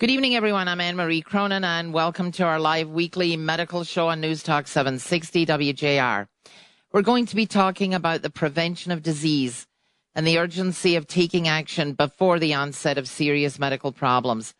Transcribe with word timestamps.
Good 0.00 0.08
evening, 0.08 0.34
everyone. 0.34 0.66
I'm 0.66 0.80
Anne 0.80 0.96
Marie 0.96 1.20
Cronin, 1.20 1.62
and 1.62 1.92
welcome 1.92 2.32
to 2.32 2.44
our 2.44 2.58
live 2.58 2.88
weekly 2.88 3.36
medical 3.36 3.84
show 3.84 4.08
on 4.08 4.22
News 4.22 4.42
Talk 4.42 4.66
760 4.66 5.44
WJR. 5.44 6.26
We're 6.90 7.02
going 7.02 7.26
to 7.26 7.36
be 7.36 7.44
talking 7.44 7.92
about 7.92 8.22
the 8.22 8.30
prevention 8.30 8.92
of 8.92 9.02
disease 9.02 9.66
and 10.14 10.26
the 10.26 10.38
urgency 10.38 10.96
of 10.96 11.06
taking 11.06 11.48
action 11.48 11.92
before 11.92 12.38
the 12.38 12.54
onset 12.54 12.96
of 12.96 13.06
serious 13.08 13.58
medical 13.58 13.92
problems. 13.92 14.54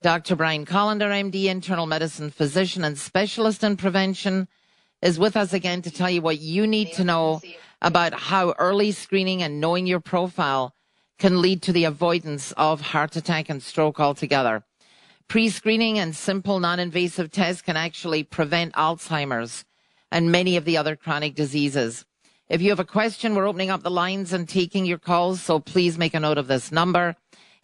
Dr. 0.00 0.36
Brian 0.36 0.64
Kolender, 0.64 1.10
MD, 1.10 1.50
internal 1.50 1.84
medicine 1.84 2.30
physician 2.30 2.82
and 2.82 2.96
specialist 2.96 3.62
in 3.62 3.76
prevention, 3.76 4.48
is 5.02 5.18
with 5.18 5.36
us 5.36 5.52
again 5.52 5.82
to 5.82 5.90
tell 5.90 6.08
you 6.08 6.22
what 6.22 6.40
you 6.40 6.66
need 6.66 6.94
to 6.94 7.04
know 7.04 7.42
about 7.82 8.14
how 8.14 8.54
early 8.58 8.92
screening 8.92 9.42
and 9.42 9.60
knowing 9.60 9.86
your 9.86 10.00
profile 10.00 10.72
can 11.18 11.42
lead 11.42 11.60
to 11.60 11.74
the 11.74 11.84
avoidance 11.84 12.52
of 12.52 12.80
heart 12.80 13.16
attack 13.16 13.50
and 13.50 13.62
stroke 13.62 14.00
altogether. 14.00 14.64
Pre-screening 15.28 15.98
and 15.98 16.16
simple 16.16 16.58
non-invasive 16.58 17.30
tests 17.30 17.60
can 17.60 17.76
actually 17.76 18.22
prevent 18.22 18.72
Alzheimer's 18.72 19.66
and 20.10 20.32
many 20.32 20.56
of 20.56 20.64
the 20.64 20.78
other 20.78 20.96
chronic 20.96 21.34
diseases. 21.34 22.06
If 22.48 22.62
you 22.62 22.70
have 22.70 22.80
a 22.80 22.84
question, 22.84 23.34
we're 23.34 23.46
opening 23.46 23.68
up 23.68 23.82
the 23.82 23.90
lines 23.90 24.32
and 24.32 24.48
taking 24.48 24.86
your 24.86 24.96
calls, 24.96 25.42
so 25.42 25.60
please 25.60 25.98
make 25.98 26.14
a 26.14 26.20
note 26.20 26.38
of 26.38 26.46
this 26.46 26.72
number, 26.72 27.14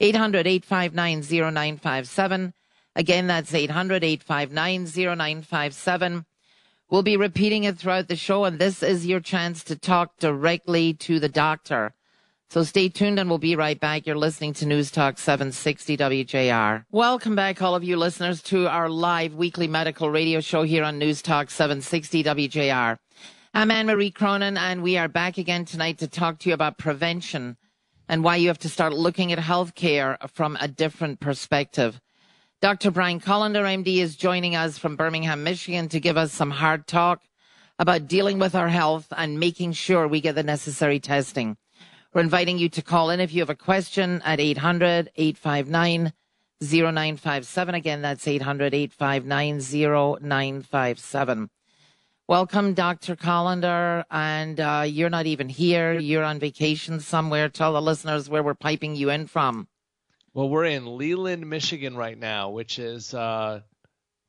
800-859-0957. 0.02 2.52
Again, 2.95 3.27
that's 3.28 3.52
800-859-0957. 3.52 6.26
We'll 6.90 7.02
be 7.02 7.16
repeating 7.16 7.65
it 7.65 7.78
throughout 7.78 8.09
the 8.09 8.16
show, 8.16 8.45
and 8.45 8.59
this 8.59 8.82
is 8.82 9.06
your 9.06 9.20
chance 9.20 9.65
to 9.65 9.74
talk 9.74 10.18
directly 10.18 10.92
to 10.92 11.18
the 11.18 11.30
doctor. 11.30 11.95
So 12.54 12.62
stay 12.62 12.88
tuned 12.88 13.18
and 13.18 13.28
we'll 13.28 13.38
be 13.38 13.56
right 13.56 13.80
back. 13.80 14.06
You're 14.06 14.14
listening 14.14 14.52
to 14.52 14.66
News 14.66 14.92
Talk 14.92 15.18
760 15.18 15.96
WJR. 15.96 16.84
Welcome 16.92 17.34
back, 17.34 17.60
all 17.60 17.74
of 17.74 17.82
you 17.82 17.96
listeners, 17.96 18.40
to 18.42 18.68
our 18.68 18.88
live 18.88 19.34
weekly 19.34 19.66
medical 19.66 20.08
radio 20.08 20.38
show 20.38 20.62
here 20.62 20.84
on 20.84 20.96
News 20.96 21.20
Talk 21.20 21.51
760 21.51 22.23
WJR. 22.23 22.96
I'm 23.54 23.73
Anne 23.73 23.88
Marie 23.88 24.12
Cronin, 24.12 24.56
and 24.56 24.84
we 24.84 24.96
are 24.96 25.09
back 25.09 25.37
again 25.37 25.64
tonight 25.64 25.98
to 25.98 26.06
talk 26.06 26.38
to 26.38 26.48
you 26.48 26.54
about 26.54 26.79
prevention 26.79 27.56
and 28.09 28.23
why 28.23 28.37
you 28.37 28.46
have 28.46 28.60
to 28.60 28.68
start 28.68 28.92
looking 28.92 29.32
at 29.32 29.40
healthcare 29.40 30.16
from 30.30 30.57
a 30.60 30.68
different 30.68 31.18
perspective. 31.18 32.01
Dr. 32.60 32.92
Brian 32.92 33.18
Kolender, 33.18 33.64
MD, 33.64 33.96
is 33.96 34.14
joining 34.14 34.54
us 34.54 34.79
from 34.79 34.95
Birmingham, 34.95 35.42
Michigan 35.42 35.88
to 35.88 35.98
give 35.98 36.16
us 36.16 36.30
some 36.30 36.52
hard 36.52 36.86
talk 36.86 37.20
about 37.80 38.07
dealing 38.07 38.38
with 38.38 38.54
our 38.54 38.68
health 38.68 39.09
and 39.16 39.40
making 39.40 39.73
sure 39.73 40.07
we 40.07 40.20
get 40.20 40.36
the 40.36 40.45
necessary 40.45 41.01
testing. 41.01 41.57
We're 42.15 42.20
inviting 42.20 42.59
you 42.59 42.68
to 42.68 42.80
call 42.80 43.10
in 43.10 43.18
if 43.18 43.34
you 43.34 43.40
have 43.40 43.51
a 43.51 43.57
question 43.57 44.23
at 44.24 44.38
800 44.38 45.10
859 45.16 46.12
0957. 46.62 47.74
Again, 47.74 48.02
that's 48.02 48.29
800 48.29 48.73
859 48.73 49.59
0957. 50.23 51.51
Welcome, 52.29 52.74
Dr. 52.74 53.16
Kolender. 53.16 54.04
And 54.12 54.60
uh, 54.60 54.85
you're 54.87 55.10
not 55.10 55.26
even 55.26 55.48
here. 55.48 55.98
You're 55.98 56.23
on 56.23 56.38
vacation 56.38 57.01
somewhere. 57.01 57.48
Tell 57.48 57.73
the 57.73 57.82
listeners 57.82 58.30
where 58.30 58.45
we're 58.45 58.54
piping 58.54 58.95
you 58.95 59.10
in 59.10 59.26
from. 59.26 59.66
Well, 60.35 60.48
we're 60.48 60.66
in 60.66 60.96
Leland, 60.96 61.51
Michigan 61.51 61.96
right 61.96 62.16
now, 62.16 62.51
which 62.51 62.79
is 62.79 63.12
uh, 63.12 63.62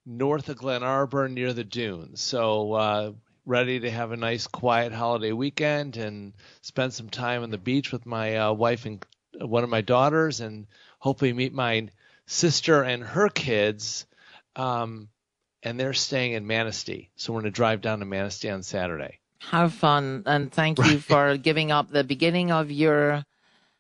north 0.08 0.50
of 0.50 0.58
Glen 0.58 0.82
Arbor 0.82 1.30
near 1.30 1.54
the 1.54 1.64
dunes. 1.64 2.20
So 2.20 2.74
uh, 2.74 3.12
ready 3.46 3.80
to 3.80 3.92
have 3.92 4.12
a 4.12 4.18
nice 4.18 4.48
quiet 4.48 4.92
holiday 4.92 5.32
weekend 5.32 5.98
and 5.98 6.34
spend 6.62 6.94
some 6.94 7.10
time 7.10 7.44
on 7.44 7.52
the 7.52 7.58
beach 7.58 7.92
with 7.92 8.06
my 8.06 8.38
uh, 8.38 8.54
wife 8.54 8.86
and 8.86 9.06
one 9.40 9.64
of 9.64 9.70
my 9.70 9.82
daughters 9.82 10.42
and 10.42 10.66
hopefully 11.00 11.34
meet 11.34 11.54
my 11.54 11.88
sister 12.26 12.82
and 12.84 13.04
her 13.04 13.30
kids 13.30 14.06
um, 14.56 15.10
and 15.62 15.80
they're 15.80 15.94
staying 15.94 16.34
in 16.34 16.48
Manistee 16.48 17.10
so 17.16 17.34
we're 17.34 17.42
going 17.42 17.52
to 17.52 17.56
drive 17.56 17.82
down 17.82 18.00
to 18.00 18.06
Manistee 18.06 18.50
on 18.50 18.64
saturday 18.64 19.20
have 19.40 19.74
fun 19.74 20.24
and 20.26 20.52
thank 20.52 20.80
you 20.80 21.00
for 21.00 21.38
giving 21.38 21.72
up 21.72 21.90
the 21.90 22.04
beginning 22.04 22.52
of 22.52 22.72
your 22.72 23.24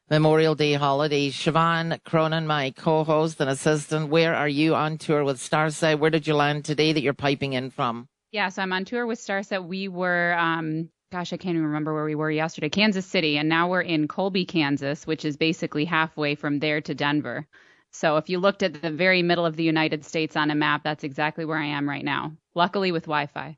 Memorial 0.07 0.53
Day 0.53 0.73
holiday. 0.73 1.31
Siobhan 1.31 1.99
Cronin, 2.03 2.45
my 2.45 2.69
co-host 2.69 3.41
and 3.41 3.49
assistant, 3.49 4.09
where 4.09 4.35
are 4.35 4.47
you 4.47 4.75
on 4.75 4.99
tour 4.99 5.23
with 5.23 5.39
Starset? 5.39 5.97
Where 5.97 6.11
did 6.11 6.27
you 6.27 6.35
land 6.35 6.63
today 6.63 6.93
that 6.93 7.01
you're 7.01 7.13
piping 7.13 7.53
in 7.53 7.71
from? 7.71 8.07
Yeah, 8.35 8.49
so 8.49 8.61
I'm 8.61 8.73
on 8.73 8.83
tour 8.83 9.07
with 9.07 9.17
Starset. 9.17 9.65
We 9.65 9.87
were, 9.87 10.35
um, 10.37 10.89
gosh, 11.09 11.31
I 11.31 11.37
can't 11.37 11.55
even 11.55 11.67
remember 11.67 11.93
where 11.93 12.03
we 12.03 12.15
were 12.15 12.29
yesterday, 12.29 12.67
Kansas 12.67 13.05
City, 13.05 13.37
and 13.37 13.47
now 13.47 13.69
we're 13.69 13.79
in 13.79 14.09
Colby, 14.09 14.43
Kansas, 14.43 15.07
which 15.07 15.23
is 15.23 15.37
basically 15.37 15.85
halfway 15.85 16.35
from 16.35 16.59
there 16.59 16.81
to 16.81 16.93
Denver. 16.93 17.47
So 17.91 18.17
if 18.17 18.27
you 18.29 18.39
looked 18.39 18.61
at 18.61 18.81
the 18.81 18.91
very 18.91 19.23
middle 19.23 19.45
of 19.45 19.55
the 19.55 19.63
United 19.63 20.03
States 20.03 20.35
on 20.35 20.51
a 20.51 20.55
map, 20.55 20.83
that's 20.83 21.05
exactly 21.05 21.45
where 21.45 21.57
I 21.57 21.67
am 21.67 21.87
right 21.87 22.03
now. 22.03 22.33
Luckily 22.55 22.91
with 22.91 23.03
Wi-Fi. 23.03 23.57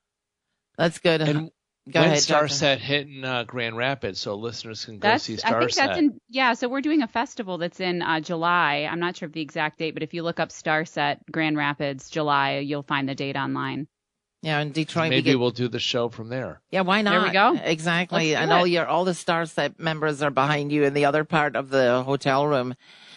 That's 0.77 0.99
good. 0.99 1.21
And 1.21 1.49
Go 1.89 2.01
when 2.01 2.09
ahead, 2.09 2.19
Starset 2.19 2.77
hitting 2.77 3.23
uh, 3.23 3.45
Grand 3.45 3.77
Rapids, 3.77 4.19
so 4.19 4.35
listeners 4.35 4.85
can 4.85 4.99
go 4.99 5.07
that's, 5.07 5.23
see 5.23 5.37
Starset. 5.37 5.53
I 5.53 5.59
think 5.59 5.73
that's 5.73 5.97
in 5.97 6.19
yeah. 6.29 6.53
So 6.53 6.69
we're 6.69 6.81
doing 6.81 7.01
a 7.01 7.07
festival 7.07 7.57
that's 7.57 7.79
in 7.79 8.03
uh, 8.03 8.19
July. 8.19 8.87
I'm 8.91 8.99
not 8.99 9.15
sure 9.15 9.25
of 9.25 9.33
the 9.33 9.41
exact 9.41 9.79
date, 9.79 9.95
but 9.95 10.03
if 10.03 10.13
you 10.13 10.21
look 10.21 10.39
up 10.39 10.49
Starset 10.49 11.21
Grand 11.31 11.57
Rapids 11.57 12.11
July, 12.11 12.59
you'll 12.59 12.83
find 12.83 13.09
the 13.09 13.15
date 13.15 13.37
online. 13.37 13.87
Yeah, 14.41 14.59
in 14.59 14.71
Detroit. 14.71 15.09
Maybe 15.09 15.29
we 15.29 15.31
get... 15.33 15.39
we'll 15.39 15.51
do 15.51 15.67
the 15.67 15.79
show 15.79 16.09
from 16.09 16.29
there. 16.29 16.61
Yeah, 16.69 16.81
why 16.81 17.01
not? 17.01 17.11
There 17.11 17.21
we 17.21 17.31
go. 17.31 17.59
Exactly. 17.63 18.35
And 18.35 18.51
all 18.51 18.67
your 18.67 18.85
all 18.85 19.03
the 19.03 19.11
Starset 19.11 19.79
members 19.79 20.21
are 20.21 20.29
behind 20.29 20.71
you 20.71 20.83
in 20.83 20.93
the 20.93 21.05
other 21.05 21.23
part 21.23 21.55
of 21.55 21.69
the 21.69 22.03
hotel 22.03 22.45
room. 22.45 22.75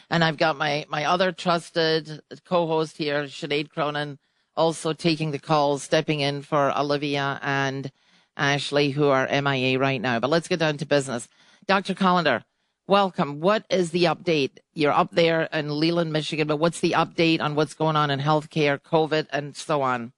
And 0.08 0.24
I've 0.24 0.38
got 0.38 0.56
my 0.56 0.86
my 0.88 1.04
other 1.04 1.30
trusted 1.30 2.20
co-host 2.44 2.96
here, 2.96 3.24
Sinead 3.24 3.68
Cronin, 3.68 4.18
also 4.56 4.92
taking 4.92 5.30
the 5.30 5.38
calls, 5.38 5.82
stepping 5.82 6.20
in 6.20 6.42
for 6.42 6.76
Olivia 6.76 7.38
and 7.42 7.92
Ashley, 8.36 8.90
who 8.90 9.08
are 9.08 9.28
MIA 9.28 9.78
right 9.78 10.00
now. 10.00 10.18
But 10.20 10.30
let's 10.30 10.48
get 10.48 10.58
down 10.58 10.78
to 10.78 10.86
business. 10.86 11.28
Dr. 11.66 11.94
Kolender, 11.94 12.42
welcome. 12.88 13.40
What 13.40 13.66
is 13.68 13.90
the 13.90 14.04
update? 14.04 14.58
You're 14.72 14.92
up 14.92 15.10
there 15.10 15.42
in 15.52 15.78
Leland, 15.78 16.12
Michigan, 16.12 16.48
but 16.48 16.56
what's 16.56 16.80
the 16.80 16.92
update 16.92 17.40
on 17.40 17.54
what's 17.54 17.74
going 17.74 17.96
on 17.96 18.10
in 18.10 18.20
healthcare, 18.20 18.80
COVID, 18.80 19.26
and 19.30 19.54
so 19.54 19.82
on? 19.82 20.12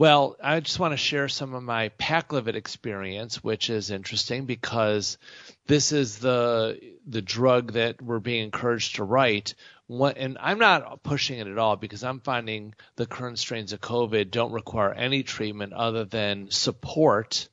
Well, 0.00 0.38
I 0.42 0.60
just 0.60 0.78
want 0.78 0.94
to 0.94 0.96
share 0.96 1.28
some 1.28 1.52
of 1.52 1.62
my 1.62 1.90
Paxlovid 1.90 2.54
experience, 2.54 3.44
which 3.44 3.68
is 3.68 3.90
interesting 3.90 4.46
because 4.46 5.18
this 5.66 5.92
is 5.92 6.16
the 6.16 6.80
the 7.06 7.20
drug 7.20 7.72
that 7.72 8.00
we're 8.00 8.18
being 8.18 8.44
encouraged 8.44 8.96
to 8.96 9.04
write. 9.04 9.54
And 9.90 10.38
I'm 10.40 10.58
not 10.58 11.02
pushing 11.02 11.38
it 11.38 11.48
at 11.48 11.58
all 11.58 11.76
because 11.76 12.02
I'm 12.02 12.20
finding 12.20 12.74
the 12.96 13.04
current 13.04 13.38
strains 13.38 13.74
of 13.74 13.82
COVID 13.82 14.30
don't 14.30 14.52
require 14.52 14.94
any 14.94 15.22
treatment 15.22 15.74
other 15.74 16.06
than 16.06 16.50
support, 16.50 17.50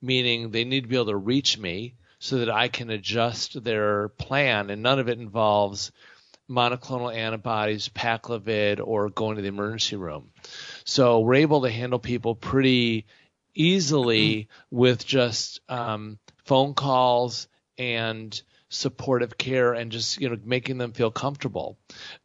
meaning 0.00 0.52
they 0.52 0.64
need 0.64 0.84
to 0.84 0.88
be 0.88 0.96
able 0.96 1.12
to 1.12 1.16
reach 1.16 1.58
me 1.58 1.96
so 2.18 2.38
that 2.38 2.48
I 2.48 2.68
can 2.68 2.88
adjust 2.88 3.62
their 3.62 4.08
plan, 4.08 4.70
and 4.70 4.82
none 4.82 5.00
of 5.00 5.10
it 5.10 5.20
involves 5.20 5.92
monoclonal 6.48 7.14
antibodies, 7.14 7.88
Paxlovid, 7.88 8.80
or 8.84 9.08
going 9.10 9.36
to 9.36 9.42
the 9.42 9.48
emergency 9.48 9.96
room. 9.96 10.30
So 10.84 11.20
we're 11.20 11.34
able 11.34 11.62
to 11.62 11.70
handle 11.70 11.98
people 11.98 12.34
pretty 12.34 13.06
easily 13.54 14.48
with 14.70 15.06
just 15.06 15.60
um, 15.68 16.18
phone 16.44 16.74
calls 16.74 17.48
and 17.78 18.40
supportive 18.68 19.38
care 19.38 19.72
and 19.72 19.92
just 19.92 20.20
you 20.20 20.28
know 20.28 20.36
making 20.44 20.78
them 20.78 20.92
feel 20.92 21.10
comfortable. 21.10 21.78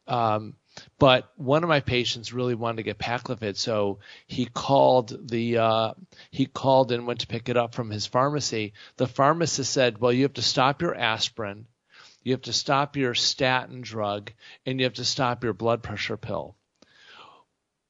Um, 0.07 0.55
but 0.97 1.29
one 1.35 1.63
of 1.63 1.69
my 1.69 1.81
patients 1.81 2.31
really 2.33 2.55
wanted 2.55 2.77
to 2.77 2.83
get 2.83 2.97
Paxlovid, 2.97 3.57
so 3.57 3.99
he 4.27 4.45
called 4.45 5.29
the 5.29 5.57
uh, 5.57 5.93
he 6.31 6.45
called 6.45 6.91
and 6.91 7.05
went 7.05 7.21
to 7.21 7.27
pick 7.27 7.49
it 7.49 7.57
up 7.57 7.75
from 7.75 7.89
his 7.89 8.05
pharmacy. 8.05 8.73
The 8.97 9.07
pharmacist 9.07 9.71
said, 9.71 9.99
"Well, 9.99 10.13
you 10.13 10.23
have 10.23 10.33
to 10.33 10.41
stop 10.41 10.81
your 10.81 10.95
aspirin, 10.95 11.65
you 12.23 12.33
have 12.33 12.43
to 12.43 12.53
stop 12.53 12.95
your 12.95 13.13
statin 13.13 13.81
drug, 13.81 14.31
and 14.65 14.79
you 14.79 14.85
have 14.85 14.95
to 14.95 15.05
stop 15.05 15.43
your 15.43 15.53
blood 15.53 15.83
pressure 15.83 16.17
pill." 16.17 16.55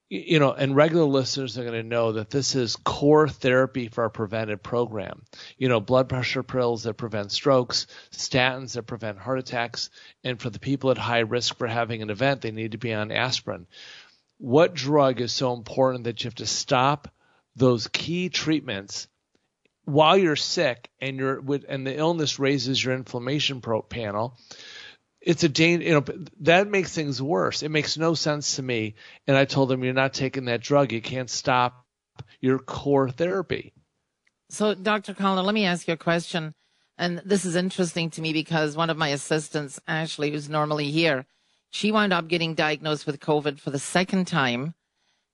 you 0.09 0.39
know, 0.39 0.51
and 0.51 0.75
regular 0.75 1.05
listeners 1.05 1.57
are 1.57 1.63
going 1.63 1.73
to 1.73 1.87
know 1.87 2.13
that 2.13 2.31
this 2.31 2.55
is 2.55 2.75
core 2.77 3.29
therapy 3.29 3.87
for 3.87 4.03
our 4.03 4.09
preventive 4.09 4.61
program. 4.63 5.23
You 5.57 5.69
know, 5.69 5.79
blood 5.79 6.09
pressure 6.09 6.41
pills 6.41 6.83
that 6.83 6.95
prevent 6.95 7.31
strokes, 7.31 7.85
statins 8.11 8.73
that 8.73 8.83
prevent 8.83 9.19
heart 9.19 9.37
attacks, 9.37 9.91
and 10.23 10.41
for 10.41 10.49
the 10.49 10.59
people 10.59 10.89
at 10.89 10.97
high 10.97 11.19
risk 11.19 11.57
for 11.57 11.67
having 11.67 12.01
an 12.01 12.09
event, 12.09 12.41
they 12.41 12.51
need 12.51 12.71
to 12.71 12.79
be 12.79 12.91
on 12.91 13.11
aspirin. 13.11 13.67
What 14.39 14.73
drug 14.73 15.21
is 15.21 15.31
so 15.31 15.53
important 15.53 16.05
that 16.05 16.23
you 16.23 16.27
have 16.27 16.35
to 16.35 16.47
stop 16.47 17.13
those 17.55 17.87
key 17.87 18.29
treatments 18.29 19.07
while 19.89 20.17
you're 20.17 20.35
sick 20.35 20.89
and 20.99 21.17
you're 21.17 21.43
and 21.67 21.85
the 21.85 21.97
illness 21.97 22.39
raises 22.39 22.83
your 22.83 22.93
inflammation 22.93 23.61
pro- 23.61 23.81
panel 23.81 24.37
it's 25.21 25.43
a 25.43 25.49
danger. 25.49 25.85
You 25.85 25.93
know 25.95 26.05
that 26.41 26.69
makes 26.69 26.93
things 26.93 27.21
worse. 27.21 27.63
It 27.63 27.69
makes 27.69 27.97
no 27.97 28.13
sense 28.13 28.55
to 28.55 28.63
me. 28.63 28.95
And 29.27 29.35
I 29.35 29.45
told 29.45 29.69
them, 29.69 29.83
you're 29.83 29.93
not 29.93 30.13
taking 30.13 30.45
that 30.45 30.61
drug. 30.61 30.91
You 30.91 31.01
can't 31.01 31.29
stop 31.29 31.85
your 32.39 32.59
core 32.59 33.09
therapy. 33.09 33.73
So, 34.49 34.73
Dr. 34.73 35.13
Collins, 35.13 35.45
let 35.45 35.53
me 35.53 35.65
ask 35.65 35.87
you 35.87 35.93
a 35.93 35.97
question. 35.97 36.53
And 36.97 37.21
this 37.23 37.45
is 37.45 37.55
interesting 37.55 38.09
to 38.11 38.21
me 38.21 38.33
because 38.33 38.75
one 38.75 38.89
of 38.89 38.97
my 38.97 39.09
assistants, 39.09 39.79
Ashley, 39.87 40.31
who's 40.31 40.49
normally 40.49 40.91
here, 40.91 41.25
She 41.71 41.91
wound 41.91 42.13
up 42.13 42.27
getting 42.27 42.55
diagnosed 42.55 43.05
with 43.05 43.19
COVID 43.19 43.59
for 43.59 43.69
the 43.69 43.79
second 43.79 44.25
time 44.25 44.73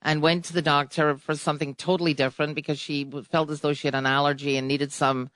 and 0.06 0.22
went 0.22 0.46
to 0.46 0.54
the 0.54 0.62
doctor 0.62 1.18
for 1.18 1.34
something 1.34 1.74
totally 1.74 2.14
different 2.14 2.54
because 2.54 2.80
she 2.80 3.10
felt 3.32 3.50
as 3.50 3.62
though 3.62 3.74
she 3.74 3.88
had 3.88 3.96
an 3.96 4.06
allergy 4.06 4.56
and 4.56 4.68
needed 4.68 4.94
some 4.94 5.32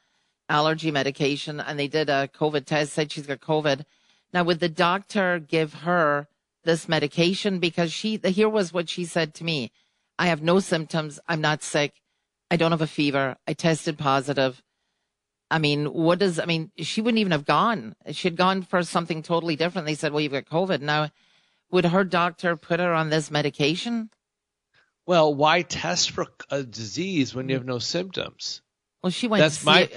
allergy 0.48 0.92
medication. 0.92 1.60
And 1.60 1.80
they 1.80 1.88
did 1.88 2.08
a 2.08 2.28
COVID 2.28 2.66
test, 2.66 2.94
said 2.94 3.12
she's 3.12 3.26
got 3.26 3.40
COVID. 3.40 3.84
Now, 4.32 4.44
would 4.44 4.60
the 4.60 4.70
doctor 4.70 5.40
give 5.40 5.74
her 5.74 6.28
this 6.64 6.88
medication? 6.88 7.58
Because 7.58 7.92
she, 7.92 8.20
here 8.24 8.48
was 8.48 8.72
what 8.72 8.90
she 8.90 9.06
said 9.06 9.34
to 9.36 9.44
me. 9.44 9.72
I 10.20 10.28
have 10.28 10.44
no 10.44 10.60
symptoms. 10.60 11.20
I'm 11.28 11.42
not 11.42 11.64
sick. 11.64 11.96
I 12.52 12.56
don't 12.56 12.72
have 12.72 12.82
a 12.82 12.88
fever. 12.88 13.38
I 13.48 13.54
tested 13.54 13.98
positive. 13.98 14.62
I 15.50 15.58
mean, 15.58 15.88
what 15.88 16.20
does, 16.20 16.40
I 16.40 16.46
mean, 16.46 16.72
she 16.78 17.02
wouldn't 17.02 17.20
even 17.20 17.32
have 17.32 17.46
gone. 17.46 17.96
She 18.12 18.28
had 18.28 18.38
gone 18.38 18.62
for 18.62 18.84
something 18.84 19.24
totally 19.24 19.56
different. 19.56 19.88
They 19.88 19.96
said, 19.96 20.12
well, 20.12 20.22
you've 20.22 20.32
got 20.32 20.46
COVID. 20.46 20.82
Now, 20.82 21.10
would 21.72 21.86
her 21.86 22.04
doctor 22.04 22.56
put 22.56 22.80
her 22.80 22.94
on 22.94 23.10
this 23.10 23.32
medication? 23.32 24.12
Well, 25.10 25.34
why 25.34 25.64
test 25.64 26.12
for 26.12 26.28
a 26.52 26.62
disease 26.62 27.34
when 27.34 27.50
you 27.50 27.56
have 27.56 27.66
no 27.66 27.80
symptoms? 27.80 28.62
Well, 29.02 29.10
she 29.10 29.28
went. 29.28 29.42
That's 29.42 29.66
my. 29.66 29.90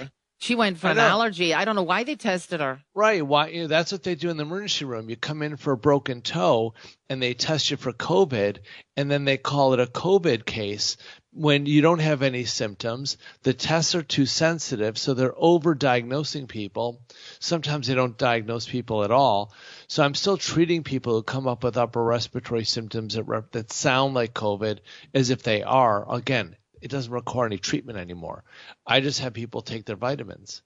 She 0.43 0.55
went 0.55 0.77
for 0.77 0.89
an 0.89 0.99
allergy. 0.99 1.53
I 1.53 1.63
don't 1.63 1.77
know 1.77 1.83
why 1.83 2.03
they 2.03 2.15
tested 2.15 2.59
her. 2.59 2.81
Right. 2.93 3.25
Why? 3.25 3.47
You 3.47 3.61
know, 3.61 3.67
that's 3.67 3.93
what 3.93 4.03
they 4.03 4.15
do 4.15 4.29
in 4.29 4.35
the 4.35 4.43
emergency 4.43 4.83
room. 4.83 5.09
You 5.09 5.15
come 5.15 5.41
in 5.41 5.55
for 5.55 5.71
a 5.71 5.77
broken 5.77 6.21
toe, 6.21 6.73
and 7.09 7.23
they 7.23 7.33
test 7.33 7.71
you 7.71 7.77
for 7.77 7.93
COVID, 7.93 8.57
and 8.97 9.09
then 9.09 9.23
they 9.23 9.37
call 9.37 9.73
it 9.73 9.79
a 9.79 9.85
COVID 9.85 10.45
case 10.45 10.97
when 11.31 11.65
you 11.65 11.81
don't 11.81 11.99
have 11.99 12.23
any 12.23 12.43
symptoms. 12.43 13.15
The 13.43 13.53
tests 13.53 13.95
are 13.95 14.03
too 14.03 14.25
sensitive, 14.25 14.97
so 14.97 15.13
they're 15.13 15.33
over-diagnosing 15.33 16.47
people. 16.47 16.99
Sometimes 17.39 17.87
they 17.87 17.95
don't 17.95 18.17
diagnose 18.17 18.67
people 18.67 19.05
at 19.05 19.11
all. 19.11 19.53
So 19.87 20.03
I'm 20.03 20.13
still 20.13 20.35
treating 20.35 20.83
people 20.83 21.13
who 21.13 21.23
come 21.23 21.47
up 21.47 21.63
with 21.63 21.77
upper 21.77 22.03
respiratory 22.03 22.65
symptoms 22.65 23.15
that, 23.15 23.45
that 23.53 23.71
sound 23.71 24.13
like 24.13 24.33
COVID 24.33 24.79
as 25.13 25.29
if 25.29 25.41
they 25.41 25.63
are. 25.63 26.13
Again, 26.13 26.57
it 26.83 26.91
doesn't 26.91 27.11
require 27.11 27.45
any 27.45 27.57
treatment 27.57 27.97
anymore. 27.97 28.43
I 28.85 28.99
just 28.99 29.21
have 29.21 29.33
people 29.33 29.61
take 29.61 29.85
their 29.85 29.95
vitamins. 29.95 30.61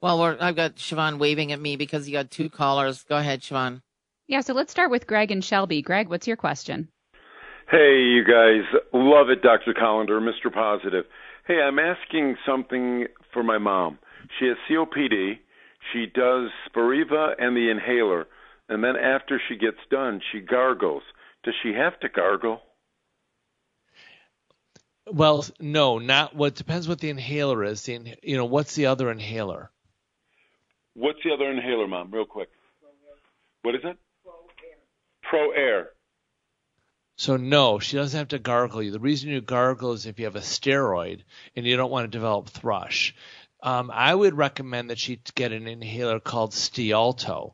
Well, 0.00 0.20
I've 0.20 0.56
got 0.56 0.76
Siobhan 0.76 1.18
waving 1.18 1.52
at 1.52 1.60
me 1.60 1.76
because 1.76 2.08
you 2.08 2.12
got 2.12 2.32
two 2.32 2.50
callers. 2.50 3.04
Go 3.04 3.16
ahead, 3.16 3.42
Siobhan. 3.42 3.80
Yeah, 4.26 4.40
so 4.40 4.54
let's 4.54 4.72
start 4.72 4.90
with 4.90 5.06
Greg 5.06 5.30
and 5.30 5.44
Shelby. 5.44 5.80
Greg, 5.80 6.08
what's 6.08 6.26
your 6.26 6.36
question? 6.36 6.88
Hey, 7.70 8.00
you 8.00 8.24
guys. 8.24 8.64
Love 8.92 9.30
it, 9.30 9.42
Dr. 9.42 9.72
Kolender, 9.72 10.20
Mr. 10.20 10.52
Positive. 10.52 11.04
Hey, 11.46 11.60
I'm 11.60 11.78
asking 11.78 12.36
something 12.44 13.06
for 13.32 13.44
my 13.44 13.58
mom. 13.58 13.98
She 14.38 14.46
has 14.46 14.56
COPD. 14.68 15.38
She 15.92 16.06
does 16.06 16.50
Spiriva 16.68 17.34
and 17.38 17.56
the 17.56 17.70
inhaler. 17.70 18.26
And 18.68 18.82
then 18.82 18.96
after 18.96 19.40
she 19.48 19.56
gets 19.56 19.78
done, 19.90 20.20
she 20.32 20.40
gargles. 20.40 21.02
Does 21.44 21.54
she 21.62 21.72
have 21.74 21.98
to 22.00 22.08
gargle? 22.08 22.60
Well, 25.12 25.44
no, 25.60 25.98
not 25.98 26.34
what 26.34 26.54
depends 26.54 26.88
what 26.88 26.98
the 26.98 27.10
inhaler 27.10 27.62
is. 27.64 27.82
The 27.82 28.16
you 28.22 28.38
know, 28.38 28.46
what's 28.46 28.74
the 28.74 28.86
other 28.86 29.10
inhaler? 29.10 29.70
What's 30.94 31.18
the 31.22 31.32
other 31.32 31.50
inhaler, 31.50 31.86
mom? 31.86 32.10
Real 32.10 32.24
quick. 32.24 32.48
What 33.60 33.74
is 33.74 33.82
it? 33.84 33.98
Pro 34.24 34.32
Air. 34.32 34.78
Pro 35.22 35.50
Air. 35.50 35.90
So 37.16 37.36
no, 37.36 37.78
she 37.78 37.98
doesn't 37.98 38.18
have 38.18 38.28
to 38.28 38.38
gargle 38.38 38.82
you. 38.82 38.90
The 38.90 39.00
reason 39.00 39.28
you 39.28 39.42
gargle 39.42 39.92
is 39.92 40.06
if 40.06 40.18
you 40.18 40.24
have 40.24 40.36
a 40.36 40.40
steroid 40.40 41.24
and 41.54 41.66
you 41.66 41.76
don't 41.76 41.90
want 41.90 42.10
to 42.10 42.18
develop 42.18 42.48
thrush. 42.48 43.14
Um, 43.62 43.90
I 43.92 44.14
would 44.14 44.34
recommend 44.34 44.88
that 44.88 44.98
she 44.98 45.20
get 45.34 45.52
an 45.52 45.68
inhaler 45.68 46.20
called 46.20 46.52
Stiolto. 46.52 47.52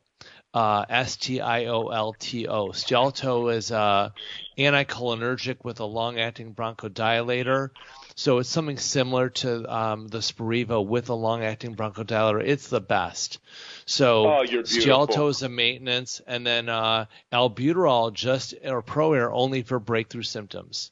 Uh, 0.59 0.85
S-T-I-O-L-T-O. 0.89 2.69
Stiolto 2.71 3.55
is 3.55 3.71
uh, 3.71 4.11
anticholinergic 4.59 5.59
with 5.63 5.79
a 5.79 5.85
long-acting 5.85 6.53
bronchodilator. 6.53 7.71
So 8.17 8.39
it's 8.39 8.49
something 8.49 8.77
similar 8.77 9.29
to 9.29 9.73
um, 9.73 10.09
the 10.09 10.19
Spiriva 10.19 10.85
with 10.85 11.11
a 11.11 11.15
long-acting 11.15 11.77
bronchodilator. 11.77 12.43
It's 12.45 12.67
the 12.67 12.81
best. 12.81 13.39
So 13.87 14.27
oh, 14.27 14.45
Stiolto 14.45 15.31
is 15.31 15.43
a 15.43 15.49
maintenance, 15.49 16.21
and 16.27 16.45
then 16.45 16.69
uh, 16.69 17.07
albuterol 17.33 18.13
just 18.13 18.55
or 18.65 18.83
ProAir 18.83 19.31
only 19.33 19.63
for 19.63 19.79
breakthrough 19.79 20.25
symptoms. 20.25 20.91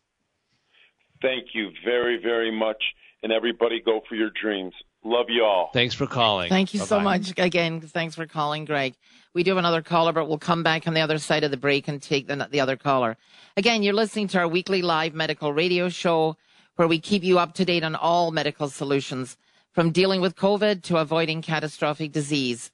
Thank 1.20 1.54
you 1.54 1.72
very 1.84 2.22
very 2.22 2.52
much, 2.52 2.80
and 3.24 3.32
everybody 3.32 3.82
go 3.84 4.00
for 4.08 4.14
your 4.14 4.30
dreams. 4.30 4.74
Love 5.06 5.26
you 5.28 5.44
all. 5.44 5.70
Thanks 5.72 5.94
for 5.94 6.08
calling. 6.08 6.48
Thank 6.48 6.74
you 6.74 6.80
Bye-bye. 6.80 6.88
so 6.88 7.00
much 7.00 7.32
again. 7.38 7.80
Thanks 7.80 8.16
for 8.16 8.26
calling, 8.26 8.64
Greg. 8.64 8.96
We 9.34 9.44
do 9.44 9.52
have 9.52 9.58
another 9.58 9.80
caller, 9.80 10.12
but 10.12 10.26
we'll 10.26 10.38
come 10.38 10.64
back 10.64 10.88
on 10.88 10.94
the 10.94 11.00
other 11.00 11.18
side 11.18 11.44
of 11.44 11.52
the 11.52 11.56
break 11.56 11.86
and 11.86 12.02
take 12.02 12.26
the, 12.26 12.48
the 12.50 12.58
other 12.58 12.76
caller. 12.76 13.16
Again, 13.56 13.84
you're 13.84 13.94
listening 13.94 14.26
to 14.28 14.38
our 14.40 14.48
weekly 14.48 14.82
live 14.82 15.14
medical 15.14 15.52
radio 15.52 15.88
show 15.88 16.36
where 16.74 16.88
we 16.88 16.98
keep 16.98 17.22
you 17.22 17.38
up 17.38 17.54
to 17.54 17.64
date 17.64 17.84
on 17.84 17.94
all 17.94 18.32
medical 18.32 18.68
solutions 18.68 19.36
from 19.70 19.92
dealing 19.92 20.20
with 20.20 20.34
COVID 20.34 20.82
to 20.82 20.96
avoiding 20.96 21.40
catastrophic 21.40 22.10
disease. 22.10 22.72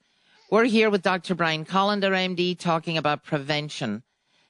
We're 0.49 0.65
here 0.65 0.89
with 0.89 1.03
Dr. 1.03 1.35
Brian 1.35 1.65
Kolender, 1.65 2.13
MD, 2.13 2.57
talking 2.57 2.97
about 2.97 3.23
prevention. 3.23 4.01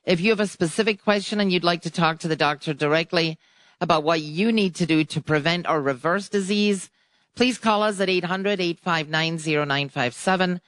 If 0.05 0.21
you 0.21 0.29
have 0.29 0.39
a 0.39 0.47
specific 0.47 1.03
question 1.03 1.41
and 1.41 1.51
you'd 1.51 1.65
like 1.65 1.81
to 1.81 1.91
talk 1.91 2.19
to 2.19 2.29
the 2.29 2.37
doctor 2.37 2.73
directly 2.73 3.37
about 3.81 4.03
what 4.03 4.21
you 4.21 4.53
need 4.53 4.73
to 4.75 4.85
do 4.85 5.03
to 5.03 5.21
prevent 5.21 5.67
or 5.67 5.81
reverse 5.81 6.29
disease, 6.29 6.89
please 7.35 7.57
call 7.57 7.83
us 7.83 7.99
at 7.99 8.07
800-859-0957. 8.09 10.59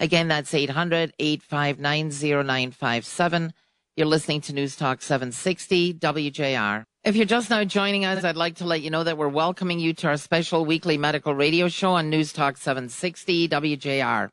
Again, 0.00 0.28
that's 0.28 0.52
800-859-0957. 0.52 3.50
You're 3.96 4.06
listening 4.06 4.40
to 4.42 4.52
News 4.52 4.76
Talk 4.76 5.02
760 5.02 5.94
WJR. 5.94 6.84
If 7.04 7.16
you're 7.16 7.26
just 7.26 7.50
now 7.50 7.64
joining 7.64 8.04
us, 8.04 8.22
I'd 8.22 8.36
like 8.36 8.54
to 8.56 8.64
let 8.64 8.82
you 8.82 8.90
know 8.90 9.02
that 9.02 9.18
we're 9.18 9.28
welcoming 9.28 9.80
you 9.80 9.92
to 9.94 10.08
our 10.08 10.16
special 10.16 10.64
weekly 10.64 10.98
medical 10.98 11.34
radio 11.34 11.66
show 11.68 11.90
on 11.92 12.10
News 12.10 12.32
Talk 12.32 12.58
760 12.58 13.48
WJR. 13.48 14.30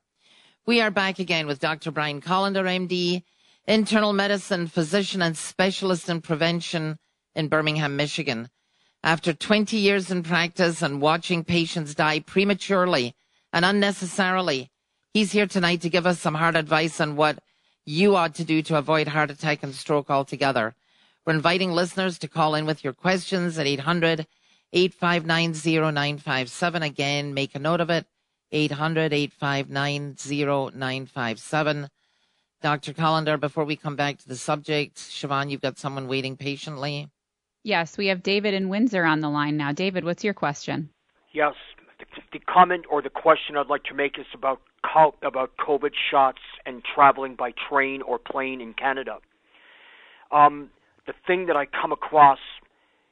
We 0.67 0.81
are 0.81 0.91
back 0.91 1.19
again 1.19 1.47
with 1.47 1.59
Dr. 1.59 1.91
Brian 1.91 2.21
Kolender, 2.21 2.65
MD, 2.65 3.23
internal 3.67 4.13
medicine 4.13 4.67
physician 4.67 5.21
and 5.21 5.37
specialist 5.37 6.09
in 6.09 6.21
prevention 6.21 6.97
in 7.33 7.47
Birmingham, 7.47 7.95
Michigan. 7.95 8.49
After 9.05 9.33
20 9.33 9.77
years 9.77 10.09
in 10.09 10.23
practice 10.23 10.81
and 10.81 10.99
watching 10.99 11.43
patients 11.43 11.93
die 11.93 12.21
prematurely 12.21 13.13
and 13.53 13.63
unnecessarily, 13.63 14.71
he's 15.13 15.31
here 15.31 15.45
tonight 15.45 15.81
to 15.81 15.91
give 15.91 16.07
us 16.07 16.19
some 16.19 16.33
hard 16.33 16.55
advice 16.55 16.99
on 16.99 17.15
what 17.15 17.37
you 17.85 18.15
ought 18.15 18.33
to 18.33 18.43
do 18.43 18.63
to 18.63 18.79
avoid 18.79 19.09
heart 19.09 19.29
attack 19.29 19.61
and 19.61 19.75
stroke 19.75 20.09
altogether. 20.09 20.73
We're 21.23 21.35
inviting 21.35 21.71
listeners 21.71 22.17
to 22.17 22.27
call 22.27 22.55
in 22.55 22.65
with 22.65 22.83
your 22.83 22.93
questions 22.93 23.59
at 23.59 23.67
800 23.67 24.25
859 24.73 25.53
0957. 25.53 26.81
Again, 26.81 27.35
make 27.35 27.53
a 27.53 27.59
note 27.59 27.81
of 27.81 27.91
it 27.91 28.07
800 28.51 29.13
859 29.13 30.15
0957. 30.17 31.89
Dr. 32.63 32.93
Kolender, 32.93 33.39
before 33.39 33.65
we 33.65 33.75
come 33.75 33.95
back 33.95 34.17
to 34.17 34.27
the 34.27 34.35
subject, 34.35 34.97
Siobhan, 34.97 35.51
you've 35.51 35.61
got 35.61 35.77
someone 35.77 36.07
waiting 36.07 36.37
patiently. 36.37 37.07
Yes, 37.65 37.97
we 37.97 38.05
have 38.07 38.21
David 38.21 38.53
in 38.53 38.69
Windsor 38.69 39.03
on 39.05 39.21
the 39.21 39.29
line 39.29 39.57
now. 39.57 39.71
David, 39.71 40.05
what's 40.05 40.23
your 40.23 40.35
question? 40.35 40.87
Yes, 41.33 41.55
the, 41.97 42.05
the 42.31 42.39
comment 42.45 42.85
or 42.91 43.01
the 43.01 43.09
question 43.09 43.57
I'd 43.57 43.65
like 43.65 43.83
to 43.85 43.95
make 43.95 44.19
is 44.19 44.27
about 44.35 44.61
about 45.23 45.49
COVID 45.57 45.91
shots 46.11 46.41
and 46.67 46.83
traveling 46.93 47.33
by 47.33 47.53
train 47.67 48.03
or 48.03 48.19
plane 48.19 48.61
in 48.61 48.75
Canada. 48.75 49.17
Um, 50.31 50.69
the 51.07 51.13
thing 51.25 51.47
that 51.47 51.55
I 51.55 51.65
come 51.65 51.91
across 51.91 52.37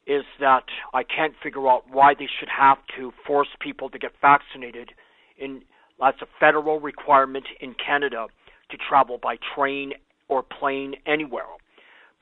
is 0.05 0.23
that 0.39 0.65
I 0.93 1.01
can't 1.01 1.33
figure 1.41 1.67
out 1.67 1.85
why 1.89 2.13
they 2.13 2.29
should 2.39 2.49
have 2.55 2.77
to 2.95 3.11
force 3.25 3.47
people 3.59 3.89
to 3.89 3.97
get 3.97 4.11
vaccinated 4.21 4.91
in 5.39 5.63
that's 5.99 6.21
a 6.21 6.27
federal 6.39 6.79
requirement 6.79 7.45
in 7.59 7.73
Canada 7.73 8.27
to 8.69 8.77
travel 8.77 9.17
by 9.17 9.37
train 9.55 9.93
or 10.27 10.43
plane 10.43 10.93
anywhere. 11.07 11.45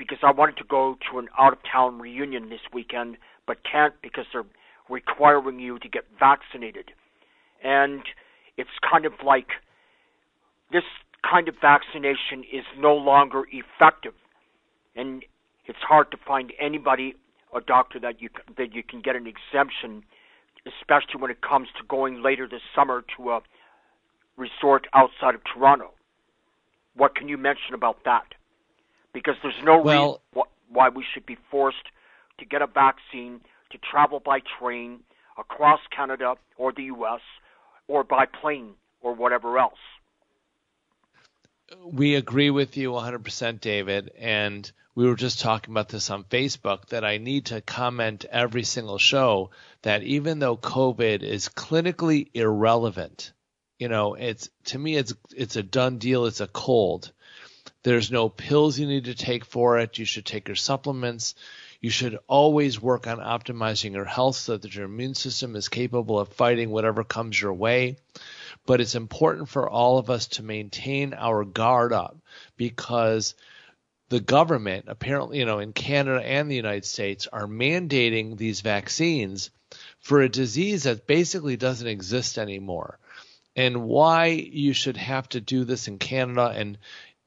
Because 0.01 0.17
I 0.23 0.31
wanted 0.31 0.57
to 0.57 0.63
go 0.63 0.97
to 1.11 1.19
an 1.19 1.27
out 1.37 1.53
of 1.53 1.59
town 1.71 1.99
reunion 1.99 2.49
this 2.49 2.61
weekend, 2.73 3.17
but 3.45 3.57
can't 3.69 3.93
because 4.01 4.25
they're 4.33 4.45
requiring 4.89 5.59
you 5.59 5.77
to 5.77 5.87
get 5.87 6.05
vaccinated. 6.19 6.91
And 7.63 8.01
it's 8.57 8.69
kind 8.89 9.05
of 9.05 9.13
like 9.23 9.47
this 10.71 10.83
kind 11.29 11.47
of 11.47 11.53
vaccination 11.61 12.43
is 12.51 12.65
no 12.79 12.95
longer 12.95 13.43
effective. 13.51 14.13
And 14.95 15.23
it's 15.67 15.79
hard 15.87 16.09
to 16.11 16.17
find 16.25 16.51
anybody, 16.59 17.13
a 17.55 17.61
doctor 17.61 17.99
that 17.99 18.21
you 18.21 18.29
that 18.57 18.73
you 18.73 18.81
can 18.81 19.01
get 19.01 19.15
an 19.15 19.27
exemption 19.27 20.03
especially 20.65 21.19
when 21.19 21.31
it 21.31 21.41
comes 21.41 21.67
to 21.77 21.83
going 21.87 22.21
later 22.21 22.47
this 22.47 22.61
summer 22.75 23.03
to 23.17 23.31
a 23.31 23.41
resort 24.37 24.87
outside 24.93 25.35
of 25.35 25.41
Toronto. 25.43 25.91
What 26.95 27.15
can 27.15 27.27
you 27.27 27.37
mention 27.37 27.73
about 27.73 27.97
that? 28.05 28.25
Because 29.13 29.35
there's 29.43 29.61
no 29.63 29.81
well, 29.81 30.21
reason 30.33 30.43
why 30.69 30.89
we 30.89 31.05
should 31.13 31.25
be 31.25 31.37
forced 31.49 31.89
to 32.39 32.45
get 32.45 32.61
a 32.61 32.67
vaccine 32.67 33.41
to 33.71 33.77
travel 33.77 34.19
by 34.19 34.39
train 34.59 35.01
across 35.37 35.79
Canada 35.95 36.35
or 36.57 36.71
the 36.71 36.83
U.S. 36.83 37.21
or 37.87 38.03
by 38.03 38.25
plane 38.25 38.73
or 39.01 39.13
whatever 39.13 39.57
else. 39.57 39.79
we 41.85 42.15
agree 42.15 42.49
with 42.49 42.77
you 42.77 42.91
100%, 42.91 43.59
David. 43.61 44.11
And 44.17 44.69
we 44.95 45.07
were 45.07 45.15
just 45.15 45.39
talking 45.39 45.73
about 45.73 45.89
this 45.89 46.09
on 46.09 46.25
Facebook 46.25 46.87
that 46.87 47.05
I 47.05 47.17
need 47.17 47.47
to 47.47 47.61
comment 47.61 48.25
every 48.29 48.63
single 48.63 48.97
show 48.97 49.51
that 49.83 50.03
even 50.03 50.39
though 50.39 50.57
COVID 50.57 51.23
is 51.23 51.49
clinically 51.49 52.29
irrelevant, 52.33 53.31
you 53.79 53.87
know, 53.87 54.15
it's 54.15 54.49
to 54.65 54.77
me 54.77 54.95
it's 54.95 55.13
it's 55.35 55.55
a 55.55 55.63
done 55.63 55.97
deal. 55.97 56.25
It's 56.25 56.41
a 56.41 56.47
cold. 56.47 57.11
There's 57.83 58.11
no 58.11 58.29
pills 58.29 58.77
you 58.77 58.85
need 58.85 59.05
to 59.05 59.15
take 59.15 59.43
for 59.45 59.79
it. 59.79 59.97
You 59.97 60.05
should 60.05 60.25
take 60.25 60.47
your 60.47 60.55
supplements. 60.55 61.33
You 61.79 61.89
should 61.89 62.19
always 62.27 62.79
work 62.79 63.07
on 63.07 63.17
optimizing 63.17 63.93
your 63.93 64.05
health 64.05 64.35
so 64.35 64.57
that 64.57 64.75
your 64.75 64.85
immune 64.85 65.15
system 65.15 65.55
is 65.55 65.67
capable 65.67 66.19
of 66.19 66.29
fighting 66.29 66.69
whatever 66.69 67.03
comes 67.03 67.41
your 67.41 67.53
way. 67.53 67.97
But 68.67 68.81
it's 68.81 68.93
important 68.93 69.49
for 69.49 69.67
all 69.67 69.97
of 69.97 70.11
us 70.11 70.27
to 70.27 70.43
maintain 70.43 71.15
our 71.15 71.43
guard 71.43 71.91
up 71.91 72.17
because 72.55 73.33
the 74.09 74.19
government, 74.19 74.85
apparently, 74.87 75.39
you 75.39 75.45
know, 75.45 75.59
in 75.59 75.73
Canada 75.73 76.21
and 76.23 76.51
the 76.51 76.55
United 76.55 76.85
States, 76.85 77.27
are 77.27 77.47
mandating 77.47 78.37
these 78.37 78.61
vaccines 78.61 79.49
for 79.99 80.21
a 80.21 80.29
disease 80.29 80.83
that 80.83 81.07
basically 81.07 81.57
doesn't 81.57 81.87
exist 81.87 82.37
anymore. 82.37 82.99
And 83.55 83.83
why 83.83 84.27
you 84.27 84.73
should 84.73 84.97
have 84.97 85.27
to 85.29 85.41
do 85.41 85.63
this 85.63 85.87
in 85.87 85.97
Canada 85.97 86.53
and 86.55 86.77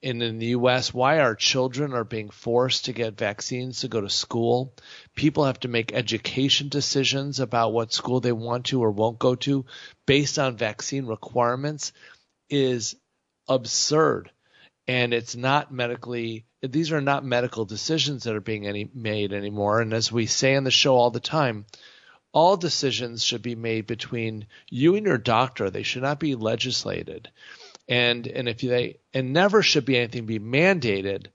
in, 0.04 0.20
in 0.20 0.38
the 0.38 0.49
US, 0.49 0.92
why 0.92 1.20
our 1.20 1.34
children 1.34 1.94
are 1.94 2.04
being 2.04 2.28
forced 2.28 2.84
to 2.84 2.92
get 2.92 3.16
vaccines 3.16 3.80
to 3.80 3.88
go 3.88 4.02
to 4.02 4.11
school. 4.11 4.75
People 5.14 5.46
have 5.46 5.58
to 5.61 5.68
make 5.68 5.94
education 5.94 6.68
decisions 6.68 7.40
about 7.40 7.73
what 7.73 7.94
school 7.94 8.20
they 8.20 8.30
want 8.30 8.66
to 8.66 8.84
or 8.84 8.90
won't 8.90 9.18
go 9.18 9.34
to 9.34 9.64
based 10.04 10.38
on 10.38 10.58
vaccine 10.58 11.06
requirements 11.06 11.92
is 12.50 12.96
absurd. 13.49 14.30
And 14.87 15.14
it's 15.14 15.37
not 15.37 15.73
medically, 15.73 16.44
these 16.61 16.92
are 16.92 17.00
not 17.00 17.25
medical 17.25 17.64
decisions 17.64 18.25
that 18.25 18.37
are 18.37 18.42
being 18.42 18.66
any, 18.66 18.90
made 18.92 19.32
anymore. 19.32 19.80
And 19.80 19.94
as 19.94 20.12
we 20.12 20.26
say 20.26 20.54
on 20.54 20.64
the 20.64 20.70
show 20.70 20.96
all 20.96 21.12
the 21.12 21.18
time, 21.18 21.64
all 22.30 22.58
decisions 22.58 23.25
should 23.25 23.40
be 23.40 23.54
made 23.54 23.87
between 23.87 24.49
you 24.68 24.96
and 24.96 25.06
your 25.06 25.16
doctor. 25.16 25.70
They 25.70 25.82
should 25.82 26.02
not 26.02 26.20
be 26.20 26.34
legislated 26.34 27.30
and 27.88 28.26
and 28.26 28.49
if 28.49 28.61
they 28.61 28.99
and 29.12 29.33
never 29.33 29.62
should 29.62 29.85
be 29.85 29.97
anything 29.97 30.26
be 30.26 30.38
mandated 30.38 31.26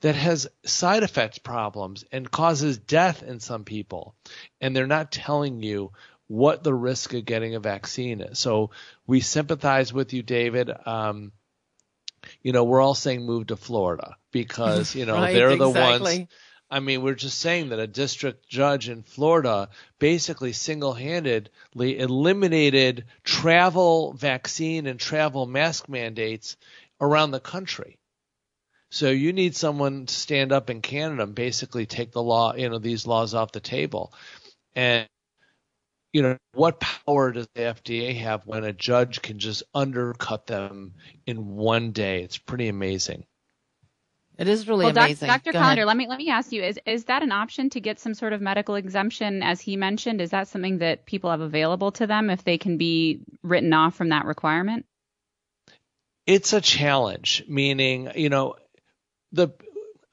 that 0.00 0.14
has 0.14 0.46
side 0.64 1.02
effects 1.02 1.38
problems 1.38 2.04
and 2.12 2.30
causes 2.30 2.78
death 2.78 3.22
in 3.22 3.40
some 3.40 3.64
people. 3.64 4.14
And 4.60 4.74
they're 4.74 4.86
not 4.86 5.10
telling 5.10 5.60
you 5.60 5.90
what 6.28 6.62
the 6.62 6.74
risk 6.74 7.14
of 7.14 7.24
getting 7.24 7.56
a 7.56 7.60
vaccine 7.60 8.20
is. 8.20 8.38
So 8.38 8.70
we 9.08 9.20
sympathize 9.20 9.92
with 9.92 10.12
you 10.12 10.22
david. 10.22 10.70
Um, 10.86 11.32
you 12.42 12.52
know 12.52 12.64
we're 12.64 12.80
all 12.80 12.94
saying 12.94 13.24
move 13.24 13.46
to 13.46 13.56
florida 13.56 14.16
because 14.32 14.94
you 14.94 15.06
know 15.06 15.14
right, 15.20 15.32
they're 15.32 15.56
the 15.56 15.68
exactly. 15.68 16.18
ones 16.18 16.28
I 16.70 16.80
mean, 16.80 17.02
we're 17.02 17.14
just 17.14 17.38
saying 17.38 17.70
that 17.70 17.78
a 17.78 17.86
district 17.86 18.48
judge 18.48 18.88
in 18.90 19.02
Florida 19.02 19.70
basically 19.98 20.52
single 20.52 20.92
handedly 20.92 21.98
eliminated 21.98 23.06
travel 23.24 24.12
vaccine 24.12 24.86
and 24.86 25.00
travel 25.00 25.46
mask 25.46 25.88
mandates 25.88 26.56
around 27.00 27.30
the 27.30 27.40
country. 27.40 27.96
So 28.90 29.10
you 29.10 29.32
need 29.32 29.56
someone 29.56 30.06
to 30.06 30.14
stand 30.14 30.52
up 30.52 30.70
in 30.70 30.82
Canada 30.82 31.22
and 31.22 31.34
basically 31.34 31.86
take 31.86 32.12
the 32.12 32.22
law, 32.22 32.54
you 32.54 32.68
know, 32.68 32.78
these 32.78 33.06
laws 33.06 33.34
off 33.34 33.52
the 33.52 33.60
table. 33.60 34.12
And, 34.74 35.06
you 36.12 36.22
know, 36.22 36.36
what 36.52 36.80
power 36.80 37.32
does 37.32 37.48
the 37.54 37.62
FDA 37.62 38.16
have 38.18 38.46
when 38.46 38.64
a 38.64 38.72
judge 38.72 39.22
can 39.22 39.38
just 39.38 39.62
undercut 39.74 40.46
them 40.46 40.94
in 41.26 41.54
one 41.56 41.92
day? 41.92 42.22
It's 42.22 42.38
pretty 42.38 42.68
amazing. 42.68 43.24
It 44.38 44.46
is 44.46 44.68
really 44.68 44.84
well, 44.84 44.94
doc- 44.94 45.18
Dr. 45.18 45.52
Go 45.52 45.58
Kolender, 45.58 45.72
ahead. 45.72 45.86
let 45.86 45.96
me 45.96 46.06
let 46.06 46.18
me 46.18 46.30
ask 46.30 46.52
you: 46.52 46.62
is 46.62 46.78
is 46.86 47.04
that 47.06 47.24
an 47.24 47.32
option 47.32 47.70
to 47.70 47.80
get 47.80 47.98
some 47.98 48.14
sort 48.14 48.32
of 48.32 48.40
medical 48.40 48.76
exemption, 48.76 49.42
as 49.42 49.60
he 49.60 49.76
mentioned? 49.76 50.20
Is 50.20 50.30
that 50.30 50.46
something 50.46 50.78
that 50.78 51.06
people 51.06 51.30
have 51.30 51.40
available 51.40 51.90
to 51.92 52.06
them 52.06 52.30
if 52.30 52.44
they 52.44 52.56
can 52.56 52.78
be 52.78 53.20
written 53.42 53.72
off 53.72 53.96
from 53.96 54.10
that 54.10 54.26
requirement? 54.26 54.86
It's 56.24 56.52
a 56.52 56.60
challenge, 56.60 57.44
meaning, 57.48 58.12
you 58.14 58.28
know, 58.28 58.54
the 59.32 59.48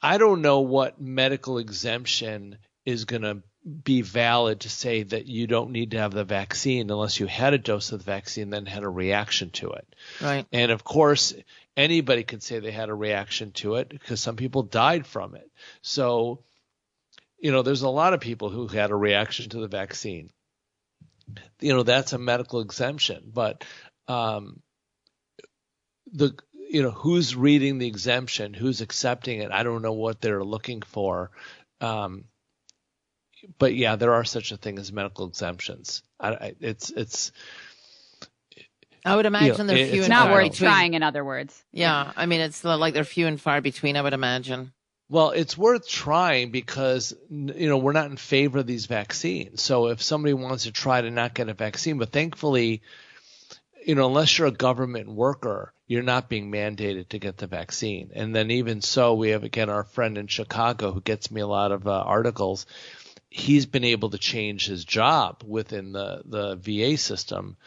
I 0.01 0.17
don't 0.17 0.41
know 0.41 0.61
what 0.61 0.99
medical 0.99 1.59
exemption 1.59 2.57
is 2.85 3.05
going 3.05 3.23
to 3.23 3.43
be 3.83 4.01
valid 4.01 4.61
to 4.61 4.69
say 4.69 5.03
that 5.03 5.25
you 5.25 5.47
don't 5.47 5.71
need 5.71 5.91
to 5.91 5.97
have 5.97 6.13
the 6.13 6.23
vaccine 6.23 6.89
unless 6.91 7.19
you 7.19 7.25
had 7.25 7.53
a 7.53 7.57
dose 7.57 7.91
of 7.91 7.99
the 7.99 8.05
vaccine 8.05 8.51
then 8.51 8.67
had 8.67 8.83
a 8.83 8.89
reaction 8.89 9.49
to 9.49 9.71
it. 9.71 9.95
Right. 10.21 10.45
And 10.51 10.71
of 10.71 10.83
course, 10.83 11.33
anybody 11.77 12.23
could 12.23 12.43
say 12.43 12.59
they 12.59 12.71
had 12.71 12.89
a 12.89 12.95
reaction 12.95 13.51
to 13.51 13.75
it 13.75 13.89
because 13.89 14.21
some 14.21 14.35
people 14.35 14.63
died 14.63 15.05
from 15.05 15.35
it. 15.35 15.49
So, 15.81 16.43
you 17.37 17.51
know, 17.51 17.61
there's 17.61 17.81
a 17.81 17.89
lot 17.89 18.13
of 18.13 18.19
people 18.19 18.49
who 18.49 18.67
had 18.67 18.91
a 18.91 18.95
reaction 18.95 19.49
to 19.49 19.59
the 19.59 19.67
vaccine. 19.67 20.29
You 21.59 21.73
know, 21.73 21.83
that's 21.83 22.13
a 22.13 22.17
medical 22.17 22.61
exemption, 22.61 23.31
but 23.33 23.63
um, 24.07 24.61
the 26.11 26.35
you 26.69 26.83
know 26.83 26.91
who's 26.91 27.35
reading 27.35 27.77
the 27.77 27.87
exemption, 27.87 28.53
who's 28.53 28.81
accepting 28.81 29.41
it. 29.41 29.51
I 29.51 29.63
don't 29.63 29.81
know 29.81 29.93
what 29.93 30.21
they're 30.21 30.43
looking 30.43 30.81
for. 30.81 31.31
Um, 31.81 32.25
but 33.57 33.75
yeah, 33.75 33.95
there 33.95 34.13
are 34.13 34.23
such 34.23 34.51
a 34.51 34.57
thing 34.57 34.79
as 34.79 34.91
medical 34.91 35.27
exemptions. 35.27 36.03
I, 36.19 36.55
it's 36.59 36.89
it's 36.91 37.31
I 39.05 39.15
would 39.15 39.25
imagine 39.25 39.67
they're 39.67 39.77
it- 39.77 39.91
few 39.91 39.99
it's 40.01 40.05
and 40.05 40.09
Not 40.09 40.27
far 40.27 40.41
worth 40.41 40.51
between. 40.51 40.69
trying, 40.69 40.93
in 40.95 41.03
other 41.03 41.23
words. 41.23 41.63
Yeah, 41.71 42.11
I 42.15 42.25
mean 42.25 42.41
it's 42.41 42.63
like 42.63 42.93
they're 42.93 43.03
few 43.03 43.27
and 43.27 43.39
far 43.39 43.61
between. 43.61 43.95
I 43.97 44.01
would 44.01 44.13
imagine. 44.13 44.71
Well, 45.07 45.29
it's 45.29 45.55
worth 45.55 45.87
trying 45.87 46.49
because 46.49 47.13
you 47.29 47.69
know 47.69 47.77
we're 47.77 47.91
not 47.93 48.09
in 48.09 48.17
favor 48.17 48.59
of 48.59 48.67
these 48.67 48.87
vaccines. 48.87 49.61
So 49.61 49.87
if 49.87 50.01
somebody 50.01 50.33
wants 50.33 50.63
to 50.63 50.71
try 50.71 50.99
to 51.01 51.11
not 51.11 51.35
get 51.35 51.47
a 51.47 51.53
vaccine, 51.53 51.99
but 51.99 52.11
thankfully, 52.11 52.81
you 53.85 53.93
know, 53.93 54.07
unless 54.07 54.37
you're 54.37 54.47
a 54.47 54.51
government 54.51 55.07
worker, 55.09 55.71
you're 55.85 56.01
not 56.01 56.27
being 56.27 56.51
mandated 56.51 57.09
to 57.09 57.19
get 57.19 57.37
the 57.37 57.45
vaccine. 57.45 58.09
And 58.15 58.35
then 58.35 58.49
even 58.49 58.81
so, 58.81 59.13
we 59.13 59.29
have 59.29 59.43
again 59.43 59.69
our 59.69 59.83
friend 59.83 60.17
in 60.17 60.25
Chicago 60.25 60.91
who 60.91 61.01
gets 61.01 61.29
me 61.29 61.41
a 61.41 61.47
lot 61.47 61.71
of 61.71 61.85
uh, 61.87 61.91
articles. 61.91 62.65
He's 63.29 63.67
been 63.67 63.83
able 63.83 64.09
to 64.09 64.17
change 64.17 64.65
his 64.65 64.83
job 64.85 65.43
within 65.45 65.91
the 65.91 66.23
the 66.25 66.55
VA 66.55 66.97
system 66.97 67.57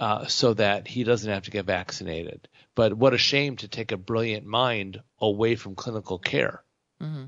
uh, 0.00 0.26
so 0.26 0.54
that 0.54 0.88
he 0.88 1.04
doesn't 1.04 1.30
have 1.30 1.44
to 1.44 1.50
get 1.52 1.66
vaccinated. 1.66 2.48
But 2.74 2.94
what 2.94 3.14
a 3.14 3.18
shame 3.18 3.56
to 3.58 3.68
take 3.68 3.92
a 3.92 3.96
brilliant 3.96 4.46
mind 4.46 5.00
away 5.20 5.54
from 5.54 5.76
clinical 5.76 6.18
care 6.18 6.64
hmm 7.00 7.26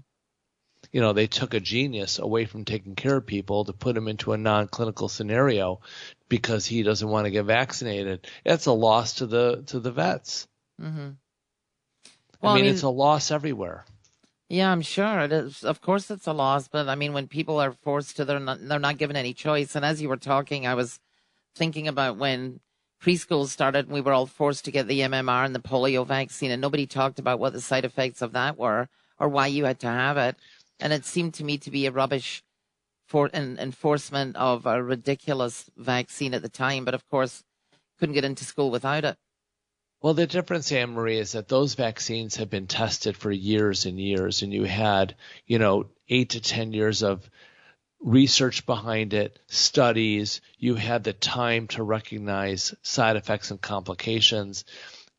you 0.91 1.01
know, 1.01 1.13
they 1.13 1.27
took 1.27 1.55
a 1.55 1.61
genius 1.61 2.19
away 2.19 2.45
from 2.45 2.65
taking 2.65 2.95
care 2.95 3.17
of 3.17 3.27
people 3.27 3.65
to 3.65 3.73
put 3.73 3.97
him 3.97 4.09
into 4.09 4.33
a 4.33 4.39
non-clinical 4.39 5.09
scenario 5.09 5.81
because 6.29 6.67
he 6.67 6.83
doesn't 6.83 7.09
want 7.09 7.27
to 7.27 7.31
get 7.31 7.45
vaccinated. 7.45 8.27
That's 8.45 8.67
a 8.67 8.73
loss 8.73 9.15
to 9.15 9.27
the 9.27 9.63
to 9.67 9.81
the 9.81 9.93
vets. 9.93 10.47
hmm 10.81 11.11
I 12.45 12.55
mean, 12.55 12.65
it's 12.65 12.83
a 12.83 12.89
loss 12.89 13.31
everywhere. 13.31 13.85
Yeah, 14.49 14.73
I'm 14.73 14.83
sure 14.83 15.21
it 15.21 15.33
is. 15.33 15.63
Of 15.63 15.81
course, 15.81 16.11
it's 16.11 16.27
a 16.27 16.33
loss, 16.33 16.67
but 16.67 16.89
I 16.89 16.97
mean, 16.97 17.13
when 17.13 17.29
people 17.29 17.61
are 17.61 17.71
forced 17.71 18.17
to, 18.17 18.25
they're 18.25 18.41
not, 18.41 18.59
they're 18.61 18.81
not 18.81 18.99
given 18.99 19.15
any 19.15 19.33
choice. 19.33 19.77
And 19.77 19.85
as 19.85 20.03
you 20.03 20.09
were 20.09 20.17
talking, 20.17 20.67
I 20.67 20.75
was 20.75 20.99
thinking 21.55 21.89
about 21.89 22.17
when 22.17 22.61
preschool 23.03 23.47
started 23.47 23.87
and 23.87 23.95
we 23.95 24.01
were 24.01 24.13
all 24.13 24.27
forced 24.27 24.65
to 24.65 24.71
get 24.71 24.87
the 24.87 25.01
MMR 25.01 25.45
and 25.45 25.55
the 25.55 25.61
polio 25.61 26.07
vaccine, 26.07 26.51
and 26.51 26.61
nobody 26.61 26.87
talked 26.87 27.19
about 27.19 27.39
what 27.39 27.53
the 27.53 27.61
side 27.61 27.85
effects 27.85 28.23
of 28.23 28.33
that 28.33 28.57
were 28.57 28.89
or 29.19 29.29
why 29.29 29.47
you 29.47 29.65
had 29.65 29.81
to 29.81 29.87
have 29.87 30.17
it. 30.17 30.37
And 30.81 30.93
it 30.93 31.05
seemed 31.05 31.35
to 31.35 31.45
me 31.45 31.59
to 31.59 31.71
be 31.71 31.87
a 31.87 31.93
rubbish 31.93 32.43
for 33.07 33.31
an 33.33 33.59
enforcement 33.59 34.37
of 34.37 34.67
a 34.67 34.83
ridiculous 34.83 35.71
vaccine 35.77 36.35
at 36.35 36.43
the 36.43 36.49
time. 36.49 36.85
But 36.85 36.95
of 36.95 37.09
course, 37.09 37.45
couldn't 37.99 38.15
get 38.15 38.25
into 38.25 38.45
school 38.45 38.71
without 38.71 39.05
it. 39.05 39.17
Well, 40.01 40.15
the 40.15 40.27
difference, 40.27 40.73
Anne 40.73 40.95
Marie, 40.95 41.19
is 41.19 41.33
that 41.33 41.47
those 41.47 41.75
vaccines 41.75 42.37
have 42.37 42.51
been 42.51 42.67
tested 42.67 43.17
for 43.17 43.31
years 43.31 43.87
and 43.87 44.01
years, 44.01 44.43
and 44.43 44.53
you 44.53 44.65
had, 44.65 45.15
you 45.47 45.61
know, 45.61 45.91
eight 46.09 46.31
to 46.31 46.41
ten 46.41 46.73
years 46.73 47.05
of 47.05 47.31
research 48.03 48.67
behind 48.67 49.15
it, 49.15 49.39
studies. 49.47 50.41
You 50.59 50.75
had 50.75 51.05
the 51.05 51.13
time 51.13 51.69
to 51.69 51.83
recognize 51.83 52.75
side 52.83 53.17
effects 53.17 53.51
and 53.51 53.61
complications. 53.61 54.65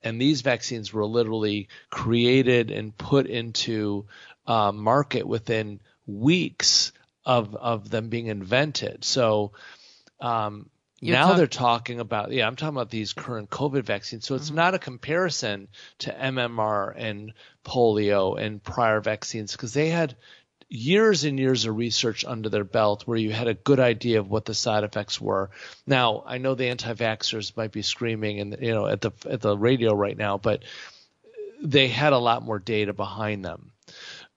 And 0.04 0.20
these 0.20 0.42
vaccines 0.42 0.92
were 0.92 1.06
literally 1.06 1.70
created 1.90 2.72
and 2.72 2.96
put 2.98 3.26
into 3.28 4.06
uh, 4.46 4.72
market 4.74 5.26
within 5.26 5.80
weeks 6.06 6.92
of 7.26 7.56
of 7.56 7.90
them 7.90 8.10
being 8.10 8.28
invented. 8.28 9.06
So 9.06 9.54
um, 10.20 10.70
now 11.02 11.28
talk- 11.28 11.38
they're 11.38 11.48
talking 11.48 12.00
about 12.02 12.32
yeah, 12.32 12.46
I'm 12.48 12.58
talking 12.58 12.76
about 12.76 12.90
these 12.90 13.14
current 13.14 13.50
COVID 13.50 13.84
vaccines. 13.84 14.26
So 14.26 14.36
it's 14.36 14.52
not 14.52 14.74
a 14.74 14.80
comparison 14.80 15.70
to 16.00 16.12
MMR 16.12 16.94
and 16.98 17.34
polio 17.66 18.38
and 18.38 18.62
prior 18.62 19.00
vaccines 19.00 19.54
because 19.54 19.74
they 19.74 19.90
had 19.90 20.16
years 20.70 21.24
and 21.24 21.40
years 21.40 21.66
of 21.66 21.76
research 21.76 22.26
under 22.26 22.50
their 22.50 22.64
belt 22.64 23.04
where 23.06 23.18
you 23.18 23.32
had 23.32 23.48
a 23.48 23.54
good 23.54 23.80
idea 23.80 24.20
of 24.20 24.30
what 24.30 24.46
the 24.46 24.54
side 24.54 24.84
effects 24.84 25.20
were. 25.20 25.50
Now, 25.86 26.24
I 26.26 26.38
know 26.38 26.56
the 26.56 26.68
anti-vaxxers 26.68 27.56
might 27.56 27.72
be 27.72 27.82
screaming 27.82 28.40
and 28.40 28.58
you 28.60 28.74
know 28.74 28.88
at 28.88 29.02
the 29.02 29.12
at 29.30 29.42
the 29.42 29.58
radio 29.58 29.94
right 29.94 30.18
now, 30.18 30.38
but 30.38 30.64
they 31.62 31.88
had 31.88 32.14
a 32.14 32.18
lot 32.18 32.44
more 32.44 32.60
data 32.60 32.94
behind 32.94 33.46
them. 33.46 33.72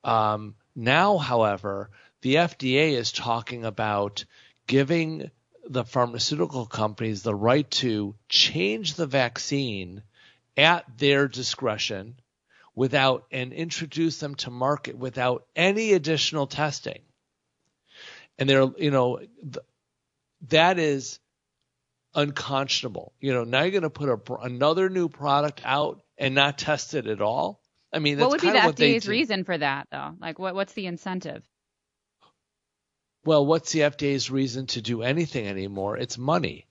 Um, 0.04 0.54
now, 0.74 1.18
however, 1.18 1.90
the 2.20 2.36
FDA 2.36 2.92
is 2.92 3.12
talking 3.12 3.64
about 3.64 4.24
giving 4.66 5.30
the 5.68 5.84
pharmaceutical 5.84 6.66
companies 6.66 7.22
the 7.22 7.34
right 7.34 7.68
to 7.72 8.14
change 8.28 8.94
the 8.94 9.06
vaccine 9.06 10.02
at 10.56 10.84
their 10.98 11.28
discretion 11.28 12.14
without 12.76 13.24
and 13.32 13.52
introduce 13.52 14.18
them 14.18 14.36
to 14.36 14.50
market 14.50 14.96
without 14.96 15.46
any 15.56 15.94
additional 15.94 16.46
testing. 16.46 17.00
And 18.38 18.48
they're, 18.48 18.68
you 18.76 18.90
know, 18.90 19.18
th- 19.18 19.64
that 20.48 20.78
is 20.78 21.18
unconscionable. 22.14 23.14
You 23.18 23.32
know, 23.32 23.44
now 23.44 23.62
you're 23.62 23.70
going 23.70 23.82
to 23.82 23.90
put 23.90 24.10
a, 24.10 24.34
another 24.42 24.90
new 24.90 25.08
product 25.08 25.62
out 25.64 26.02
and 26.18 26.34
not 26.34 26.58
test 26.58 26.94
it 26.94 27.06
at 27.06 27.22
all. 27.22 27.62
I 27.92 27.98
mean, 27.98 28.18
that's 28.18 28.26
what 28.26 28.42
would 28.42 28.76
be 28.76 28.84
the 28.84 28.94
FDA's 28.94 29.08
reason 29.08 29.44
for 29.44 29.56
that, 29.56 29.88
though? 29.90 30.14
Like, 30.20 30.38
what 30.38 30.54
what's 30.54 30.74
the 30.74 30.86
incentive? 30.86 31.42
Well, 33.24 33.46
what's 33.46 33.72
the 33.72 33.80
FDA's 33.80 34.30
reason 34.30 34.66
to 34.68 34.82
do 34.82 35.02
anything 35.02 35.46
anymore? 35.46 35.96
It's 35.96 36.18
money. 36.18 36.65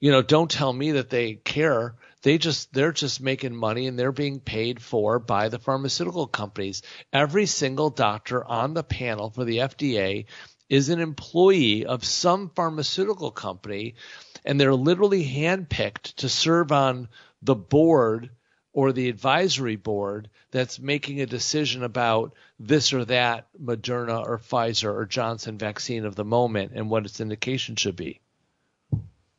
You 0.00 0.10
know, 0.10 0.22
don't 0.22 0.50
tell 0.50 0.72
me 0.72 0.92
that 0.92 1.10
they 1.10 1.34
care. 1.34 1.94
They 2.22 2.38
just 2.38 2.72
they're 2.72 2.92
just 2.92 3.20
making 3.20 3.54
money 3.54 3.86
and 3.86 3.98
they're 3.98 4.12
being 4.12 4.40
paid 4.40 4.80
for 4.80 5.18
by 5.18 5.50
the 5.50 5.58
pharmaceutical 5.58 6.26
companies. 6.26 6.80
Every 7.12 7.44
single 7.44 7.90
doctor 7.90 8.42
on 8.42 8.72
the 8.72 8.82
panel 8.82 9.28
for 9.28 9.44
the 9.44 9.58
FDA 9.58 10.24
is 10.70 10.88
an 10.88 11.00
employee 11.00 11.84
of 11.84 12.02
some 12.04 12.48
pharmaceutical 12.48 13.30
company 13.30 13.94
and 14.42 14.58
they're 14.58 14.74
literally 14.74 15.22
handpicked 15.22 16.14
to 16.14 16.30
serve 16.30 16.72
on 16.72 17.08
the 17.42 17.54
board 17.54 18.30
or 18.72 18.92
the 18.92 19.10
advisory 19.10 19.76
board 19.76 20.30
that's 20.50 20.78
making 20.78 21.20
a 21.20 21.26
decision 21.26 21.82
about 21.82 22.32
this 22.58 22.94
or 22.94 23.04
that 23.04 23.48
Moderna 23.60 24.26
or 24.26 24.38
Pfizer 24.38 24.94
or 24.94 25.04
Johnson 25.04 25.58
vaccine 25.58 26.06
of 26.06 26.14
the 26.14 26.24
moment 26.24 26.72
and 26.74 26.88
what 26.88 27.04
its 27.04 27.20
indication 27.20 27.76
should 27.76 27.96
be. 27.96 28.20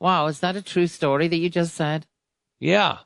Wow, 0.01 0.25
is 0.25 0.39
that 0.39 0.55
a 0.55 0.63
true 0.63 0.88
story 0.88 1.27
that 1.27 1.38
you 1.38 1.48
just 1.48 1.75
said? 1.75 2.08
Yeah. 2.60 2.98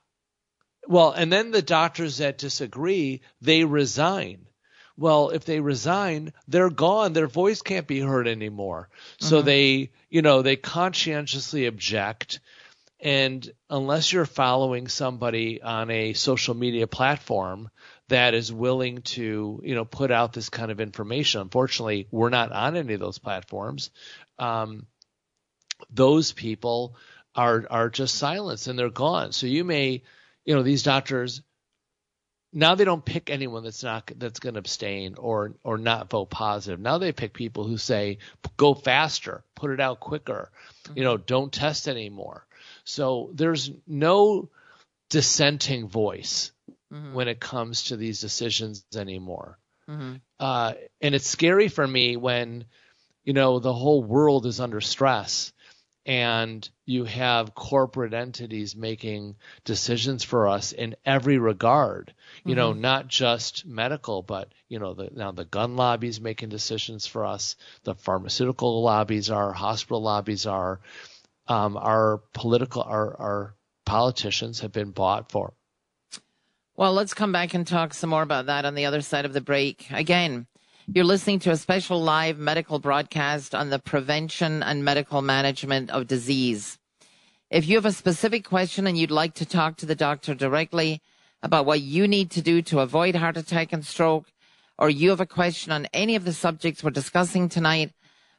Well, 0.88 1.12
and 1.12 1.30
then 1.30 1.52
the 1.52 1.62
doctors 1.62 2.20
that 2.20 2.38
disagree, 2.38 3.22
they 3.42 3.66
resign. 3.66 4.48
Well, 4.96 5.32
if 5.32 5.44
they 5.44 5.60
resign, 5.60 6.32
they're 6.48 6.70
gone. 6.70 7.12
Their 7.12 7.28
voice 7.28 7.62
can't 7.62 7.86
be 7.86 8.00
heard 8.00 8.30
anymore. 8.30 8.88
So 9.20 9.40
mm-hmm. 9.40 9.46
they, 9.46 9.92
you 10.10 10.22
know, 10.22 10.42
they 10.42 10.56
conscientiously 10.56 11.66
object. 11.66 12.40
And 13.02 13.46
unless 13.70 14.14
you're 14.14 14.25
following 14.25 14.88
somebody 14.88 15.62
on 15.62 15.92
a 15.92 16.14
social 16.14 16.54
media 16.54 16.88
platform 16.88 17.70
that 18.08 18.34
is 18.34 18.54
willing 18.54 19.02
to, 19.02 19.60
you 19.66 19.75
know, 19.75 19.84
put 19.84 20.12
out 20.12 20.32
this 20.32 20.48
kind 20.48 20.72
of 20.72 20.80
information, 20.80 21.42
unfortunately, 21.42 22.08
we're 22.10 22.30
not 22.30 22.54
on 22.54 22.78
any 22.78 22.94
of 22.94 23.02
those 23.02 23.18
platforms. 23.18 23.92
Um, 24.40 24.86
those 25.89 26.32
people 26.32 26.96
are 27.36 27.65
are 27.70 27.89
just 27.89 28.15
silenced 28.15 28.67
and 28.67 28.77
they're 28.77 28.89
gone. 28.89 29.32
So 29.32 29.48
you 29.48 29.63
may, 29.63 30.03
you 30.46 30.55
know, 30.55 30.63
these 30.63 30.84
doctors 30.84 31.41
now 32.55 32.74
they 32.74 32.86
don't 32.86 33.03
pick 33.03 33.29
anyone 33.29 33.63
that's 33.63 33.84
not 33.84 34.10
that's 34.17 34.39
going 34.39 34.53
to 34.53 34.60
abstain 34.60 35.15
or 35.17 35.53
or 35.63 35.77
not 35.77 36.10
vote 36.10 36.29
positive. 36.29 36.79
Now 36.79 36.98
they 36.98 37.12
pick 37.12 37.34
people 37.34 37.67
who 37.67 37.77
say 37.77 38.20
go 38.55 38.74
faster, 38.74 39.44
put 39.55 39.72
it 39.72 39.82
out 39.82 40.00
quicker, 40.00 40.50
mm-hmm. 40.86 40.98
you 40.98 41.03
know, 41.03 41.17
don't 41.17 41.51
test 41.51 41.89
anymore. 41.89 42.48
So 42.86 43.29
there's 43.34 43.70
no 43.86 44.50
dissenting 45.10 45.89
voice 45.89 46.53
mm-hmm. 46.91 47.13
when 47.13 47.27
it 47.27 47.41
comes 47.41 47.84
to 47.84 47.98
these 47.98 48.22
decisions 48.22 48.86
anymore. 48.96 49.60
Mm-hmm. 49.89 50.15
Uh, 50.39 50.74
and 51.01 51.13
it's 51.13 51.27
scary 51.27 51.67
for 51.67 51.86
me 51.86 52.15
when 52.15 52.63
you 53.25 53.34
know 53.34 53.60
the 53.60 53.74
whole 53.74 54.01
world 54.01 54.46
is 54.46 54.61
under 54.61 54.79
stress 54.79 55.51
and 56.05 56.70
you 56.85 57.03
have 57.05 57.55
corporate 57.55 58.13
entities 58.13 58.75
making 58.75 59.35
decisions 59.63 60.24
for 60.24 60.48
us 60.48 60.72
in 60.72 60.96
every 61.03 61.39
regard. 61.39 62.13
You 62.44 62.51
mm-hmm. 62.51 62.57
know 62.57 62.74
not 62.74 63.07
just 63.07 63.65
medical 63.65 64.22
but 64.22 64.51
you 64.70 64.79
know 64.79 64.94
the, 64.94 65.09
now 65.13 65.31
the 65.31 65.46
gun 65.46 65.75
lobbies 65.75 66.22
making 66.22 66.50
decisions 66.50 67.07
for 67.07 67.25
us. 67.25 67.55
The 67.83 67.96
pharmaceutical 67.96 68.83
lobbies 68.83 69.29
are 69.29 69.51
hospital 69.51 70.01
lobbies 70.01 70.46
are. 70.46 70.79
Um, 71.48 71.77
our 71.77 72.24
political 72.33 72.81
our, 72.81 73.15
our 73.20 73.55
politicians 73.85 74.61
have 74.61 74.72
been 74.72 74.91
bought 74.91 75.31
for. 75.31 75.53
Well 76.75 76.94
let's 76.94 77.13
come 77.13 77.31
back 77.31 77.53
and 77.53 77.65
talk 77.65 77.94
some 77.94 78.09
more 78.09 78.24
about 78.24 78.48
that 78.48 78.65
on 78.65 78.75
the 78.75 78.85
other 78.85 79.01
side 79.01 79.25
of 79.25 79.33
the 79.33 79.41
break. 79.41 79.87
Again 79.91 80.48
you're 80.88 81.04
listening 81.04 81.40
to 81.40 81.50
a 81.50 81.58
special 81.58 82.00
live 82.00 82.38
medical 82.38 82.78
broadcast 82.78 83.56
on 83.56 83.72
the 83.72 83.80
prevention 83.80 84.62
and 84.62 84.86
medical 84.86 85.22
management 85.22 85.90
of 85.90 86.06
disease. 86.06 86.78
If 87.50 87.68
you 87.68 87.76
have 87.78 87.86
a 87.86 87.92
specific 87.92 88.46
question 88.46 88.86
and 88.86 88.96
you'd 88.96 89.10
like 89.10 89.34
to 89.36 89.46
talk 89.46 89.78
to 89.78 89.88
the 89.88 89.96
doctor 89.96 90.36
directly 90.36 91.02
about 91.42 91.66
what 91.66 91.82
you 91.82 92.08
need 92.08 92.30
to 92.32 92.42
do 92.42 92.62
to 92.64 92.82
avoid 92.82 93.16
heart 93.16 93.36
attack 93.36 93.74
and 93.74 93.84
stroke, 93.84 94.28
or 94.78 94.90
you 94.90 95.10
have 95.10 95.20
a 95.20 95.26
question 95.26 95.72
on 95.72 95.88
any 95.92 96.16
of 96.16 96.24
the 96.24 96.34
subjects 96.34 96.84
we're 96.84 96.92
discussing 96.92 97.50
tonight, 97.50 97.92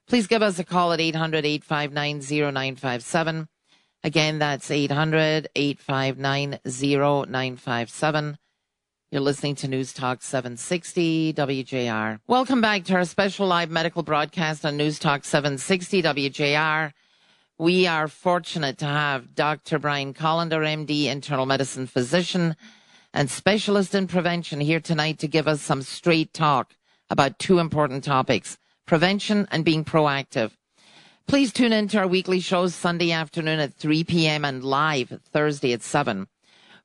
please 0.07 0.29
give 0.29 0.43
us 0.43 0.59
a 0.61 0.65
call 0.65 0.93
at 0.93 1.01
800 1.01 1.45
859 1.45 2.21
0957. 2.53 3.49
Again, 4.05 4.39
that's 4.39 4.71
800 4.71 5.49
859 5.57 6.61
0957. 6.65 8.39
You're 9.17 9.23
listening 9.23 9.55
to 9.55 9.69
News 9.69 9.95
Talk 9.95 10.21
760 10.21 11.33
WJR. 11.33 12.21
Welcome 12.27 12.61
back 12.61 12.85
to 12.85 12.97
our 12.97 13.07
special 13.07 13.47
live 13.47 13.71
medical 13.71 14.03
broadcast 14.03 14.67
on 14.67 14.77
News 14.77 14.99
Talk 14.99 15.25
760 15.25 16.03
WJR. 16.03 16.93
We 17.57 17.87
are 17.87 18.09
fortunate 18.09 18.77
to 18.77 18.85
have 18.85 19.35
Dr. 19.35 19.79
Brian 19.79 20.13
Kolender, 20.13 20.61
MD, 20.61 21.07
internal 21.07 21.47
medicine 21.47 21.87
physician 21.87 22.57
and 23.15 23.31
specialist 23.31 23.95
in 23.95 24.07
prevention 24.07 24.61
here 24.61 24.81
tonight 24.81 25.19
to 25.21 25.29
give 25.29 25.49
us 25.49 25.63
some 25.63 25.81
straight 25.81 26.35
talk 26.35 26.75
about 27.09 27.39
two 27.39 27.59
important 27.59 28.05
topics, 28.05 28.59
prevention 28.85 29.49
and 29.51 29.65
being 29.65 29.83
proactive. 29.83 30.51
Please 31.27 31.55
tune 31.55 31.73
in 31.73 31.89
to 31.89 31.99
our 32.01 32.07
weekly 32.07 32.41
shows 32.41 32.75
Sunday 32.75 33.13
afternoon 33.13 33.61
at 33.61 33.73
3 33.73 34.05
p.m. 34.05 34.45
and 34.45 34.63
live 34.63 35.23
Thursday 35.33 35.73
at 35.73 35.83
7. 35.83 36.29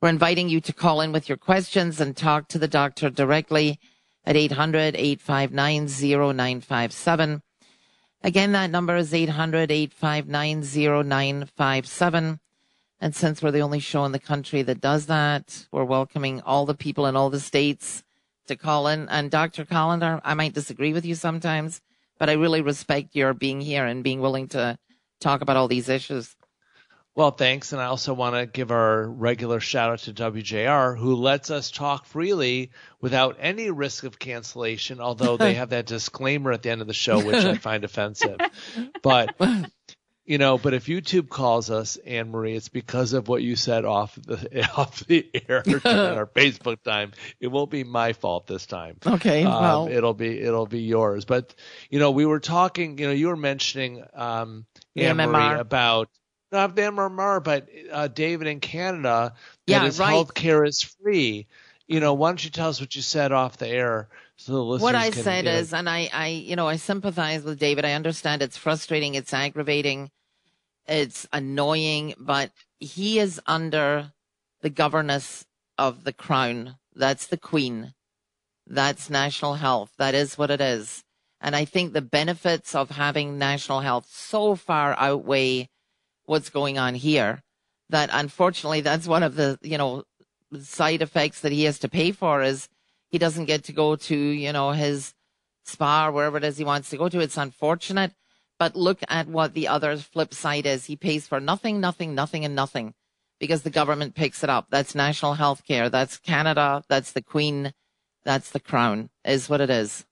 We're 0.01 0.09
inviting 0.09 0.49
you 0.49 0.59
to 0.61 0.73
call 0.73 0.99
in 1.01 1.11
with 1.11 1.29
your 1.29 1.37
questions 1.37 2.01
and 2.01 2.17
talk 2.17 2.47
to 2.47 2.57
the 2.57 2.67
doctor 2.67 3.11
directly 3.11 3.79
at 4.25 4.35
800 4.35 4.95
859 4.95 5.85
0957. 5.87 7.43
Again, 8.23 8.51
that 8.53 8.71
number 8.71 8.95
is 8.95 9.13
800 9.13 9.69
859 9.69 10.63
0957. 11.07 12.39
And 12.99 13.15
since 13.15 13.43
we're 13.43 13.51
the 13.51 13.61
only 13.61 13.79
show 13.79 14.03
in 14.05 14.11
the 14.11 14.17
country 14.17 14.63
that 14.63 14.81
does 14.81 15.05
that, 15.05 15.67
we're 15.71 15.83
welcoming 15.83 16.41
all 16.41 16.65
the 16.65 16.73
people 16.73 17.05
in 17.05 17.15
all 17.15 17.29
the 17.29 17.39
states 17.39 18.03
to 18.47 18.55
call 18.55 18.87
in. 18.87 19.07
And 19.07 19.29
Dr. 19.29 19.65
Kolender, 19.65 20.19
I 20.23 20.33
might 20.33 20.55
disagree 20.55 20.93
with 20.93 21.05
you 21.05 21.13
sometimes, 21.13 21.79
but 22.17 22.27
I 22.27 22.33
really 22.33 22.61
respect 22.61 23.15
your 23.15 23.35
being 23.35 23.61
here 23.61 23.85
and 23.85 24.03
being 24.03 24.19
willing 24.19 24.47
to 24.47 24.79
talk 25.19 25.41
about 25.41 25.57
all 25.57 25.67
these 25.67 25.89
issues. 25.89 26.35
Well, 27.13 27.31
thanks. 27.31 27.73
And 27.73 27.81
I 27.81 27.85
also 27.85 28.13
want 28.13 28.35
to 28.35 28.45
give 28.45 28.71
our 28.71 29.03
regular 29.05 29.59
shout 29.59 29.91
out 29.91 29.99
to 29.99 30.13
WJR, 30.13 30.97
who 30.97 31.15
lets 31.15 31.51
us 31.51 31.69
talk 31.69 32.05
freely 32.05 32.71
without 33.01 33.37
any 33.39 33.69
risk 33.69 34.05
of 34.05 34.17
cancellation, 34.17 35.01
although 35.01 35.35
they 35.35 35.53
have 35.55 35.71
that 35.71 35.87
disclaimer 35.87 36.53
at 36.53 36.61
the 36.61 36.69
end 36.69 36.79
of 36.79 36.87
the 36.87 36.93
show, 36.93 37.23
which 37.23 37.43
I 37.43 37.55
find 37.55 37.83
offensive. 37.83 38.39
But, 39.03 39.35
you 40.25 40.37
know, 40.37 40.57
but 40.57 40.73
if 40.73 40.85
YouTube 40.85 41.27
calls 41.27 41.71
us, 41.71 41.97
Anne 41.97 42.29
Marie, 42.29 42.55
it's 42.55 42.69
because 42.69 43.13
of 43.13 43.27
what 43.27 43.41
you 43.41 43.55
said 43.55 43.83
off 43.83 44.15
the, 44.15 44.69
off 44.77 44.99
the 45.05 45.27
air 45.49 45.63
at 45.65 45.85
our 45.85 46.27
Facebook 46.27 46.81
time. 46.83 47.11
It 47.39 47.47
won't 47.47 47.71
be 47.71 47.83
my 47.83 48.13
fault 48.13 48.47
this 48.47 48.67
time. 48.67 48.97
Okay. 49.05 49.43
Um, 49.43 49.61
well, 49.61 49.87
it'll 49.87 50.13
be, 50.13 50.39
it'll 50.39 50.67
be 50.67 50.81
yours. 50.81 51.25
But, 51.25 51.55
you 51.89 51.99
know, 51.99 52.11
we 52.11 52.25
were 52.25 52.39
talking, 52.39 52.99
you 52.99 53.07
know, 53.07 53.13
you 53.13 53.27
were 53.27 53.35
mentioning, 53.35 54.03
um, 54.13 54.65
Anne 54.95 55.17
Marie 55.17 55.59
about, 55.59 56.09
not 56.51 56.75
the 56.75 56.83
MMR, 56.83 57.43
but 57.43 57.69
uh, 57.91 58.07
David 58.07 58.47
in 58.47 58.59
Canada, 58.59 59.33
that 59.67 59.71
yeah, 59.71 59.83
his 59.83 59.99
right. 59.99 60.09
health 60.09 60.33
care 60.33 60.63
is 60.63 60.81
free. 60.81 61.47
You 61.87 61.99
know, 61.99 62.13
why 62.13 62.29
don't 62.29 62.43
you 62.43 62.49
tell 62.49 62.69
us 62.69 62.79
what 62.79 62.95
you 62.95 63.01
said 63.01 63.31
off 63.31 63.57
the 63.57 63.67
air? 63.67 64.07
So 64.37 64.77
the 64.77 64.83
what 64.83 64.95
I 64.95 65.11
can, 65.11 65.23
said 65.23 65.45
you 65.45 65.51
know, 65.51 65.57
is, 65.57 65.73
and 65.73 65.89
I, 65.89 66.09
I, 66.13 66.27
you 66.27 66.55
know, 66.55 66.67
I 66.67 66.77
sympathize 66.77 67.43
with 67.43 67.59
David. 67.59 67.85
I 67.85 67.93
understand 67.93 68.41
it's 68.41 68.57
frustrating, 68.57 69.15
it's 69.15 69.33
aggravating, 69.33 70.09
it's 70.87 71.27
annoying, 71.31 72.15
but 72.17 72.51
he 72.79 73.19
is 73.19 73.39
under 73.45 74.13
the 74.61 74.69
governance 74.69 75.45
of 75.77 76.03
the 76.03 76.13
crown. 76.13 76.77
That's 76.95 77.27
the 77.27 77.37
queen. 77.37 77.93
That's 78.67 79.09
national 79.09 79.55
health. 79.55 79.91
That 79.97 80.15
is 80.15 80.37
what 80.37 80.51
it 80.51 80.61
is. 80.61 81.03
And 81.41 81.55
I 81.55 81.65
think 81.65 81.93
the 81.93 82.01
benefits 82.01 82.75
of 82.75 82.91
having 82.91 83.37
national 83.37 83.81
health 83.81 84.07
so 84.09 84.55
far 84.55 84.95
outweigh 84.97 85.69
what's 86.25 86.49
going 86.49 86.77
on 86.77 86.95
here. 86.95 87.43
That 87.89 88.09
unfortunately, 88.11 88.81
that's 88.81 89.07
one 89.07 89.23
of 89.23 89.35
the, 89.35 89.59
you 89.61 89.77
know, 89.77 90.03
side 90.61 91.01
effects 91.01 91.41
that 91.41 91.51
he 91.51 91.63
has 91.63 91.79
to 91.79 91.89
pay 91.89 92.11
for 92.11 92.41
is 92.41 92.69
he 93.09 93.17
doesn't 93.17 93.45
get 93.45 93.65
to 93.65 93.73
go 93.73 93.95
to, 93.95 94.15
you 94.15 94.53
know, 94.53 94.71
his 94.71 95.13
spa 95.65 96.07
or 96.07 96.11
wherever 96.11 96.37
it 96.37 96.43
is 96.43 96.57
he 96.57 96.63
wants 96.63 96.89
to 96.89 96.97
go 96.97 97.09
to. 97.09 97.19
It's 97.19 97.37
unfortunate. 97.37 98.13
But 98.57 98.75
look 98.75 98.99
at 99.09 99.27
what 99.27 99.53
the 99.53 99.67
other 99.67 99.97
flip 99.97 100.33
side 100.33 100.65
is. 100.65 100.85
He 100.85 100.95
pays 100.95 101.27
for 101.27 101.39
nothing, 101.39 101.81
nothing, 101.81 102.13
nothing, 102.13 102.45
and 102.45 102.55
nothing 102.55 102.93
because 103.39 103.63
the 103.63 103.71
government 103.71 104.13
picks 104.13 104.43
it 104.43 104.49
up. 104.49 104.67
That's 104.69 104.93
national 104.93 105.33
health 105.33 105.65
care. 105.65 105.89
That's 105.89 106.17
Canada. 106.17 106.83
That's 106.87 107.11
the 107.11 107.23
Queen. 107.23 107.73
That's 108.23 108.51
the 108.51 108.59
Crown, 108.59 109.09
is 109.25 109.49
what 109.49 109.61
it 109.61 109.71
is. 109.71 110.05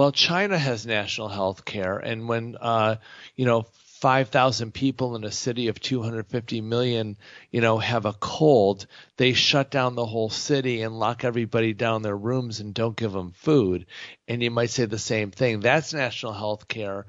Well, 0.00 0.12
China 0.12 0.56
has 0.56 0.86
national 0.86 1.28
health 1.28 1.66
care. 1.66 1.98
And 1.98 2.26
when, 2.26 2.56
uh, 2.58 2.96
you 3.36 3.44
know, 3.44 3.66
5,000 4.00 4.72
people 4.72 5.14
in 5.14 5.24
a 5.24 5.30
city 5.30 5.68
of 5.68 5.78
250 5.78 6.62
million, 6.62 7.18
you 7.50 7.60
know, 7.60 7.76
have 7.76 8.06
a 8.06 8.14
cold, 8.14 8.86
they 9.18 9.34
shut 9.34 9.70
down 9.70 9.96
the 9.96 10.06
whole 10.06 10.30
city 10.30 10.80
and 10.80 10.98
lock 10.98 11.22
everybody 11.22 11.74
down 11.74 12.00
their 12.00 12.16
rooms 12.16 12.60
and 12.60 12.72
don't 12.72 12.96
give 12.96 13.12
them 13.12 13.32
food. 13.32 13.84
And 14.26 14.42
you 14.42 14.50
might 14.50 14.70
say 14.70 14.86
the 14.86 14.98
same 14.98 15.32
thing. 15.32 15.60
That's 15.60 15.92
national 15.92 16.32
health 16.32 16.66
care 16.66 17.04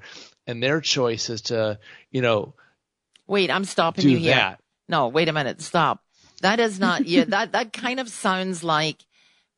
and 0.46 0.62
their 0.62 0.82
choice 0.82 1.30
is 1.30 1.40
to, 1.42 1.78
you 2.10 2.20
know, 2.20 2.52
wait, 3.26 3.50
I'm 3.50 3.64
stopping 3.64 4.06
you 4.06 4.18
here. 4.18 4.34
that. 4.34 4.60
No, 4.86 5.08
wait 5.08 5.30
a 5.30 5.32
minute, 5.32 5.62
stop. 5.62 6.04
That 6.42 6.60
is 6.60 6.78
not. 6.78 7.06
yeah, 7.06 7.24
that 7.28 7.52
that 7.52 7.72
kind 7.72 8.00
of 8.00 8.10
sounds 8.10 8.62
like, 8.62 8.98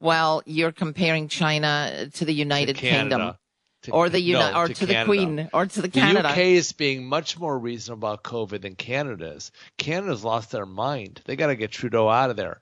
well, 0.05 0.43
you're 0.47 0.71
comparing 0.73 1.29
China 1.29 2.09
to 2.15 2.25
the 2.25 2.33
United 2.35 2.77
to 2.77 2.81
Kingdom. 2.81 3.35
To, 3.83 3.91
or 3.91 4.09
the 4.09 4.21
Uni- 4.21 4.39
no, 4.39 4.55
or 4.61 4.69
to, 4.69 4.75
to, 4.75 4.87
the 4.87 5.03
Queen, 5.05 5.49
or 5.53 5.67
to 5.67 5.83
the, 5.83 5.89
Canada. 5.91 6.23
The 6.23 6.29
UK 6.31 6.39
is 6.39 6.73
being 6.73 7.05
much 7.07 7.39
more 7.39 7.59
reasonable 7.59 8.09
about 8.09 8.23
COVID 8.25 8.63
than 8.63 8.77
Canada 8.77 9.33
is. 9.33 9.53
Canada's 9.77 10.25
lost 10.25 10.51
their 10.53 10.65
mind. 10.65 11.21
They 11.27 11.37
got 11.37 11.49
to 11.49 11.57
get 11.57 11.71
Trudeau 11.71 12.09
out 12.09 12.31
of 12.31 12.37
there. 12.37 12.61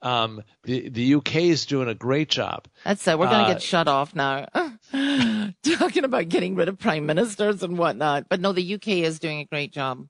Um, 0.00 0.42
the 0.62 0.88
the 0.88 1.14
UK 1.16 1.36
is 1.36 1.66
doing 1.66 1.88
a 1.88 1.94
great 1.94 2.28
job. 2.30 2.66
That's 2.84 3.06
it. 3.08 3.18
We're 3.18 3.26
going 3.26 3.44
to 3.44 3.50
Uh, 3.50 3.52
get 3.54 3.62
shut 3.62 3.88
off 3.88 4.14
now. 4.14 4.46
Talking 5.78 6.04
about 6.04 6.28
getting 6.28 6.54
rid 6.54 6.68
of 6.68 6.78
prime 6.78 7.06
ministers 7.06 7.62
and 7.62 7.76
whatnot. 7.78 8.28
But 8.28 8.40
no, 8.40 8.52
the 8.52 8.74
UK 8.74 8.88
is 8.88 9.18
doing 9.18 9.40
a 9.40 9.44
great 9.44 9.72
job. 9.72 10.06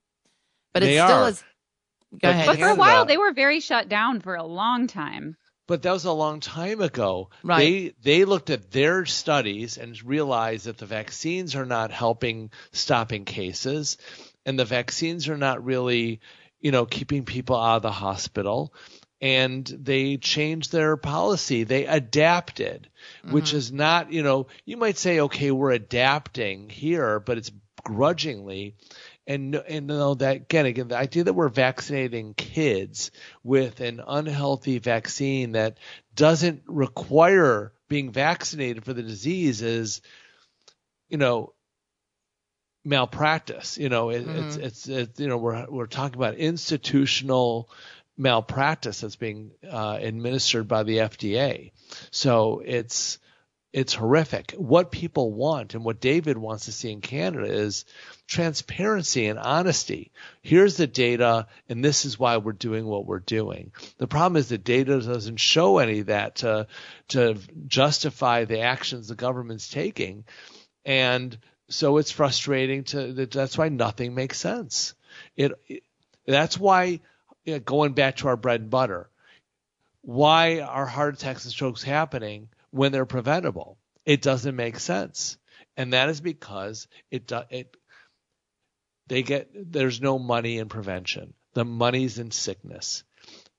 But 0.72 0.82
it 0.82 0.86
They 0.86 0.96
still 0.98 1.06
are. 1.24 1.28
is. 1.30 1.40
Go 2.12 2.18
But 2.22 2.30
ahead. 2.30 2.46
But 2.46 2.58
for 2.58 2.68
a 2.68 2.74
while, 2.74 3.04
they 3.06 3.16
were 3.18 3.32
very 3.32 3.60
shut 3.60 3.88
down 3.88 4.20
for 4.20 4.34
a 4.36 4.44
long 4.44 4.86
time. 4.86 5.36
But 5.66 5.82
that 5.82 5.92
was 5.92 6.04
a 6.04 6.12
long 6.12 6.40
time 6.40 6.80
ago. 6.80 7.30
Right. 7.42 7.94
They 8.02 8.18
they 8.18 8.24
looked 8.24 8.50
at 8.50 8.70
their 8.70 9.06
studies 9.06 9.78
and 9.78 10.02
realized 10.04 10.66
that 10.66 10.78
the 10.78 10.86
vaccines 10.86 11.54
are 11.54 11.64
not 11.64 11.90
helping 11.90 12.50
stopping 12.72 13.24
cases, 13.24 13.96
and 14.44 14.58
the 14.58 14.66
vaccines 14.66 15.28
are 15.28 15.38
not 15.38 15.64
really, 15.64 16.20
you 16.60 16.70
know, 16.70 16.84
keeping 16.84 17.24
people 17.24 17.56
out 17.56 17.76
of 17.76 17.82
the 17.82 17.92
hospital. 17.92 18.74
And 19.20 19.64
they 19.66 20.18
changed 20.18 20.70
their 20.70 20.98
policy. 20.98 21.64
They 21.64 21.86
adapted, 21.86 22.90
which 23.30 23.46
mm-hmm. 23.46 23.56
is 23.56 23.72
not, 23.72 24.12
you 24.12 24.22
know, 24.22 24.48
you 24.66 24.76
might 24.76 24.98
say, 24.98 25.20
okay, 25.20 25.50
we're 25.50 25.70
adapting 25.70 26.68
here, 26.68 27.20
but 27.20 27.38
it's 27.38 27.50
grudgingly 27.84 28.74
and 29.26 29.54
and 29.54 29.86
know 29.86 30.14
that 30.14 30.36
again 30.36 30.66
again 30.66 30.88
the 30.88 30.96
idea 30.96 31.24
that 31.24 31.32
we're 31.32 31.48
vaccinating 31.48 32.34
kids 32.34 33.10
with 33.42 33.80
an 33.80 34.02
unhealthy 34.06 34.78
vaccine 34.78 35.52
that 35.52 35.78
doesn't 36.14 36.62
require 36.66 37.72
being 37.88 38.12
vaccinated 38.12 38.84
for 38.84 38.92
the 38.92 39.02
disease 39.02 39.62
is 39.62 40.00
you 41.08 41.16
know 41.16 41.52
malpractice 42.84 43.78
you 43.78 43.88
know 43.88 44.10
it, 44.10 44.26
it's, 44.28 44.56
it's 44.56 44.88
it's 44.88 45.20
you 45.20 45.28
know 45.28 45.38
we're 45.38 45.66
we're 45.70 45.86
talking 45.86 46.16
about 46.16 46.34
institutional 46.34 47.70
malpractice 48.16 49.00
that's 49.00 49.16
being 49.16 49.50
uh, 49.68 49.98
administered 50.00 50.68
by 50.68 50.82
the 50.82 50.98
FDA 50.98 51.72
so 52.10 52.62
it's 52.64 53.18
it's 53.74 53.92
horrific. 53.92 54.52
What 54.52 54.92
people 54.92 55.32
want 55.32 55.74
and 55.74 55.84
what 55.84 56.00
David 56.00 56.38
wants 56.38 56.66
to 56.66 56.72
see 56.72 56.92
in 56.92 57.00
Canada 57.00 57.46
is 57.46 57.84
transparency 58.28 59.26
and 59.26 59.36
honesty. 59.36 60.12
Here's 60.42 60.76
the 60.76 60.86
data, 60.86 61.48
and 61.68 61.84
this 61.84 62.04
is 62.04 62.16
why 62.16 62.36
we're 62.36 62.52
doing 62.52 62.86
what 62.86 63.04
we're 63.04 63.18
doing. 63.18 63.72
The 63.98 64.06
problem 64.06 64.36
is 64.36 64.48
the 64.48 64.58
data 64.58 65.00
doesn't 65.00 65.38
show 65.38 65.78
any 65.78 65.98
of 65.98 66.06
that 66.06 66.36
to 66.36 66.68
to 67.08 67.36
justify 67.66 68.44
the 68.44 68.60
actions 68.60 69.08
the 69.08 69.16
government's 69.16 69.68
taking, 69.68 70.22
and 70.84 71.36
so 71.68 71.96
it's 71.98 72.12
frustrating. 72.12 72.84
To 72.84 73.12
that- 73.14 73.32
that's 73.32 73.58
why 73.58 73.70
nothing 73.70 74.14
makes 74.14 74.38
sense. 74.38 74.94
It, 75.36 75.50
it 75.66 75.82
that's 76.26 76.56
why 76.56 77.00
you 77.44 77.54
know, 77.54 77.58
going 77.58 77.94
back 77.94 78.18
to 78.18 78.28
our 78.28 78.36
bread 78.36 78.60
and 78.60 78.70
butter. 78.70 79.10
Why 80.02 80.60
are 80.60 80.86
heart 80.86 81.14
attacks 81.14 81.44
and 81.44 81.52
strokes 81.52 81.82
happening 81.82 82.50
when 82.74 82.92
they're 82.92 83.06
preventable? 83.06 83.78
It 84.04 84.20
doesn't 84.20 84.56
make 84.56 84.78
sense, 84.78 85.38
and 85.76 85.92
that 85.92 86.08
is 86.08 86.20
because 86.20 86.88
it 87.10 87.26
do- 87.26 87.48
it 87.50 87.76
they 89.06 89.22
get 89.22 89.50
there's 89.54 90.00
no 90.00 90.18
money 90.18 90.58
in 90.58 90.68
prevention. 90.68 91.34
The 91.54 91.64
money's 91.64 92.18
in 92.18 92.30
sickness, 92.30 93.04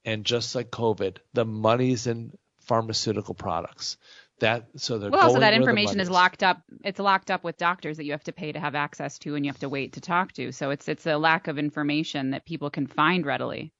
and 0.03 0.25
just 0.25 0.53
like 0.55 0.69
COVID, 0.69 1.17
the 1.33 1.45
money's 1.45 2.07
in 2.07 2.31
pharmaceutical 2.61 3.35
products. 3.35 3.97
That 4.41 4.65
so 4.75 4.97
they're 4.97 5.11
Well, 5.11 5.27
also 5.29 5.39
that 5.39 5.53
information 5.53 6.01
is 6.01 6.09
locked 6.09 6.43
up. 6.43 6.61
It's 6.83 6.99
locked 6.99 7.31
up 7.31 7.43
with 7.45 7.57
doctors 7.57 7.97
that 7.97 8.03
you 8.05 8.11
have 8.11 8.23
to 8.25 8.33
pay 8.33 8.51
to 8.51 8.59
have 8.59 8.75
access 8.75 9.17
to, 9.19 9.35
and 9.35 9.45
you 9.45 9.51
have 9.51 9.61
to 9.61 9.69
wait 9.69 9.93
to 9.93 10.01
talk 10.01 10.33
to. 10.33 10.51
So 10.51 10.71
it's 10.71 10.87
it's 10.89 11.07
a 11.07 11.17
lack 11.17 11.47
of 11.47 11.57
information 11.57 12.31
that 12.31 12.45
people 12.45 12.69
can 12.69 12.85
find 12.87 13.25
readily. 13.25 13.71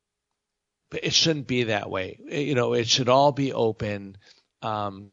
but 0.92 1.04
it 1.04 1.14
shouldn't 1.14 1.48
be 1.48 1.64
that 1.64 1.90
way. 1.90 2.20
It- 2.30 2.48
you 2.48 2.56
know, 2.56 2.74
it 2.74 2.88
should 2.88 3.10
all 3.10 3.32
be 3.34 3.52
open. 3.52 4.18
Um, 4.62 5.12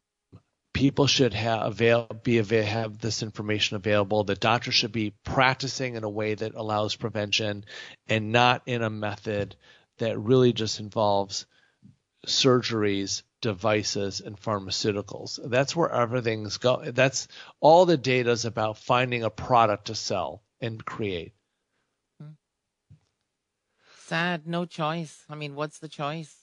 people 0.72 1.06
should 1.06 1.34
have 1.34 1.62
avail 1.62 2.06
be 2.22 2.38
avail- 2.38 2.64
have 2.64 2.98
this 2.98 3.22
information 3.22 3.76
available. 3.76 4.24
The 4.24 4.34
doctor 4.34 4.72
should 4.72 4.92
be 4.92 5.14
practicing 5.24 5.96
in 5.96 6.04
a 6.04 6.10
way 6.10 6.34
that 6.34 6.54
allows 6.54 6.96
prevention, 6.96 7.64
and 8.08 8.32
not 8.32 8.62
in 8.66 8.82
a 8.82 8.90
method 8.90 9.56
that 9.98 10.18
really 10.18 10.52
just 10.52 10.80
involves 10.80 11.46
surgeries, 12.26 13.22
devices, 13.40 14.20
and 14.20 14.40
pharmaceuticals. 14.40 15.38
That's 15.44 15.76
where 15.76 15.90
everything's 15.90 16.56
go. 16.56 16.82
That's 16.84 17.28
all 17.60 17.84
the 17.84 17.96
data 17.96 18.30
is 18.30 18.44
about 18.44 18.78
finding 18.78 19.24
a 19.24 19.30
product 19.30 19.86
to 19.86 19.94
sell 19.94 20.42
and 20.60 20.84
create. 20.84 21.34
Sad. 24.06 24.46
No 24.46 24.64
choice. 24.64 25.24
I 25.28 25.34
mean, 25.34 25.54
what's 25.54 25.78
the 25.78 25.88
choice? 25.88 26.34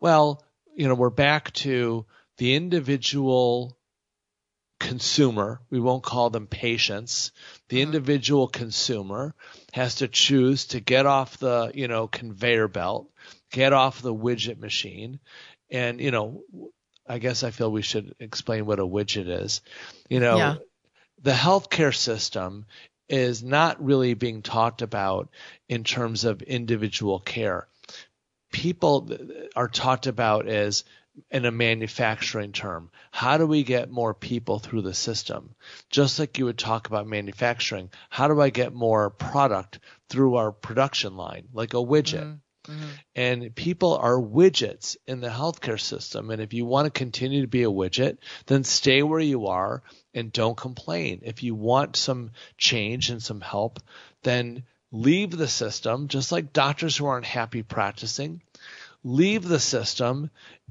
Well, 0.00 0.44
you 0.74 0.88
know, 0.88 0.94
we're 0.94 1.10
back 1.10 1.52
to 1.52 2.06
the 2.40 2.54
individual 2.54 3.76
consumer. 4.78 5.60
We 5.68 5.78
won't 5.78 6.02
call 6.02 6.30
them 6.30 6.46
patients. 6.46 7.32
The 7.68 7.82
uh-huh. 7.82 7.88
individual 7.88 8.48
consumer 8.48 9.34
has 9.74 9.96
to 9.96 10.08
choose 10.08 10.64
to 10.68 10.80
get 10.80 11.04
off 11.04 11.36
the, 11.36 11.70
you 11.74 11.86
know, 11.86 12.08
conveyor 12.08 12.68
belt, 12.68 13.10
get 13.52 13.74
off 13.74 14.00
the 14.00 14.14
widget 14.14 14.58
machine. 14.58 15.20
And, 15.70 16.00
you 16.00 16.10
know, 16.10 16.42
I 17.06 17.18
guess 17.18 17.42
I 17.42 17.50
feel 17.50 17.70
we 17.70 17.82
should 17.82 18.14
explain 18.18 18.64
what 18.64 18.78
a 18.78 18.86
widget 18.86 19.28
is. 19.28 19.60
You 20.08 20.20
know, 20.20 20.38
Yeah. 20.38 20.54
the 21.20 21.32
healthcare 21.32 21.94
system 21.94 22.64
is 23.06 23.42
not 23.42 23.84
really 23.84 24.14
being 24.14 24.40
talked 24.40 24.80
about 24.80 25.28
in 25.68 25.84
terms 25.84 26.24
of 26.24 26.40
individual 26.40 27.20
care. 27.20 27.68
People 28.50 29.10
are 29.54 29.68
talked 29.68 30.06
about 30.06 30.48
as 30.48 30.84
in 31.30 31.44
a 31.44 31.50
manufacturing 31.50 32.52
term. 32.52 32.90
How 33.10 33.36
do 33.38 33.46
we 33.46 33.62
get 33.62 33.90
more 33.90 34.14
people 34.14 34.58
through 34.58 34.82
the 34.82 34.94
system? 34.94 35.54
Just 35.90 36.18
like 36.18 36.38
you 36.38 36.44
would 36.46 36.58
talk 36.58 36.86
about 36.86 37.06
manufacturing. 37.06 37.90
How 38.08 38.28
do 38.28 38.40
I 38.40 38.50
get 38.50 38.72
more 38.72 39.10
product 39.10 39.80
through 40.08 40.36
our 40.36 40.52
production 40.52 41.16
line, 41.16 41.48
like 41.52 41.74
a 41.74 41.78
widget? 41.78 42.22
Mm-hmm. 42.22 42.34
Mm-hmm. 42.68 42.88
And 43.16 43.54
people 43.54 43.96
are 43.96 44.16
widgets 44.16 44.96
in 45.06 45.20
the 45.20 45.28
healthcare 45.28 45.80
system. 45.80 46.30
And 46.30 46.42
if 46.42 46.52
you 46.52 46.66
want 46.66 46.86
to 46.86 46.90
continue 46.90 47.40
to 47.42 47.48
be 47.48 47.62
a 47.62 47.70
widget, 47.70 48.18
then 48.46 48.64
stay 48.64 49.02
where 49.02 49.20
you 49.20 49.46
are 49.46 49.82
and 50.14 50.32
don't 50.32 50.56
complain. 50.56 51.22
If 51.24 51.42
you 51.42 51.54
want 51.54 51.96
some 51.96 52.32
change 52.58 53.10
and 53.10 53.22
some 53.22 53.40
help, 53.40 53.80
then 54.22 54.64
leave 54.92 55.30
the 55.30 55.48
system, 55.48 56.08
just 56.08 56.32
like 56.32 56.52
doctors 56.52 56.96
who 56.96 57.06
aren't 57.06 57.26
happy 57.26 57.62
practicing. 57.62 58.42
Leave 59.02 59.44
the 59.44 59.60
system, 59.60 60.30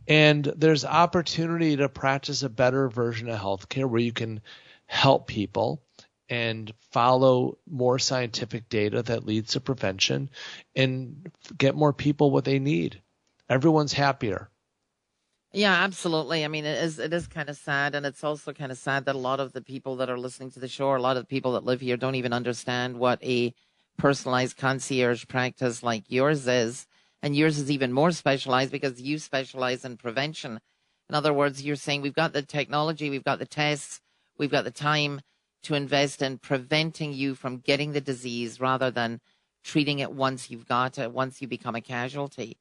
and 0.09 0.43
there's 0.57 0.83
opportunity 0.83 1.77
to 1.77 1.87
practice 1.87 2.41
a 2.41 2.49
better 2.49 2.89
version 2.89 3.29
of 3.29 3.39
healthcare 3.39 3.87
where 3.87 4.01
you 4.01 4.11
can 4.11 4.41
help 4.87 5.27
people 5.27 5.83
and 6.29 6.73
follow 6.91 7.57
more 7.69 7.99
scientific 7.99 8.67
data 8.69 9.03
that 9.03 9.25
leads 9.25 9.53
to 9.53 9.59
prevention 9.59 10.29
and 10.75 11.31
get 11.57 11.75
more 11.75 11.93
people 11.93 12.31
what 12.31 12.45
they 12.45 12.59
need. 12.59 13.01
Everyone's 13.49 13.93
happier. 13.93 14.49
Yeah, 15.51 15.73
absolutely. 15.73 16.45
I 16.45 16.47
mean, 16.47 16.65
it 16.65 16.83
is 16.83 16.99
it 16.99 17.11
is 17.11 17.27
kind 17.27 17.49
of 17.49 17.57
sad, 17.57 17.95
and 17.95 18.05
it's 18.05 18.23
also 18.23 18.53
kind 18.53 18.71
of 18.71 18.77
sad 18.77 19.05
that 19.05 19.15
a 19.15 19.19
lot 19.19 19.39
of 19.39 19.53
the 19.53 19.61
people 19.61 19.95
that 19.95 20.09
are 20.09 20.17
listening 20.17 20.51
to 20.51 20.59
the 20.59 20.67
show, 20.67 20.95
a 20.95 20.97
lot 20.97 21.17
of 21.17 21.23
the 21.23 21.27
people 21.27 21.53
that 21.53 21.65
live 21.65 21.81
here, 21.81 21.97
don't 21.97 22.13
even 22.15 22.33
understand 22.33 22.99
what 22.99 23.23
a 23.23 23.53
personalized 23.97 24.57
concierge 24.57 25.25
practice 25.27 25.81
like 25.81 26.03
yours 26.07 26.47
is. 26.47 26.85
And 27.21 27.35
yours 27.35 27.59
is 27.59 27.69
even 27.69 27.91
more 27.91 28.11
specialized 28.11 28.71
because 28.71 29.01
you 29.01 29.19
specialize 29.19 29.83
in 29.83 29.97
prevention. 29.97 30.59
In 31.09 31.15
other 31.15 31.33
words, 31.33 31.63
you're 31.63 31.75
saying 31.75 32.01
we've 32.01 32.13
got 32.13 32.33
the 32.33 32.41
technology, 32.41 33.09
we've 33.09 33.23
got 33.23 33.39
the 33.39 33.45
tests, 33.45 33.99
we've 34.37 34.51
got 34.51 34.63
the 34.63 34.71
time 34.71 35.21
to 35.63 35.75
invest 35.75 36.21
in 36.21 36.37
preventing 36.37 37.13
you 37.13 37.35
from 37.35 37.57
getting 37.57 37.91
the 37.91 38.01
disease 38.01 38.59
rather 38.61 38.89
than 38.89 39.19
treating 39.63 39.99
it 39.99 40.11
once 40.11 40.49
you've 40.49 40.67
got 40.67 40.97
it, 40.97 41.11
once 41.11 41.41
you 41.41 41.47
become 41.47 41.75
a 41.75 41.81
casualty. 41.81 42.57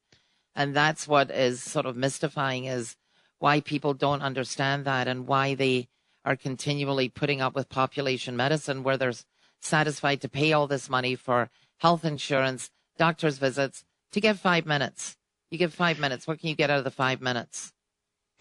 And 0.55 0.75
that's 0.75 1.07
what 1.07 1.31
is 1.31 1.63
sort 1.63 1.85
of 1.85 1.95
mystifying 1.95 2.65
is 2.65 2.97
why 3.37 3.61
people 3.61 3.93
don't 3.93 4.21
understand 4.21 4.83
that 4.85 5.07
and 5.07 5.27
why 5.27 5.55
they 5.55 5.87
are 6.25 6.35
continually 6.35 7.07
putting 7.07 7.39
up 7.39 7.55
with 7.55 7.69
population 7.69 8.35
medicine 8.35 8.83
where 8.83 8.97
they're 8.97 9.13
satisfied 9.61 10.21
to 10.21 10.29
pay 10.29 10.51
all 10.51 10.67
this 10.67 10.89
money 10.89 11.15
for 11.15 11.49
health 11.77 12.03
insurance, 12.03 12.69
doctor's 12.97 13.37
visits 13.37 13.85
to 14.13 14.21
get 14.21 14.37
five 14.37 14.65
minutes. 14.65 15.15
You 15.51 15.57
get 15.57 15.71
five 15.71 15.99
minutes. 15.99 16.27
What 16.27 16.39
can 16.39 16.49
you 16.49 16.55
get 16.55 16.69
out 16.69 16.79
of 16.79 16.83
the 16.83 16.91
five 16.91 17.21
minutes? 17.21 17.73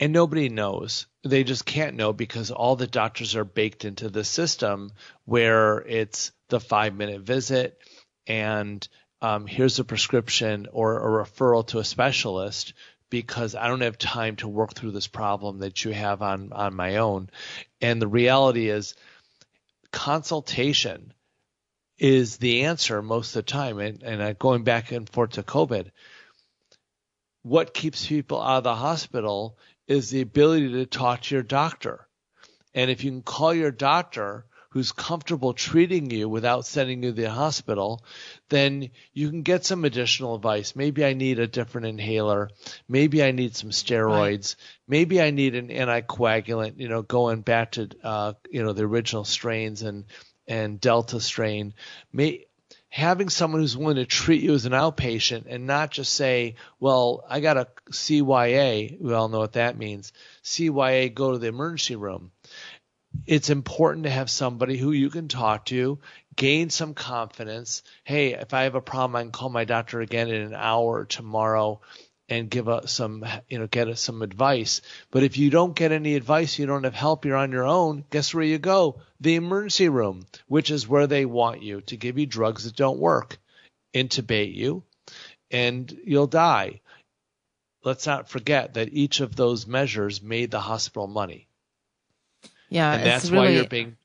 and 0.00 0.12
nobody 0.12 0.48
knows. 0.48 1.06
They 1.24 1.44
just 1.44 1.64
can't 1.64 1.96
know 1.96 2.12
because 2.12 2.50
all 2.50 2.76
the 2.76 2.86
doctors 2.86 3.34
are 3.36 3.44
baked 3.44 3.84
into 3.84 4.08
the 4.08 4.24
system 4.24 4.92
where 5.24 5.78
it's 5.78 6.32
the 6.48 6.60
five 6.60 6.94
minute 6.94 7.22
visit 7.22 7.78
and 8.26 8.86
um, 9.20 9.46
here's 9.46 9.78
a 9.78 9.84
prescription 9.84 10.68
or 10.70 11.20
a 11.20 11.24
referral 11.24 11.66
to 11.68 11.80
a 11.80 11.84
specialist 11.84 12.74
because 13.10 13.54
I 13.54 13.66
don't 13.66 13.80
have 13.80 13.98
time 13.98 14.36
to 14.36 14.48
work 14.48 14.74
through 14.74 14.92
this 14.92 15.08
problem 15.08 15.58
that 15.60 15.84
you 15.84 15.92
have 15.92 16.22
on, 16.22 16.52
on 16.52 16.74
my 16.74 16.96
own. 16.96 17.30
And 17.80 18.00
the 18.00 18.06
reality 18.06 18.68
is, 18.68 18.94
consultation 19.90 21.12
is 21.98 22.36
the 22.36 22.62
answer 22.64 23.02
most 23.02 23.34
of 23.34 23.44
the 23.44 23.50
time. 23.50 23.78
And, 23.78 24.02
and 24.02 24.38
going 24.38 24.64
back 24.64 24.92
and 24.92 25.08
forth 25.08 25.32
to 25.32 25.42
COVID, 25.42 25.90
what 27.42 27.74
keeps 27.74 28.06
people 28.06 28.40
out 28.40 28.58
of 28.58 28.64
the 28.64 28.74
hospital 28.74 29.58
is 29.86 30.10
the 30.10 30.20
ability 30.20 30.72
to 30.72 30.86
talk 30.86 31.22
to 31.22 31.34
your 31.34 31.42
doctor. 31.42 32.06
And 32.74 32.90
if 32.90 33.04
you 33.04 33.10
can 33.10 33.22
call 33.22 33.54
your 33.54 33.70
doctor 33.70 34.44
who's 34.70 34.92
comfortable 34.92 35.54
treating 35.54 36.10
you 36.10 36.28
without 36.28 36.66
sending 36.66 37.02
you 37.02 37.10
to 37.10 37.22
the 37.22 37.30
hospital, 37.30 38.04
then 38.50 38.90
you 39.14 39.30
can 39.30 39.42
get 39.42 39.64
some 39.64 39.86
additional 39.86 40.34
advice. 40.34 40.76
Maybe 40.76 41.04
I 41.06 41.14
need 41.14 41.38
a 41.38 41.46
different 41.46 41.86
inhaler. 41.86 42.50
Maybe 42.86 43.22
I 43.22 43.30
need 43.30 43.56
some 43.56 43.70
steroids. 43.70 44.56
Right. 44.56 44.56
Maybe 44.86 45.22
I 45.22 45.30
need 45.30 45.54
an 45.54 45.68
anticoagulant, 45.68 46.78
you 46.78 46.88
know, 46.88 47.00
going 47.00 47.40
back 47.40 47.72
to, 47.72 47.88
uh, 48.04 48.34
you 48.50 48.62
know, 48.62 48.74
the 48.74 48.84
original 48.84 49.24
strains 49.24 49.82
and, 49.82 50.04
and 50.48 50.80
Delta 50.80 51.20
strain. 51.20 51.74
May, 52.12 52.46
having 52.88 53.28
someone 53.28 53.60
who's 53.60 53.76
willing 53.76 53.96
to 53.96 54.06
treat 54.06 54.42
you 54.42 54.54
as 54.54 54.66
an 54.66 54.72
outpatient 54.72 55.44
and 55.46 55.66
not 55.66 55.90
just 55.90 56.12
say, 56.14 56.56
well, 56.80 57.24
I 57.28 57.40
got 57.40 57.56
a 57.56 57.68
CYA. 57.90 59.00
We 59.00 59.12
all 59.12 59.28
know 59.28 59.38
what 59.38 59.52
that 59.52 59.78
means. 59.78 60.12
CYA, 60.42 61.14
go 61.14 61.32
to 61.32 61.38
the 61.38 61.48
emergency 61.48 61.96
room. 61.96 62.32
It's 63.26 63.50
important 63.50 64.04
to 64.04 64.10
have 64.10 64.30
somebody 64.30 64.76
who 64.76 64.92
you 64.92 65.10
can 65.10 65.28
talk 65.28 65.66
to, 65.66 65.98
gain 66.36 66.70
some 66.70 66.94
confidence. 66.94 67.82
Hey, 68.04 68.34
if 68.34 68.54
I 68.54 68.62
have 68.64 68.74
a 68.74 68.80
problem, 68.80 69.16
I 69.16 69.22
can 69.22 69.32
call 69.32 69.48
my 69.48 69.64
doctor 69.64 70.00
again 70.00 70.28
in 70.28 70.42
an 70.42 70.54
hour 70.54 71.04
tomorrow 71.04 71.80
and 72.28 72.50
give 72.50 72.68
us 72.68 72.92
some, 72.92 73.24
you 73.48 73.58
know, 73.58 73.66
get 73.66 73.88
us 73.88 74.00
some 74.00 74.22
advice. 74.22 74.82
But 75.10 75.22
if 75.22 75.38
you 75.38 75.50
don't 75.50 75.74
get 75.74 75.92
any 75.92 76.14
advice, 76.14 76.58
you 76.58 76.66
don't 76.66 76.84
have 76.84 76.94
help, 76.94 77.24
you're 77.24 77.36
on 77.36 77.52
your 77.52 77.66
own, 77.66 78.04
guess 78.10 78.34
where 78.34 78.44
you 78.44 78.58
go? 78.58 79.00
The 79.20 79.36
emergency 79.36 79.88
room, 79.88 80.26
which 80.46 80.70
is 80.70 80.86
where 80.86 81.06
they 81.06 81.24
want 81.24 81.62
you 81.62 81.80
to 81.82 81.96
give 81.96 82.18
you 82.18 82.26
drugs 82.26 82.64
that 82.64 82.76
don't 82.76 82.98
work, 82.98 83.38
intubate 83.94 84.54
you, 84.54 84.82
and 85.50 85.96
you'll 86.04 86.26
die. 86.26 86.80
Let's 87.82 88.06
not 88.06 88.28
forget 88.28 88.74
that 88.74 88.92
each 88.92 89.20
of 89.20 89.34
those 89.34 89.66
measures 89.66 90.22
made 90.22 90.50
the 90.50 90.60
hospital 90.60 91.06
money. 91.06 91.48
Yeah, 92.68 92.92
and 92.92 93.06
that's 93.06 93.30
really, 93.30 93.46
why 93.46 93.52
you're 93.52 93.66
being. 93.66 93.96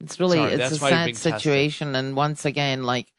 It's 0.00 0.18
really 0.18 0.38
sorry, 0.38 0.52
it's 0.54 0.72
a 0.72 0.76
sad 0.76 1.16
situation, 1.16 1.88
tested. 1.88 2.06
and 2.06 2.16
once 2.16 2.46
again, 2.46 2.84
like 2.84 3.12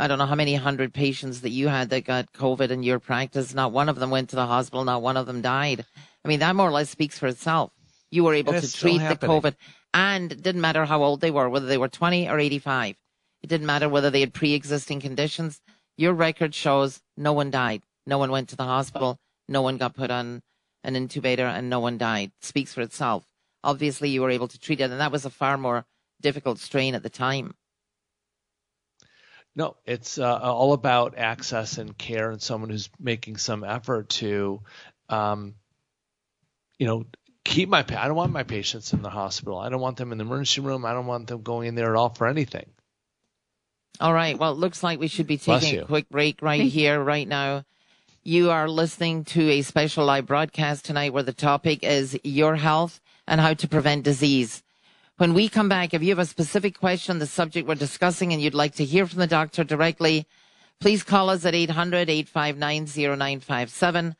I 0.00 0.06
don't 0.06 0.18
know 0.18 0.26
how 0.26 0.36
many 0.36 0.54
hundred 0.54 0.94
patients 0.94 1.40
that 1.40 1.50
you 1.50 1.66
had 1.66 1.90
that 1.90 2.04
got 2.04 2.32
COVID 2.32 2.70
in 2.70 2.84
your 2.84 3.00
practice. 3.00 3.52
Not 3.52 3.72
one 3.72 3.88
of 3.88 3.98
them 3.98 4.10
went 4.10 4.30
to 4.30 4.36
the 4.36 4.46
hospital. 4.46 4.84
Not 4.84 5.02
one 5.02 5.16
of 5.16 5.26
them 5.26 5.42
died. 5.42 5.84
I 6.24 6.28
mean, 6.28 6.38
that 6.38 6.54
more 6.54 6.68
or 6.68 6.72
less 6.72 6.88
speaks 6.88 7.18
for 7.18 7.26
itself. 7.26 7.72
You 8.10 8.22
were 8.22 8.34
able 8.34 8.52
to 8.52 8.72
treat 8.72 8.98
the 8.98 9.16
COVID 9.16 9.56
and 9.92 10.30
it 10.30 10.42
didn't 10.42 10.60
matter 10.60 10.84
how 10.84 11.02
old 11.02 11.20
they 11.20 11.32
were, 11.32 11.48
whether 11.48 11.66
they 11.66 11.78
were 11.78 11.88
20 11.88 12.28
or 12.28 12.38
85. 12.38 12.94
It 13.42 13.46
didn't 13.48 13.66
matter 13.66 13.88
whether 13.88 14.08
they 14.08 14.20
had 14.20 14.32
pre-existing 14.32 15.00
conditions. 15.00 15.60
Your 15.96 16.14
record 16.14 16.54
shows 16.54 17.02
no 17.16 17.32
one 17.32 17.50
died. 17.50 17.82
No 18.06 18.18
one 18.18 18.30
went 18.30 18.48
to 18.50 18.56
the 18.56 18.64
hospital. 18.64 19.18
No 19.48 19.62
one 19.62 19.78
got 19.78 19.94
put 19.94 20.12
on 20.12 20.42
an 20.84 20.94
intubator 20.94 21.50
and 21.50 21.68
no 21.68 21.80
one 21.80 21.98
died. 21.98 22.30
It 22.40 22.44
speaks 22.44 22.72
for 22.72 22.82
itself. 22.82 23.24
Obviously 23.64 24.10
you 24.10 24.22
were 24.22 24.30
able 24.30 24.48
to 24.48 24.58
treat 24.60 24.80
it 24.80 24.90
and 24.90 25.00
that 25.00 25.12
was 25.12 25.24
a 25.24 25.30
far 25.30 25.58
more 25.58 25.84
difficult 26.20 26.60
strain 26.60 26.94
at 26.94 27.02
the 27.02 27.10
time. 27.10 27.54
No, 29.56 29.76
it's 29.84 30.18
uh, 30.18 30.38
all 30.38 30.72
about 30.72 31.18
access 31.18 31.78
and 31.78 31.96
care, 31.96 32.30
and 32.30 32.40
someone 32.40 32.70
who's 32.70 32.90
making 33.00 33.38
some 33.38 33.64
effort 33.64 34.08
to, 34.10 34.60
um, 35.08 35.54
you 36.78 36.86
know, 36.86 37.06
keep 37.44 37.68
my. 37.68 37.80
I 37.80 38.06
don't 38.06 38.14
want 38.14 38.32
my 38.32 38.44
patients 38.44 38.92
in 38.92 39.02
the 39.02 39.10
hospital. 39.10 39.58
I 39.58 39.68
don't 39.68 39.80
want 39.80 39.96
them 39.96 40.12
in 40.12 40.18
the 40.18 40.24
emergency 40.24 40.60
room. 40.60 40.84
I 40.84 40.92
don't 40.92 41.06
want 41.06 41.26
them 41.26 41.42
going 41.42 41.66
in 41.66 41.74
there 41.74 41.90
at 41.90 41.96
all 41.96 42.10
for 42.10 42.28
anything. 42.28 42.66
All 44.00 44.14
right. 44.14 44.38
Well, 44.38 44.52
it 44.52 44.58
looks 44.58 44.82
like 44.82 45.00
we 45.00 45.08
should 45.08 45.26
be 45.26 45.38
taking 45.38 45.80
a 45.80 45.84
quick 45.84 46.08
break 46.08 46.40
right 46.40 46.60
here, 46.60 47.02
right 47.02 47.26
now. 47.26 47.64
You 48.22 48.50
are 48.50 48.68
listening 48.68 49.24
to 49.24 49.50
a 49.50 49.62
special 49.62 50.04
live 50.04 50.26
broadcast 50.26 50.84
tonight 50.84 51.12
where 51.12 51.22
the 51.22 51.32
topic 51.32 51.82
is 51.82 52.18
your 52.22 52.56
health 52.56 53.00
and 53.26 53.40
how 53.40 53.54
to 53.54 53.66
prevent 53.66 54.04
disease. 54.04 54.62
When 55.18 55.34
we 55.34 55.48
come 55.48 55.68
back, 55.68 55.92
if 55.92 56.00
you 56.00 56.10
have 56.10 56.20
a 56.20 56.26
specific 56.26 56.78
question 56.78 57.14
on 57.14 57.18
the 57.18 57.26
subject 57.26 57.66
we're 57.66 57.74
discussing 57.74 58.32
and 58.32 58.40
you'd 58.40 58.54
like 58.54 58.76
to 58.76 58.84
hear 58.84 59.04
from 59.04 59.18
the 59.18 59.26
doctor 59.26 59.64
directly, 59.64 60.28
please 60.78 61.02
call 61.02 61.28
us 61.28 61.44
at 61.44 61.54
800-859-0957. 61.54 64.14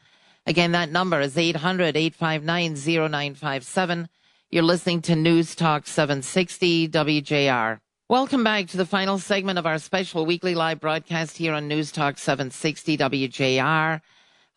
Again, 0.44 0.72
that 0.72 0.90
number 0.90 1.20
is 1.20 1.37
800-859-0957. 1.37 4.08
You're 4.50 4.64
listening 4.64 5.00
to 5.02 5.14
News 5.14 5.54
Talk 5.54 5.87
760 5.87 6.88
WJR. 6.88 7.78
Welcome 8.08 8.42
back 8.42 8.66
to 8.66 8.76
the 8.76 8.84
final 8.84 9.20
segment 9.20 9.61
of 9.61 9.66
our 9.66 9.78
special 9.78 10.26
weekly 10.26 10.56
live 10.56 10.80
broadcast 10.80 11.37
here 11.37 11.54
on 11.54 11.68
News 11.68 11.92
Talk 11.92 12.18
760 12.18 12.98
WJR 12.98 14.00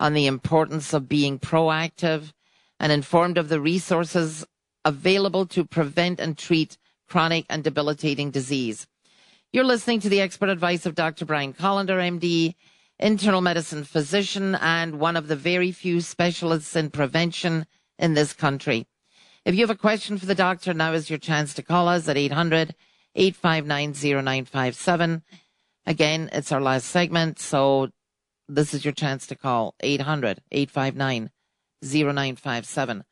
on 0.00 0.12
the 0.12 0.26
importance 0.26 0.92
of 0.92 1.08
being 1.08 1.38
proactive 1.38 2.32
and 2.80 2.90
informed 2.90 3.38
of 3.38 3.48
the 3.48 3.60
resources 3.60 4.44
available 4.84 5.46
to 5.46 5.64
prevent 5.64 6.20
and 6.20 6.36
treat 6.36 6.78
chronic 7.08 7.46
and 7.48 7.62
debilitating 7.62 8.30
disease. 8.30 8.86
You're 9.52 9.64
listening 9.64 10.00
to 10.00 10.08
the 10.08 10.20
expert 10.20 10.48
advice 10.48 10.86
of 10.86 10.94
Dr. 10.94 11.26
Brian 11.26 11.52
Kolender, 11.52 11.98
MD, 12.00 12.54
internal 12.98 13.40
medicine 13.40 13.84
physician, 13.84 14.54
and 14.54 14.98
one 14.98 15.16
of 15.16 15.28
the 15.28 15.36
very 15.36 15.72
few 15.72 16.00
specialists 16.00 16.74
in 16.74 16.90
prevention 16.90 17.66
in 17.98 18.14
this 18.14 18.32
country. 18.32 18.86
If 19.44 19.54
you 19.54 19.60
have 19.60 19.70
a 19.70 19.74
question 19.74 20.18
for 20.18 20.26
the 20.26 20.34
doctor, 20.34 20.72
now 20.72 20.92
is 20.92 21.10
your 21.10 21.18
chance 21.18 21.52
to 21.54 21.62
call 21.62 21.88
us 21.88 22.08
at 22.08 22.16
800 22.16 22.74
859 23.14 23.92
0957. 24.24 25.22
Again, 25.84 26.30
it's 26.32 26.52
our 26.52 26.60
last 26.60 26.86
segment, 26.86 27.38
so 27.38 27.90
this 28.48 28.72
is 28.72 28.84
your 28.84 28.94
chance 28.94 29.26
to 29.26 29.34
call 29.34 29.74
800 29.80 30.42
859 30.50 31.30
0957. 31.82 33.04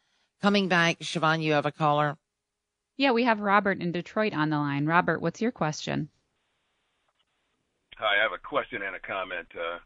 Coming 0.43 0.69
back, 0.69 1.01
Siobhan, 1.01 1.43
you 1.43 1.53
have 1.53 1.67
a 1.67 1.73
caller? 1.73 2.17
Yeah, 2.97 3.13
we 3.13 3.25
have 3.25 3.41
Robert 3.41 3.81
in 3.81 3.93
Detroit 3.93 4.33
on 4.33 4.51
the 4.51 4.59
line. 4.59 4.87
Robert, 4.87 5.21
what's 5.21 5.41
your 5.41 5.53
question? 5.53 6.09
Hi, 7.99 8.19
I 8.19 8.23
have 8.23 8.33
a 8.33 8.39
question 8.39 8.81
and 8.83 8.97
a 8.97 9.01
comment. 9.01 9.49
Uh, 9.55 9.79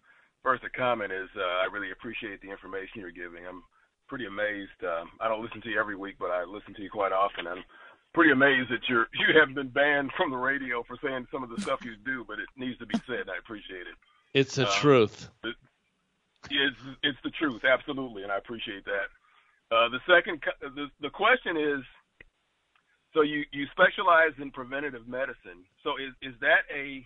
first, 0.42 0.62
the 0.62 0.70
comment 0.70 1.12
is 1.12 1.28
uh, 1.36 1.42
I 1.42 1.66
really 1.72 1.90
appreciate 1.90 2.40
the 2.40 2.50
information 2.50 3.00
you're 3.00 3.10
giving. 3.10 3.46
I'm 3.46 3.62
pretty 4.06 4.26
amazed. 4.26 4.78
Um, 4.82 5.10
I 5.20 5.26
don't 5.26 5.42
listen 5.42 5.60
to 5.62 5.68
you 5.68 5.80
every 5.80 5.96
week, 5.96 6.16
but 6.20 6.30
I 6.30 6.44
listen 6.44 6.74
to 6.74 6.82
you 6.82 6.90
quite 6.90 7.10
often. 7.10 7.48
I'm 7.48 7.64
pretty 8.12 8.30
amazed 8.30 8.70
that 8.70 8.88
you're 8.88 9.08
you 9.14 9.34
haven't 9.38 9.54
been 9.54 9.70
banned 9.70 10.12
from 10.16 10.30
the 10.30 10.36
radio 10.36 10.84
for 10.84 10.96
saying 11.02 11.26
some 11.32 11.42
of 11.42 11.50
the 11.50 11.60
stuff 11.60 11.84
you 11.84 11.96
do, 12.04 12.24
but 12.26 12.38
it 12.38 12.46
needs 12.56 12.78
to 12.78 12.86
be 12.86 12.98
said. 13.06 13.26
I 13.26 13.38
appreciate 13.38 13.90
it. 13.90 13.98
It's 14.32 14.54
the 14.54 14.68
um, 14.68 14.74
truth. 14.74 15.28
It, 15.42 15.56
it's 16.50 16.82
it's 17.02 17.18
the 17.24 17.30
truth, 17.30 17.64
absolutely, 17.64 18.22
and 18.22 18.30
I 18.30 18.38
appreciate 18.38 18.84
that. 18.84 19.10
Uh, 19.70 19.88
the 19.88 20.00
second, 20.06 20.42
the, 20.60 20.86
the 21.00 21.10
question 21.10 21.56
is, 21.56 21.82
so 23.12 23.22
you, 23.22 23.44
you 23.52 23.66
specialize 23.70 24.32
in 24.40 24.50
preventative 24.50 25.06
medicine. 25.06 25.64
So 25.82 25.96
is, 25.96 26.12
is 26.20 26.34
that 26.40 26.66
a 26.74 27.04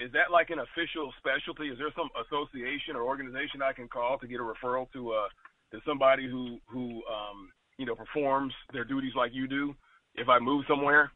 is 0.00 0.12
that 0.12 0.30
like 0.30 0.50
an 0.50 0.60
official 0.60 1.12
specialty? 1.18 1.68
Is 1.68 1.78
there 1.78 1.90
some 1.96 2.08
association 2.14 2.94
or 2.94 3.02
organization 3.02 3.62
I 3.62 3.72
can 3.72 3.88
call 3.88 4.16
to 4.18 4.26
get 4.28 4.38
a 4.38 4.44
referral 4.44 4.90
to 4.92 5.12
uh 5.12 5.28
to 5.72 5.80
somebody 5.86 6.28
who 6.28 6.58
who 6.66 7.02
um 7.06 7.50
you 7.78 7.86
know 7.86 7.94
performs 7.94 8.52
their 8.72 8.84
duties 8.84 9.12
like 9.16 9.32
you 9.34 9.48
do? 9.48 9.74
If 10.14 10.28
I 10.28 10.38
move 10.38 10.64
somewhere, 10.68 11.12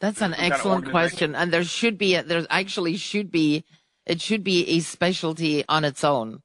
that's 0.00 0.20
an 0.20 0.34
excellent 0.34 0.90
question, 0.90 1.34
and 1.34 1.52
there 1.52 1.64
should 1.64 1.96
be 1.98 2.14
a, 2.14 2.22
there 2.22 2.46
actually 2.50 2.96
should 2.96 3.30
be 3.30 3.64
it 4.06 4.20
should 4.20 4.42
be 4.42 4.66
a 4.68 4.80
specialty 4.80 5.64
on 5.68 5.84
its 5.84 6.02
own. 6.02 6.42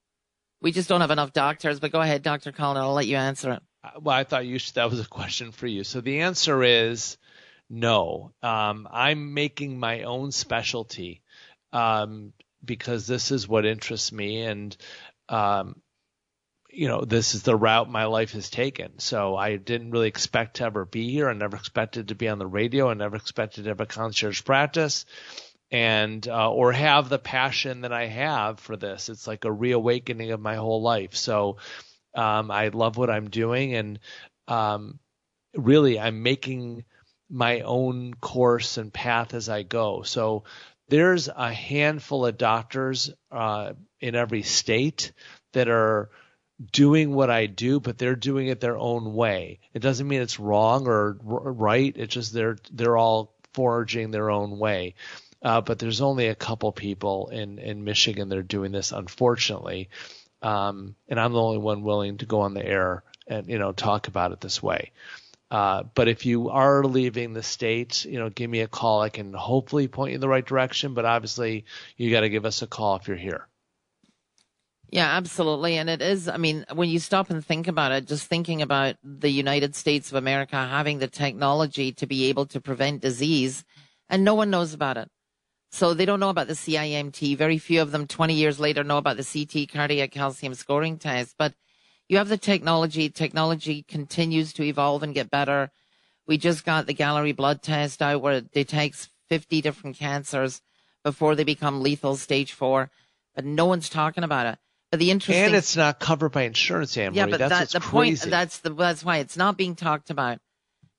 We 0.62 0.72
just 0.72 0.89
don't 0.89 1.02
have 1.02 1.12
enough 1.12 1.34
doctors. 1.34 1.80
But 1.80 1.91
go 1.91 2.02
ahead, 2.02 2.24
Dr. 2.24 2.52
Collin. 2.52 2.78
I'll 2.78 2.93
let 2.93 3.08
you 3.08 3.17
answer 3.17 3.52
it. 3.54 3.63
Uh, 3.84 4.00
well, 4.02 4.15
I 4.15 4.24
thought 4.24 4.46
you 4.46 4.58
should, 4.60 4.76
that 4.76 4.89
was 4.89 5.00
a 5.00 5.06
question 5.06 5.52
for 5.52 5.67
you. 5.67 5.84
So 5.84 6.02
the 6.02 6.22
answer 6.22 6.63
is 6.63 7.17
no. 7.70 8.32
Um, 8.41 8.88
I'm 8.91 9.34
making 9.34 9.80
my 9.80 10.04
own 10.04 10.32
specialty 10.32 11.22
um, 11.74 12.34
because 12.63 13.08
this 13.08 13.32
is 13.32 13.48
what 13.48 13.65
interests 13.65 14.12
me, 14.12 14.41
and 14.41 14.76
um, 15.30 15.82
you 16.70 16.88
know, 16.88 17.04
this 17.04 17.36
is 17.36 17.43
the 17.43 17.56
route 17.56 17.89
my 17.89 18.06
life 18.06 18.32
has 18.34 18.50
taken. 18.50 19.00
So 19.00 19.36
I 19.36 19.58
didn't 19.58 19.91
really 19.91 20.08
expect 20.08 20.58
to 20.58 20.65
ever 20.65 20.86
be 20.86 21.12
here. 21.12 21.30
I 21.30 21.34
never 21.34 21.58
expected 21.58 22.10
to 22.10 22.15
be 22.15 22.28
on 22.28 22.39
the 22.39 22.48
radio. 22.48 22.89
I 22.89 22.93
never 22.93 23.15
expected 23.15 23.63
to 23.63 23.70
have 23.70 23.82
a 23.82 23.86
concierge 23.86 24.43
practice 24.43 25.06
and 25.71 26.27
uh, 26.27 26.51
or 26.51 26.71
have 26.71 27.10
the 27.10 27.19
passion 27.19 27.82
that 27.82 27.91
I 27.91 28.08
have 28.08 28.60
for 28.60 28.77
this. 28.77 29.10
It's 29.10 29.27
like 29.27 29.45
a 29.45 29.51
reawakening 29.51 30.32
of 30.32 30.39
my 30.39 30.56
whole 30.56 30.82
life. 30.82 31.15
So 31.15 31.58
um, 32.15 32.51
I 32.51 32.69
love 32.69 32.97
what 32.97 33.10
I'm 33.10 33.30
doing, 33.30 33.73
and 33.75 33.99
um, 34.47 34.99
really, 35.53 35.99
I'm 35.99 36.23
making 36.23 36.86
my 37.30 37.62
own 37.62 38.13
course 38.13 38.77
and 38.77 38.93
path 38.93 39.34
as 39.34 39.49
I 39.49 39.63
go. 39.63 40.03
So 40.03 40.45
there's 40.88 41.27
a 41.27 41.51
handful 41.51 42.25
of 42.25 42.38
doctors 42.38 43.12
uh, 43.32 43.73
in 43.99 44.15
every 44.15 44.43
state 44.43 45.12
that 45.53 45.67
are 45.67 46.10
doing 46.71 47.13
what 47.13 47.30
I 47.30 47.45
do, 47.45 47.80
but 47.80 47.97
they're 47.97 48.15
doing 48.15 48.47
it 48.47 48.62
their 48.62 48.77
own 48.77 49.13
way. 49.13 49.60
It 49.73 49.80
doesn't 49.80 50.08
mean 50.08 50.21
it's 50.21 50.39
wrong 50.39 50.88
or 50.88 51.17
right. 51.21 51.93
It's 51.95 52.13
just 52.13 52.34
they're 52.34 52.58
they're 52.71 52.97
all 52.97 53.36
forging 53.53 54.12
their 54.12 54.32
own 54.32 54.58
way. 54.58 54.95
Uh, 55.41 55.62
but 55.62 55.80
there's 55.80 56.02
only 56.02 56.28
a 56.28 56.36
couple 56.36 56.71
people 56.71 57.30
in 57.30 57.60
in 57.60 57.84
Michigan 57.84 58.30
that 58.30 58.38
are 58.38 58.43
doing 58.43 58.71
this, 58.71 58.91
unfortunately. 58.91 59.89
Um, 60.41 60.95
and 61.08 61.19
I'm 61.19 61.34
the 61.34 61.41
only 61.41 61.60
one 61.60 61.84
willing 61.84 62.17
to 62.17 62.26
go 62.26 62.41
on 62.41 62.54
the 62.54 62.65
air 62.65 63.04
and 63.28 63.47
you 63.47 63.60
know 63.60 63.71
talk 63.71 64.08
about 64.08 64.32
it 64.32 64.41
this 64.41 64.62
way. 64.62 64.91
Uh, 65.50 65.84
but 65.95 66.08
if 66.08 66.26
you 66.26 66.50
are 66.50 66.84
leaving 66.84 67.34
the 67.34 67.43
state, 67.43 68.04
you 68.04 68.19
know, 68.19 68.30
give 68.30 68.50
me 68.50 68.62
a 68.62 68.67
call. 68.67 69.02
I 69.02 69.10
can 69.10 69.34
hopefully 69.34 69.88
point 69.88 70.12
you 70.12 70.15
in 70.15 70.21
the 70.21 70.28
right 70.28 70.45
direction. 70.45 70.93
But 70.93 71.06
obviously, 71.06 71.65
you 71.95 72.12
got 72.12 72.21
to 72.21 72.30
give 72.30 72.45
us 72.45 72.62
a 72.62 72.67
call 72.67 72.97
if 72.97 73.08
you're 73.08 73.15
here. 73.15 73.47
Yeah, 74.89 75.08
absolutely. 75.08 75.78
And 75.78 75.89
it 75.89 76.02
is, 76.02 76.30
I 76.30 76.38
mean, 76.38 76.65
when 76.73 76.89
you 76.89 77.00
stop 77.00 77.30
and 77.30 77.45
think 77.45 77.67
about 77.67 77.91
it, 77.91 78.08
just 78.08 78.28
thinking 78.28 78.62
about 78.62 78.95
the 79.04 79.30
United 79.30 79.76
States 79.76 80.10
of 80.10 80.15
America 80.15 80.56
having 80.56 81.00
the 81.00 81.10
technology 81.10 81.91
to 81.93 82.08
be 82.08 82.26
able 82.26 82.45
to 82.47 82.62
prevent 82.62 83.02
disease, 83.02 83.65
and 84.10 84.23
no 84.23 84.34
one 84.34 84.50
knows 84.50 84.73
about 84.73 84.95
it. 84.95 85.10
So 85.71 85.93
they 85.93 86.06
don't 86.06 86.19
know 86.19 86.30
about 86.30 86.47
the 86.47 86.53
CIMT. 86.53 87.38
Very 87.38 87.58
few 87.58 87.82
of 87.82 87.91
them 87.91 88.08
20 88.08 88.34
years 88.34 88.60
later 88.60 88.84
know 88.84 88.97
about 88.97 89.17
the 89.17 89.23
CT 89.23 89.69
cardiac 89.71 90.12
calcium 90.12 90.53
scoring 90.53 90.97
test. 90.97 91.36
But 91.38 91.53
you 92.08 92.17
have 92.17 92.30
the 92.30 92.38
technology. 92.38 93.10
Technology 93.10 93.84
continues 93.84 94.53
to 94.53 94.63
evolve 94.63 95.03
and 95.03 95.13
get 95.13 95.30
better. 95.30 95.71
We 96.25 96.38
just 96.38 96.65
got 96.65 96.88
the 96.88 96.93
Galleri 96.93 97.36
blood 97.36 97.62
test 97.62 98.01
out 98.01 98.21
where 98.21 98.34
it 98.34 98.51
detects 98.51 99.10
50 99.30 99.62
different 99.62 99.97
cancers 99.97 100.62
before 101.03 101.36
they 101.36 101.43
become 101.43 101.82
lethal 101.82 102.15
stage 102.15 102.51
four, 102.53 102.89
but 103.36 103.45
no 103.45 103.65
one's 103.65 103.89
talking 103.89 104.23
about 104.23 104.45
it. 104.45 104.60
But 104.91 104.99
the 104.99 105.12
interesting 105.12 105.45
and 105.45 105.56
it's 105.56 105.75
not 105.75 105.99
covered 105.99 106.30
by 106.30 106.43
insurance, 106.43 106.97
Anne 106.97 107.13
Yeah, 107.13 107.27
but 107.27 107.39
that's 107.39 107.71
that, 107.71 107.82
the 107.82 107.86
crazy. 107.86 108.21
point 108.21 108.32
that's 108.32 108.60
the 108.60 108.73
that's 108.73 109.03
why 109.03 109.17
it's 109.17 109.38
not 109.38 109.58
being 109.58 109.75
talked 109.75 110.10
about. 110.10 110.39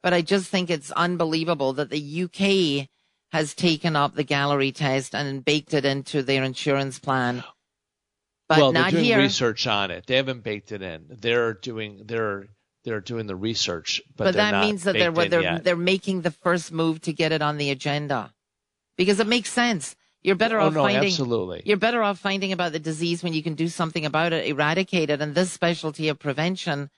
But 0.03 0.13
I 0.13 0.23
just 0.23 0.49
think 0.49 0.71
it's 0.71 0.91
unbelievable 0.93 1.73
that 1.75 1.91
the 1.91 2.23
UK 2.25 2.89
has 3.31 3.55
taken 3.55 3.97
up 3.97 4.15
the 4.15 4.25
Galleri 4.25 4.75
test 4.75 5.15
and 5.15 5.45
baked 5.45 5.75
it 5.75 5.85
into 5.85 6.23
their 6.23 6.43
insurance 6.43 6.99
plan. 6.99 7.45
But 8.49 8.59
well, 8.59 8.73
not 8.73 8.85
they're 8.85 9.03
doing 9.03 9.05
here. 9.05 9.19
research 9.19 9.67
on 9.67 9.91
it. 9.91 10.07
They 10.07 10.17
haven't 10.17 10.43
baked 10.43 10.73
it 10.73 10.81
in. 10.81 11.05
They're 11.11 11.53
doing 11.53 12.03
they're 12.07 12.49
they're 12.85 13.01
doing 13.01 13.27
the 13.27 13.37
research, 13.37 14.01
but, 14.17 14.25
but 14.25 14.35
that 14.37 14.65
means 14.65 14.85
that 14.85 14.95
they're 14.95 15.13
they're 15.13 15.43
yet. 15.43 15.65
they're 15.65 15.77
making 15.77 16.23
the 16.23 16.31
first 16.31 16.73
move 16.73 17.03
to 17.03 17.13
get 17.13 17.33
it 17.33 17.43
on 17.43 17.59
the 17.59 17.71
agenda 17.71 18.33
because 18.97 19.21
it 19.21 19.27
makes 19.27 19.51
sense. 19.51 19.95
You're 20.23 20.37
better 20.37 20.59
oh, 20.59 20.67
off 20.67 20.75
no, 20.75 20.83
finding 20.83 21.11
absolutely. 21.11 21.63
you're 21.67 21.77
better 21.77 22.03
off 22.03 22.19
finding 22.19 22.53
about 22.53 22.73
the 22.73 22.79
disease 22.79 23.23
when 23.23 23.35
you 23.35 23.43
can 23.43 23.55
do 23.55 23.69
something 23.69 24.07
about 24.07 24.33
it, 24.33 24.47
eradicate 24.47 25.11
it. 25.11 25.21
And 25.21 25.35
this 25.35 25.53
specialty 25.53 26.09
of 26.09 26.19
prevention 26.19 26.89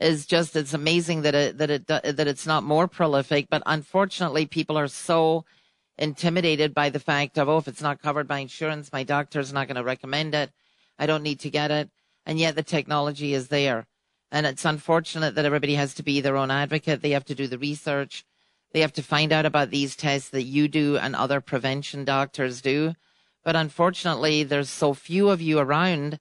is 0.00 0.26
just 0.26 0.56
it's 0.56 0.74
amazing 0.74 1.22
that 1.22 1.34
it 1.34 1.58
that 1.58 1.70
it 1.70 1.86
that 1.86 2.26
it's 2.26 2.46
not 2.46 2.64
more 2.64 2.88
prolific. 2.88 3.46
But 3.48 3.62
unfortunately, 3.66 4.46
people 4.46 4.76
are 4.76 4.88
so 4.88 5.44
intimidated 5.98 6.74
by 6.74 6.90
the 6.90 7.00
fact 7.00 7.38
of 7.38 7.48
oh, 7.48 7.58
if 7.58 7.68
it's 7.68 7.82
not 7.82 8.00
covered 8.00 8.28
by 8.28 8.38
insurance, 8.38 8.92
my 8.92 9.02
doctor's 9.02 9.52
not 9.52 9.66
going 9.66 9.76
to 9.76 9.84
recommend 9.84 10.34
it. 10.34 10.50
I 10.98 11.06
don't 11.06 11.22
need 11.22 11.40
to 11.40 11.50
get 11.50 11.70
it. 11.70 11.90
And 12.24 12.38
yet 12.38 12.54
the 12.54 12.62
technology 12.62 13.34
is 13.34 13.48
there. 13.48 13.86
And 14.30 14.46
it's 14.46 14.64
unfortunate 14.64 15.34
that 15.34 15.44
everybody 15.44 15.74
has 15.74 15.94
to 15.94 16.02
be 16.02 16.20
their 16.20 16.36
own 16.36 16.50
advocate. 16.50 17.00
They 17.00 17.10
have 17.10 17.24
to 17.26 17.34
do 17.34 17.46
the 17.46 17.58
research. 17.58 18.24
They 18.72 18.80
have 18.80 18.92
to 18.94 19.02
find 19.02 19.32
out 19.32 19.46
about 19.46 19.70
these 19.70 19.96
tests 19.96 20.28
that 20.30 20.42
you 20.42 20.68
do 20.68 20.98
and 20.98 21.16
other 21.16 21.40
prevention 21.40 22.04
doctors 22.04 22.60
do. 22.60 22.94
But 23.42 23.56
unfortunately, 23.56 24.42
there's 24.44 24.68
so 24.68 24.92
few 24.92 25.30
of 25.30 25.40
you 25.40 25.58
around 25.58 26.20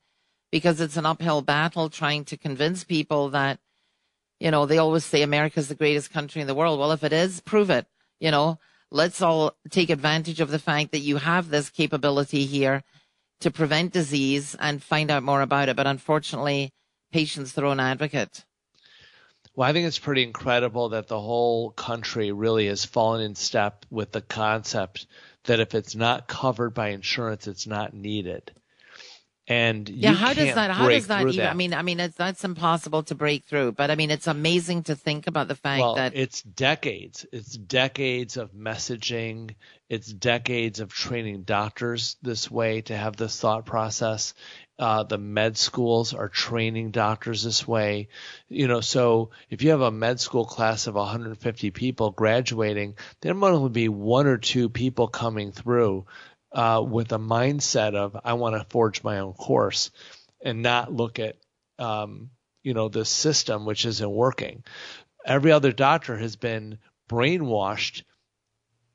because 0.50 0.80
it's 0.80 0.96
an 0.96 1.06
uphill 1.06 1.42
battle 1.42 1.90
trying 1.90 2.24
to 2.26 2.38
convince 2.38 2.86
people 2.86 3.30
that, 3.30 3.60
you 4.40 4.50
know, 4.50 4.66
they 4.66 4.78
always 4.78 5.04
say 5.04 5.22
America's 5.22 5.68
the 5.68 5.76
greatest 5.76 6.14
country 6.14 6.40
in 6.40 6.48
the 6.48 6.56
world. 6.56 6.80
Well, 6.80 6.94
if 6.94 7.04
it 7.04 7.12
is, 7.12 7.42
prove 7.42 7.70
it. 7.70 7.86
You 8.20 8.32
know, 8.32 8.60
let's 8.92 9.22
all 9.22 9.56
take 9.70 9.90
advantage 9.90 10.40
of 10.40 10.50
the 10.50 10.60
fact 10.60 10.92
that 10.92 11.00
you 11.00 11.18
have 11.18 11.50
this 11.50 11.70
capability 11.70 12.46
here 12.46 12.84
to 13.40 13.52
prevent 13.52 13.94
disease 13.94 14.56
and 14.60 14.82
find 14.82 15.12
out 15.12 15.24
more 15.24 15.42
about 15.42 15.70
it. 15.70 15.76
But 15.76 15.88
unfortunately, 15.88 16.72
patients 17.12 17.54
their 17.54 17.66
own 17.66 17.80
advocate. 17.80 18.46
Well, 19.56 19.68
I 19.68 19.74
think 19.74 19.88
it's 19.88 20.00
pretty 20.00 20.24
incredible 20.24 20.90
that 20.90 21.08
the 21.08 21.20
whole 21.20 21.72
country 21.72 22.32
really 22.32 22.68
has 22.68 22.86
fallen 22.86 23.22
in 23.22 23.36
step 23.36 23.86
with 23.90 24.12
the 24.12 24.22
concept 24.22 25.08
that 25.46 25.60
if 25.60 25.74
it's 25.74 25.96
not 25.96 26.28
covered 26.28 26.76
by 26.76 26.90
insurance, 26.90 27.48
it's 27.48 27.66
not 27.66 27.94
needed. 27.94 28.52
And 29.50 29.88
yeah, 29.88 30.12
how 30.12 30.34
does 30.34 30.56
that? 30.56 30.72
How 30.72 30.90
does 30.90 31.08
that, 31.08 31.26
even? 31.26 31.48
I 31.48 31.54
mean, 31.54 31.74
I 31.74 31.82
mean, 31.82 32.02
it's 32.02 32.18
that's 32.18 32.44
impossible 32.44 33.04
to 33.04 33.16
break 33.16 33.46
through. 33.46 33.72
But 33.72 33.90
I 33.90 33.96
mean, 33.96 34.12
it's 34.12 34.28
amazing 34.28 34.84
to 34.84 34.96
think 34.96 35.28
about 35.28 35.48
the 35.48 35.56
fact 35.56 35.80
well, 35.80 35.96
that 35.96 36.14
it's 36.16 36.42
decades. 36.42 37.26
It's 37.32 37.56
decades 37.56 38.36
of 38.36 38.52
messaging. 38.52 39.56
It's 39.88 40.12
decades 40.12 40.82
of 40.82 40.92
training 40.92 41.44
doctors 41.44 42.18
this 42.22 42.52
way 42.52 42.82
to 42.82 42.98
have 42.98 43.16
this 43.16 43.40
thought 43.40 43.66
process. 43.66 44.34
Uh, 44.78 45.04
the 45.04 45.18
med 45.18 45.58
schools 45.58 46.14
are 46.14 46.28
training 46.28 46.92
doctors 46.92 47.42
this 47.42 47.66
way. 47.66 48.10
You 48.50 48.68
know, 48.68 48.82
so 48.82 49.30
if 49.50 49.62
you 49.62 49.70
have 49.70 49.82
a 49.82 49.92
med 49.92 50.20
school 50.20 50.46
class 50.46 50.88
of 50.88 50.96
150 50.96 51.72
people 51.72 52.12
graduating, 52.12 52.96
there 53.22 53.34
might 53.34 53.52
only 53.52 53.70
be 53.70 53.88
one 53.88 54.28
or 54.28 54.38
two 54.38 54.68
people 54.68 55.08
coming 55.08 55.54
through 55.54 56.06
uh, 56.58 56.82
with 56.82 57.12
a 57.14 57.20
mindset 57.20 57.96
of 57.96 58.18
I 58.26 58.34
want 58.34 58.56
to 58.56 58.66
forge 58.70 59.04
my 59.04 59.20
own 59.20 59.34
course 59.34 59.92
and 60.42 60.62
not 60.64 60.92
look 60.92 61.20
at 61.20 61.38
um, 61.80 62.32
you 62.64 62.74
know 62.74 62.90
the 62.90 63.06
system 63.06 63.66
which 63.66 63.86
isn't 63.86 64.12
working. 64.12 64.64
Every 65.26 65.52
other 65.52 65.72
doctor 65.72 66.18
has 66.18 66.36
been 66.36 66.80
brainwashed 67.10 68.04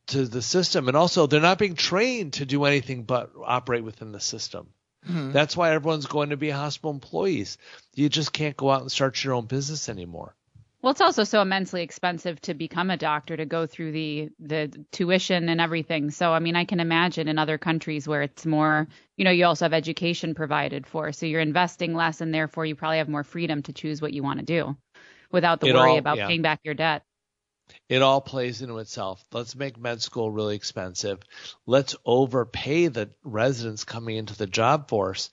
to 0.09 0.27
the 0.27 0.42
system, 0.42 0.88
and 0.88 0.96
also 0.96 1.27
they're 1.27 1.40
not 1.40 1.59
being 1.59 1.77
trained 1.77 2.35
to 2.35 2.44
do 2.44 2.64
anything 2.64 3.05
but 3.05 3.31
operate 3.42 3.85
within 3.85 4.12
the 4.12 4.20
system. 4.20 4.68
Mhm. 5.09 5.33
That's 5.33 5.57
why 5.57 5.72
everyone's 5.72 6.07
going 6.07 6.31
to 6.31 6.37
be 6.37 6.51
hospital 6.51 6.90
employees. 6.90 7.59
You 7.94 8.09
just 8.09 8.33
can't 8.33 8.57
go 8.57 8.70
out 8.70 8.83
and 8.83 8.90
start 8.92 9.22
your 9.22 9.35
own 9.35 9.46
business 9.46 9.88
anymore. 9.88 10.35
Well, 10.83 10.90
it's 10.90 11.01
also 11.01 11.23
so 11.23 11.40
immensely 11.40 11.83
expensive 11.83 12.40
to 12.42 12.55
become 12.55 12.90
a 12.90 12.97
doctor 12.97 13.37
to 13.37 13.47
go 13.47 13.66
through 13.66 13.92
the 13.92 14.31
the 14.40 14.85
tuition 14.90 15.49
and 15.49 15.61
everything. 15.61 16.11
So, 16.11 16.33
I 16.33 16.40
mean, 16.40 16.57
I 16.57 16.64
can 16.64 16.81
imagine 16.81 17.29
in 17.29 17.38
other 17.38 17.57
countries 17.57 18.09
where 18.09 18.23
it's 18.23 18.45
more, 18.45 18.88
you 19.16 19.25
know, 19.25 19.31
you 19.31 19.45
also 19.47 19.64
have 19.64 19.73
education 19.73 20.35
provided 20.35 20.85
for, 20.87 21.12
so 21.12 21.24
you're 21.26 21.41
investing 21.41 21.95
less, 21.95 22.20
and 22.20 22.35
therefore 22.35 22.66
you 22.66 22.74
probably 22.74 22.99
have 22.99 23.09
more 23.09 23.22
freedom 23.22 23.62
to 23.62 23.72
choose 23.72 24.03
what 24.03 24.12
you 24.12 24.24
want 24.24 24.41
to 24.41 24.45
do, 24.45 24.76
without 25.30 25.61
the 25.61 25.68
It 25.68 25.74
worry 25.74 25.91
all- 25.93 25.99
about 25.99 26.16
yeah. 26.16 26.26
paying 26.26 26.43
back 26.43 26.61
your 26.64 26.74
debt. 26.74 27.05
It 27.89 28.03
all 28.03 28.20
plays 28.20 28.61
into 28.61 28.78
itself. 28.78 29.24
Let's 29.33 29.55
make 29.55 29.78
med 29.78 30.03
school 30.03 30.33
really 30.33 30.57
expensive. 30.57 31.20
Let's 31.64 31.95
overpay 32.05 32.89
the 32.89 33.11
residents 33.22 33.85
coming 33.85 34.16
into 34.16 34.37
the 34.37 34.49
job 34.49 34.89
force 34.89 35.30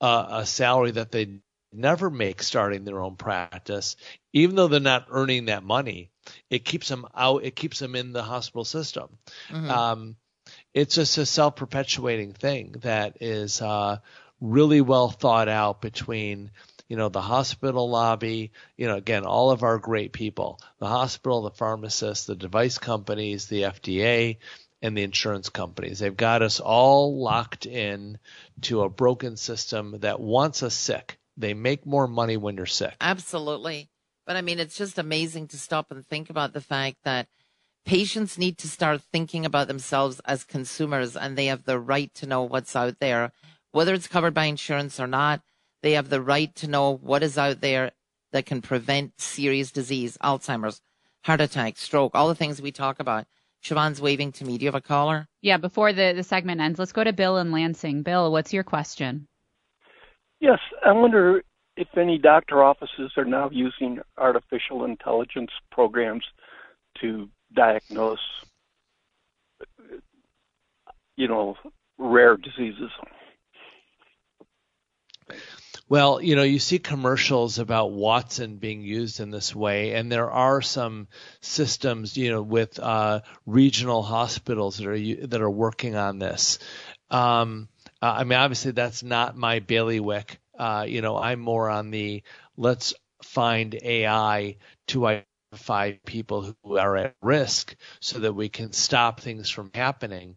uh, 0.00 0.26
a 0.28 0.46
salary 0.46 0.90
that 0.92 1.12
they 1.12 1.38
never 1.72 2.10
make 2.10 2.42
starting 2.42 2.84
their 2.84 3.00
own 3.00 3.16
practice, 3.16 3.96
even 4.32 4.56
though 4.56 4.68
they're 4.68 4.80
not 4.80 5.06
earning 5.10 5.46
that 5.46 5.62
money. 5.62 6.10
It 6.50 6.64
keeps 6.64 6.88
them 6.88 7.06
out. 7.14 7.44
It 7.44 7.56
keeps 7.56 7.78
them 7.78 7.94
in 7.94 8.12
the 8.12 8.22
hospital 8.22 8.64
system. 8.64 9.18
Mhm. 9.50 9.70
Um, 9.70 10.16
it's 10.72 10.94
just 10.94 11.18
a 11.18 11.26
self-perpetuating 11.26 12.32
thing 12.32 12.76
that 12.80 13.18
is 13.20 13.60
uh, 13.60 13.98
really 14.40 14.80
well 14.80 15.10
thought 15.10 15.48
out 15.48 15.80
between 15.80 16.50
you 16.88 16.96
know 16.96 17.10
the 17.10 17.20
hospital 17.20 17.90
lobby 17.90 18.50
you 18.78 18.86
know 18.86 18.96
again 18.96 19.26
all 19.26 19.50
of 19.50 19.62
our 19.62 19.76
great 19.76 20.10
people 20.14 20.58
the 20.78 20.86
hospital 20.86 21.42
the 21.42 21.50
pharmacists 21.50 22.24
the 22.24 22.34
device 22.34 22.78
companies 22.78 23.44
the 23.46 23.62
fda 23.62 24.38
and 24.82 24.96
the 24.96 25.02
insurance 25.02 25.48
companies. 25.48 25.98
They've 25.98 26.16
got 26.16 26.42
us 26.42 26.60
all 26.60 27.18
locked 27.20 27.66
in 27.66 28.18
to 28.62 28.82
a 28.82 28.88
broken 28.88 29.36
system 29.36 29.96
that 30.00 30.20
wants 30.20 30.62
us 30.62 30.74
sick. 30.74 31.17
They 31.38 31.54
make 31.54 31.86
more 31.86 32.08
money 32.08 32.36
when 32.36 32.56
you're 32.56 32.66
sick. 32.66 32.96
Absolutely. 33.00 33.88
But 34.26 34.36
I 34.36 34.42
mean, 34.42 34.58
it's 34.58 34.76
just 34.76 34.98
amazing 34.98 35.48
to 35.48 35.58
stop 35.58 35.90
and 35.90 36.04
think 36.04 36.28
about 36.28 36.52
the 36.52 36.60
fact 36.60 36.96
that 37.04 37.28
patients 37.86 38.36
need 38.36 38.58
to 38.58 38.68
start 38.68 39.00
thinking 39.00 39.46
about 39.46 39.68
themselves 39.68 40.20
as 40.26 40.44
consumers 40.44 41.16
and 41.16 41.38
they 41.38 41.46
have 41.46 41.64
the 41.64 41.78
right 41.78 42.12
to 42.14 42.26
know 42.26 42.42
what's 42.42 42.76
out 42.76 42.98
there, 42.98 43.32
whether 43.70 43.94
it's 43.94 44.08
covered 44.08 44.34
by 44.34 44.44
insurance 44.44 44.98
or 45.00 45.06
not. 45.06 45.40
They 45.82 45.92
have 45.92 46.08
the 46.08 46.20
right 46.20 46.52
to 46.56 46.66
know 46.66 46.96
what 46.96 47.22
is 47.22 47.38
out 47.38 47.60
there 47.60 47.92
that 48.32 48.46
can 48.46 48.60
prevent 48.60 49.20
serious 49.20 49.70
disease, 49.70 50.18
Alzheimer's, 50.22 50.82
heart 51.22 51.40
attack, 51.40 51.78
stroke, 51.78 52.14
all 52.14 52.28
the 52.28 52.34
things 52.34 52.60
we 52.60 52.72
talk 52.72 52.98
about. 53.00 53.26
Siobhan's 53.62 54.00
waving 54.00 54.32
to 54.32 54.44
me. 54.44 54.58
Do 54.58 54.64
you 54.64 54.68
have 54.68 54.74
a 54.74 54.80
caller? 54.80 55.28
Yeah, 55.40 55.56
before 55.56 55.92
the, 55.92 56.12
the 56.14 56.22
segment 56.24 56.60
ends, 56.60 56.78
let's 56.78 56.92
go 56.92 57.04
to 57.04 57.12
Bill 57.12 57.38
in 57.38 57.52
Lansing. 57.52 58.02
Bill, 58.02 58.30
what's 58.30 58.52
your 58.52 58.64
question? 58.64 59.28
Yes, 60.40 60.58
I 60.84 60.92
wonder 60.92 61.42
if 61.76 61.88
any 61.96 62.18
doctor 62.18 62.62
offices 62.62 63.12
are 63.16 63.24
now 63.24 63.50
using 63.50 64.00
artificial 64.16 64.84
intelligence 64.84 65.50
programs 65.70 66.24
to 67.00 67.28
diagnose, 67.54 68.18
you 71.16 71.28
know, 71.28 71.56
rare 71.98 72.36
diseases. 72.36 72.90
Well, 75.88 76.20
you 76.20 76.36
know, 76.36 76.42
you 76.42 76.58
see 76.58 76.78
commercials 76.78 77.58
about 77.58 77.92
Watson 77.92 78.56
being 78.56 78.82
used 78.82 79.20
in 79.20 79.30
this 79.30 79.54
way, 79.54 79.94
and 79.94 80.12
there 80.12 80.30
are 80.30 80.60
some 80.60 81.08
systems, 81.40 82.16
you 82.16 82.30
know, 82.30 82.42
with 82.42 82.78
uh, 82.78 83.20
regional 83.46 84.02
hospitals 84.02 84.76
that 84.76 84.86
are 84.86 85.26
that 85.26 85.40
are 85.40 85.50
working 85.50 85.96
on 85.96 86.18
this. 86.18 86.58
Um, 87.10 87.68
uh, 88.02 88.14
I 88.18 88.24
mean, 88.24 88.38
obviously, 88.38 88.72
that's 88.72 89.02
not 89.02 89.36
my 89.36 89.60
bailiwick. 89.60 90.38
Uh, 90.58 90.86
you 90.88 91.02
know, 91.02 91.16
I'm 91.16 91.40
more 91.40 91.68
on 91.70 91.90
the 91.90 92.22
let's 92.56 92.94
find 93.22 93.74
AI 93.82 94.56
to 94.88 95.06
identify 95.06 95.92
people 96.06 96.54
who 96.64 96.78
are 96.78 96.96
at 96.96 97.16
risk 97.22 97.74
so 98.00 98.20
that 98.20 98.34
we 98.34 98.48
can 98.48 98.72
stop 98.72 99.20
things 99.20 99.50
from 99.50 99.70
happening. 99.74 100.36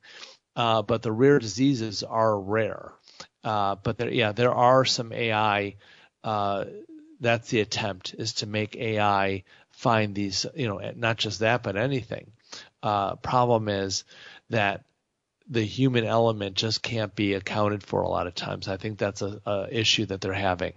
Uh, 0.55 0.81
but 0.83 1.01
the 1.03 1.11
rare 1.11 1.39
diseases 1.39 2.03
are 2.03 2.39
rare. 2.39 2.93
Uh, 3.43 3.75
but 3.75 3.97
there, 3.97 4.11
yeah, 4.11 4.31
there 4.33 4.53
are 4.53 4.85
some 4.85 5.13
AI. 5.13 5.75
Uh, 6.23 6.65
that's 7.19 7.49
the 7.49 7.61
attempt 7.61 8.15
is 8.17 8.33
to 8.35 8.47
make 8.47 8.75
AI 8.75 9.43
find 9.71 10.15
these, 10.15 10.45
you 10.55 10.67
know, 10.67 10.79
not 10.95 11.17
just 11.17 11.39
that, 11.41 11.63
but 11.63 11.77
anything. 11.77 12.31
Uh, 12.83 13.15
problem 13.17 13.69
is 13.69 14.03
that 14.49 14.83
the 15.51 15.63
human 15.63 16.05
element 16.05 16.55
just 16.55 16.81
can't 16.81 17.13
be 17.13 17.33
accounted 17.33 17.83
for 17.83 18.01
a 18.01 18.07
lot 18.07 18.25
of 18.25 18.33
times. 18.33 18.69
I 18.69 18.77
think 18.77 18.97
that's 18.97 19.21
a, 19.21 19.41
a 19.45 19.67
issue 19.69 20.05
that 20.05 20.21
they're 20.21 20.33
having. 20.33 20.73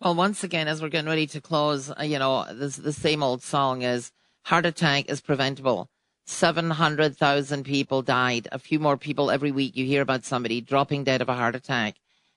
Well, 0.00 0.14
once 0.14 0.42
again, 0.42 0.68
as 0.68 0.80
we're 0.80 0.88
getting 0.88 1.08
ready 1.08 1.26
to 1.28 1.40
close, 1.42 1.90
uh, 1.90 2.02
you 2.02 2.18
know, 2.18 2.46
this, 2.50 2.76
the 2.76 2.94
same 2.94 3.22
old 3.22 3.42
song 3.42 3.82
is 3.82 4.10
heart 4.44 4.64
attack 4.64 5.10
is 5.10 5.20
preventable. 5.20 5.90
700,000 6.24 7.64
people 7.64 8.02
died. 8.02 8.48
A 8.50 8.58
few 8.58 8.78
more 8.78 8.96
people 8.96 9.30
every 9.30 9.52
week. 9.52 9.76
You 9.76 9.84
hear 9.84 10.02
about 10.02 10.24
somebody 10.24 10.62
dropping 10.62 11.04
dead 11.04 11.20
of 11.20 11.28
a 11.28 11.34
heart 11.34 11.54
attack 11.54 11.96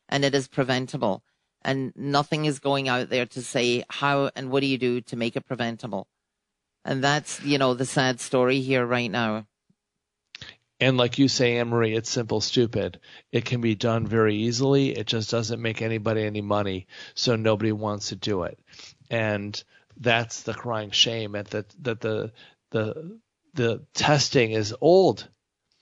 and 0.10 0.26
it 0.26 0.36
is 0.36 0.50
preventable. 0.50 1.24
And 1.62 1.93
nothing 1.95 2.45
is 2.45 2.60
going 2.60 2.89
out 2.89 3.10
there 3.10 3.26
to 3.26 3.41
say 3.41 3.84
how 3.89 4.32
and 4.36 4.52
what 4.52 4.62
do 4.62 4.68
you 4.68 4.78
do 4.78 5.02
to 5.02 5.16
make 5.16 5.36
it 5.38 5.45
preventable. 5.45 6.08
And 6.84 7.04
that's, 7.04 7.41
you 7.41 7.58
know, 7.58 7.74
the 7.74 7.86
sad 7.86 8.20
story 8.20 8.60
here 8.60 8.86
right 8.86 9.12
now. 9.12 9.45
And 10.80 10.97
like 10.97 11.17
you 11.17 11.27
say, 11.27 11.57
Anne 11.57 11.69
Marie, 11.69 11.95
it's 11.95 12.09
simple, 12.09 12.39
stupid. 12.39 12.99
It 13.32 13.43
can 13.43 13.59
be 13.59 13.75
done 13.75 14.07
very 14.07 14.36
easily. 14.36 14.97
It 14.97 15.07
just 15.07 15.30
doesn't 15.30 15.61
make 15.61 15.82
anybody 15.82 16.23
any 16.23 16.41
money, 16.41 16.88
so 17.15 17.36
nobody 17.36 17.73
wants 17.73 18.09
to 18.09 18.15
do 18.15 18.43
it. 18.43 18.57
And 19.09 19.61
that's 19.97 20.43
the 20.43 20.53
crying 20.53 20.91
shame 20.91 21.36
at 21.36 21.49
that 21.49 21.69
that 21.84 21.99
the 21.99 22.32
the 22.71 23.19
the 23.53 23.86
testing 23.93 24.51
is 24.51 24.73
old. 24.80 25.27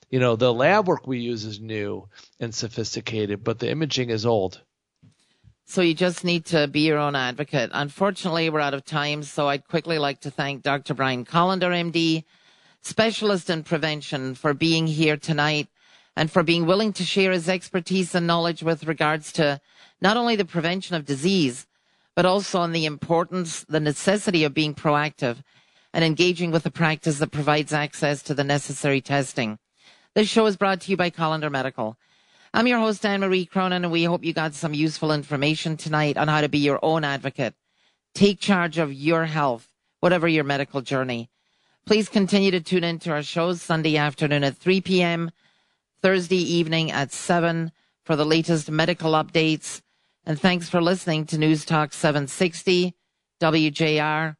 You 0.09 0.19
know, 0.19 0.35
the 0.35 0.53
lab 0.53 0.87
work 0.87 1.05
we 1.05 1.19
use 1.19 1.43
is 1.43 1.59
new 1.59 2.07
and 2.39 2.55
sophisticated, 2.55 3.43
but 3.43 3.59
the 3.59 3.69
imaging 3.69 4.09
is 4.09 4.25
old. 4.25 4.61
So 5.65 5.81
you 5.81 5.93
just 5.93 6.23
need 6.23 6.45
to 6.45 6.67
be 6.67 6.87
your 6.87 6.97
own 6.97 7.13
advocate. 7.13 7.71
Unfortunately, 7.73 8.49
we're 8.49 8.61
out 8.61 8.73
of 8.73 8.85
time, 8.85 9.21
so 9.21 9.49
I'd 9.49 9.67
quickly 9.67 9.99
like 9.99 10.21
to 10.21 10.31
thank 10.31 10.63
Dr. 10.63 10.93
Brian 10.93 11.25
Kolender, 11.25 11.71
MD, 11.91 12.23
specialist 12.81 13.49
in 13.49 13.63
prevention, 13.63 14.35
for 14.35 14.53
being 14.53 14.87
here 14.87 15.17
tonight 15.17 15.67
and 16.15 16.31
for 16.31 16.43
being 16.43 16.65
willing 16.65 16.93
to 16.93 17.03
share 17.03 17.31
his 17.31 17.47
expertise 17.47 18.15
and 18.15 18.25
knowledge 18.25 18.63
with 18.63 18.85
regards 18.85 19.31
to 19.33 19.61
not 20.01 20.17
only 20.17 20.35
the 20.35 20.45
prevention 20.45 20.95
of 20.95 21.05
disease, 21.05 21.67
but 22.15 22.25
also 22.25 22.59
on 22.59 22.71
the 22.71 22.85
importance, 22.85 23.63
the 23.69 23.79
necessity 23.79 24.43
of 24.43 24.53
being 24.53 24.73
proactive 24.73 25.37
and 25.93 26.03
engaging 26.03 26.51
with 26.51 26.65
a 26.65 26.71
practice 26.71 27.19
that 27.19 27.31
provides 27.31 27.71
access 27.73 28.23
to 28.23 28.33
the 28.33 28.43
necessary 28.43 29.01
testing. 29.01 29.59
This 30.15 30.27
show 30.27 30.45
is 30.47 30.57
brought 30.57 30.81
to 30.81 30.91
you 30.91 30.97
by 30.97 31.11
Kolender 31.11 31.51
Medical. 31.51 31.97
I'm 32.53 32.65
your 32.65 32.79
host, 32.79 33.05
Anne 33.05 33.19
Marie 33.19 33.45
Cronin, 33.45 33.83
and 33.83 33.91
we 33.91 34.03
hope 34.03 34.23
you 34.23 34.33
got 34.33 34.55
some 34.55 34.73
useful 34.73 35.11
information 35.11 35.77
tonight 35.77 36.17
on 36.17 36.27
how 36.27 36.41
to 36.41 36.49
be 36.49 36.57
your 36.57 36.79
own 36.81 37.03
advocate. 37.03 37.53
Take 38.15 38.39
charge 38.39 38.79
of 38.79 38.91
your 38.91 39.25
health, 39.25 39.67
whatever 39.99 40.27
your 40.27 40.43
medical 40.43 40.81
journey. 40.81 41.29
Please 41.87 42.09
continue 42.09 42.51
to 42.51 42.59
tune 42.59 42.83
in 42.83 42.99
to 42.99 43.11
our 43.11 43.23
shows 43.23 43.61
Sunday 43.61 43.95
afternoon 43.95 44.43
at 44.43 44.57
3 44.57 44.81
p.m., 44.81 45.31
Thursday 46.01 46.35
evening 46.35 46.91
at 46.91 47.13
7 47.13 47.71
for 48.03 48.17
the 48.17 48.25
latest 48.25 48.69
medical 48.69 49.13
updates. 49.13 49.79
And 50.25 50.37
thanks 50.37 50.67
for 50.67 50.81
listening 50.81 51.25
to 51.27 51.37
News 51.37 51.63
Talk 51.63 51.93
760 51.93 52.93
WJR. 53.39 54.35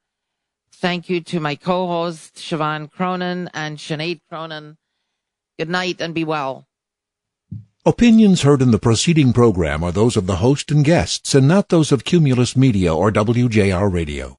Thank 0.73 1.09
you 1.09 1.21
to 1.21 1.39
my 1.39 1.55
co-hosts, 1.55 2.41
Siobhan 2.41 2.91
Cronin 2.91 3.49
and 3.53 3.77
Sinead 3.77 4.19
Cronin. 4.27 4.75
Good 5.57 5.69
night 5.69 6.01
and 6.01 6.13
be 6.13 6.25
well. 6.25 6.67
Opinions 7.85 8.41
heard 8.41 8.61
in 8.61 8.71
the 8.71 8.77
preceding 8.77 9.31
program 9.31 9.85
are 9.85 9.93
those 9.93 10.17
of 10.17 10.27
the 10.27 10.35
host 10.35 10.69
and 10.69 10.83
guests 10.83 11.33
and 11.33 11.47
not 11.47 11.69
those 11.69 11.93
of 11.93 12.03
Cumulus 12.03 12.57
Media 12.57 12.93
or 12.93 13.09
WJR 13.09 13.89
Radio. 13.89 14.35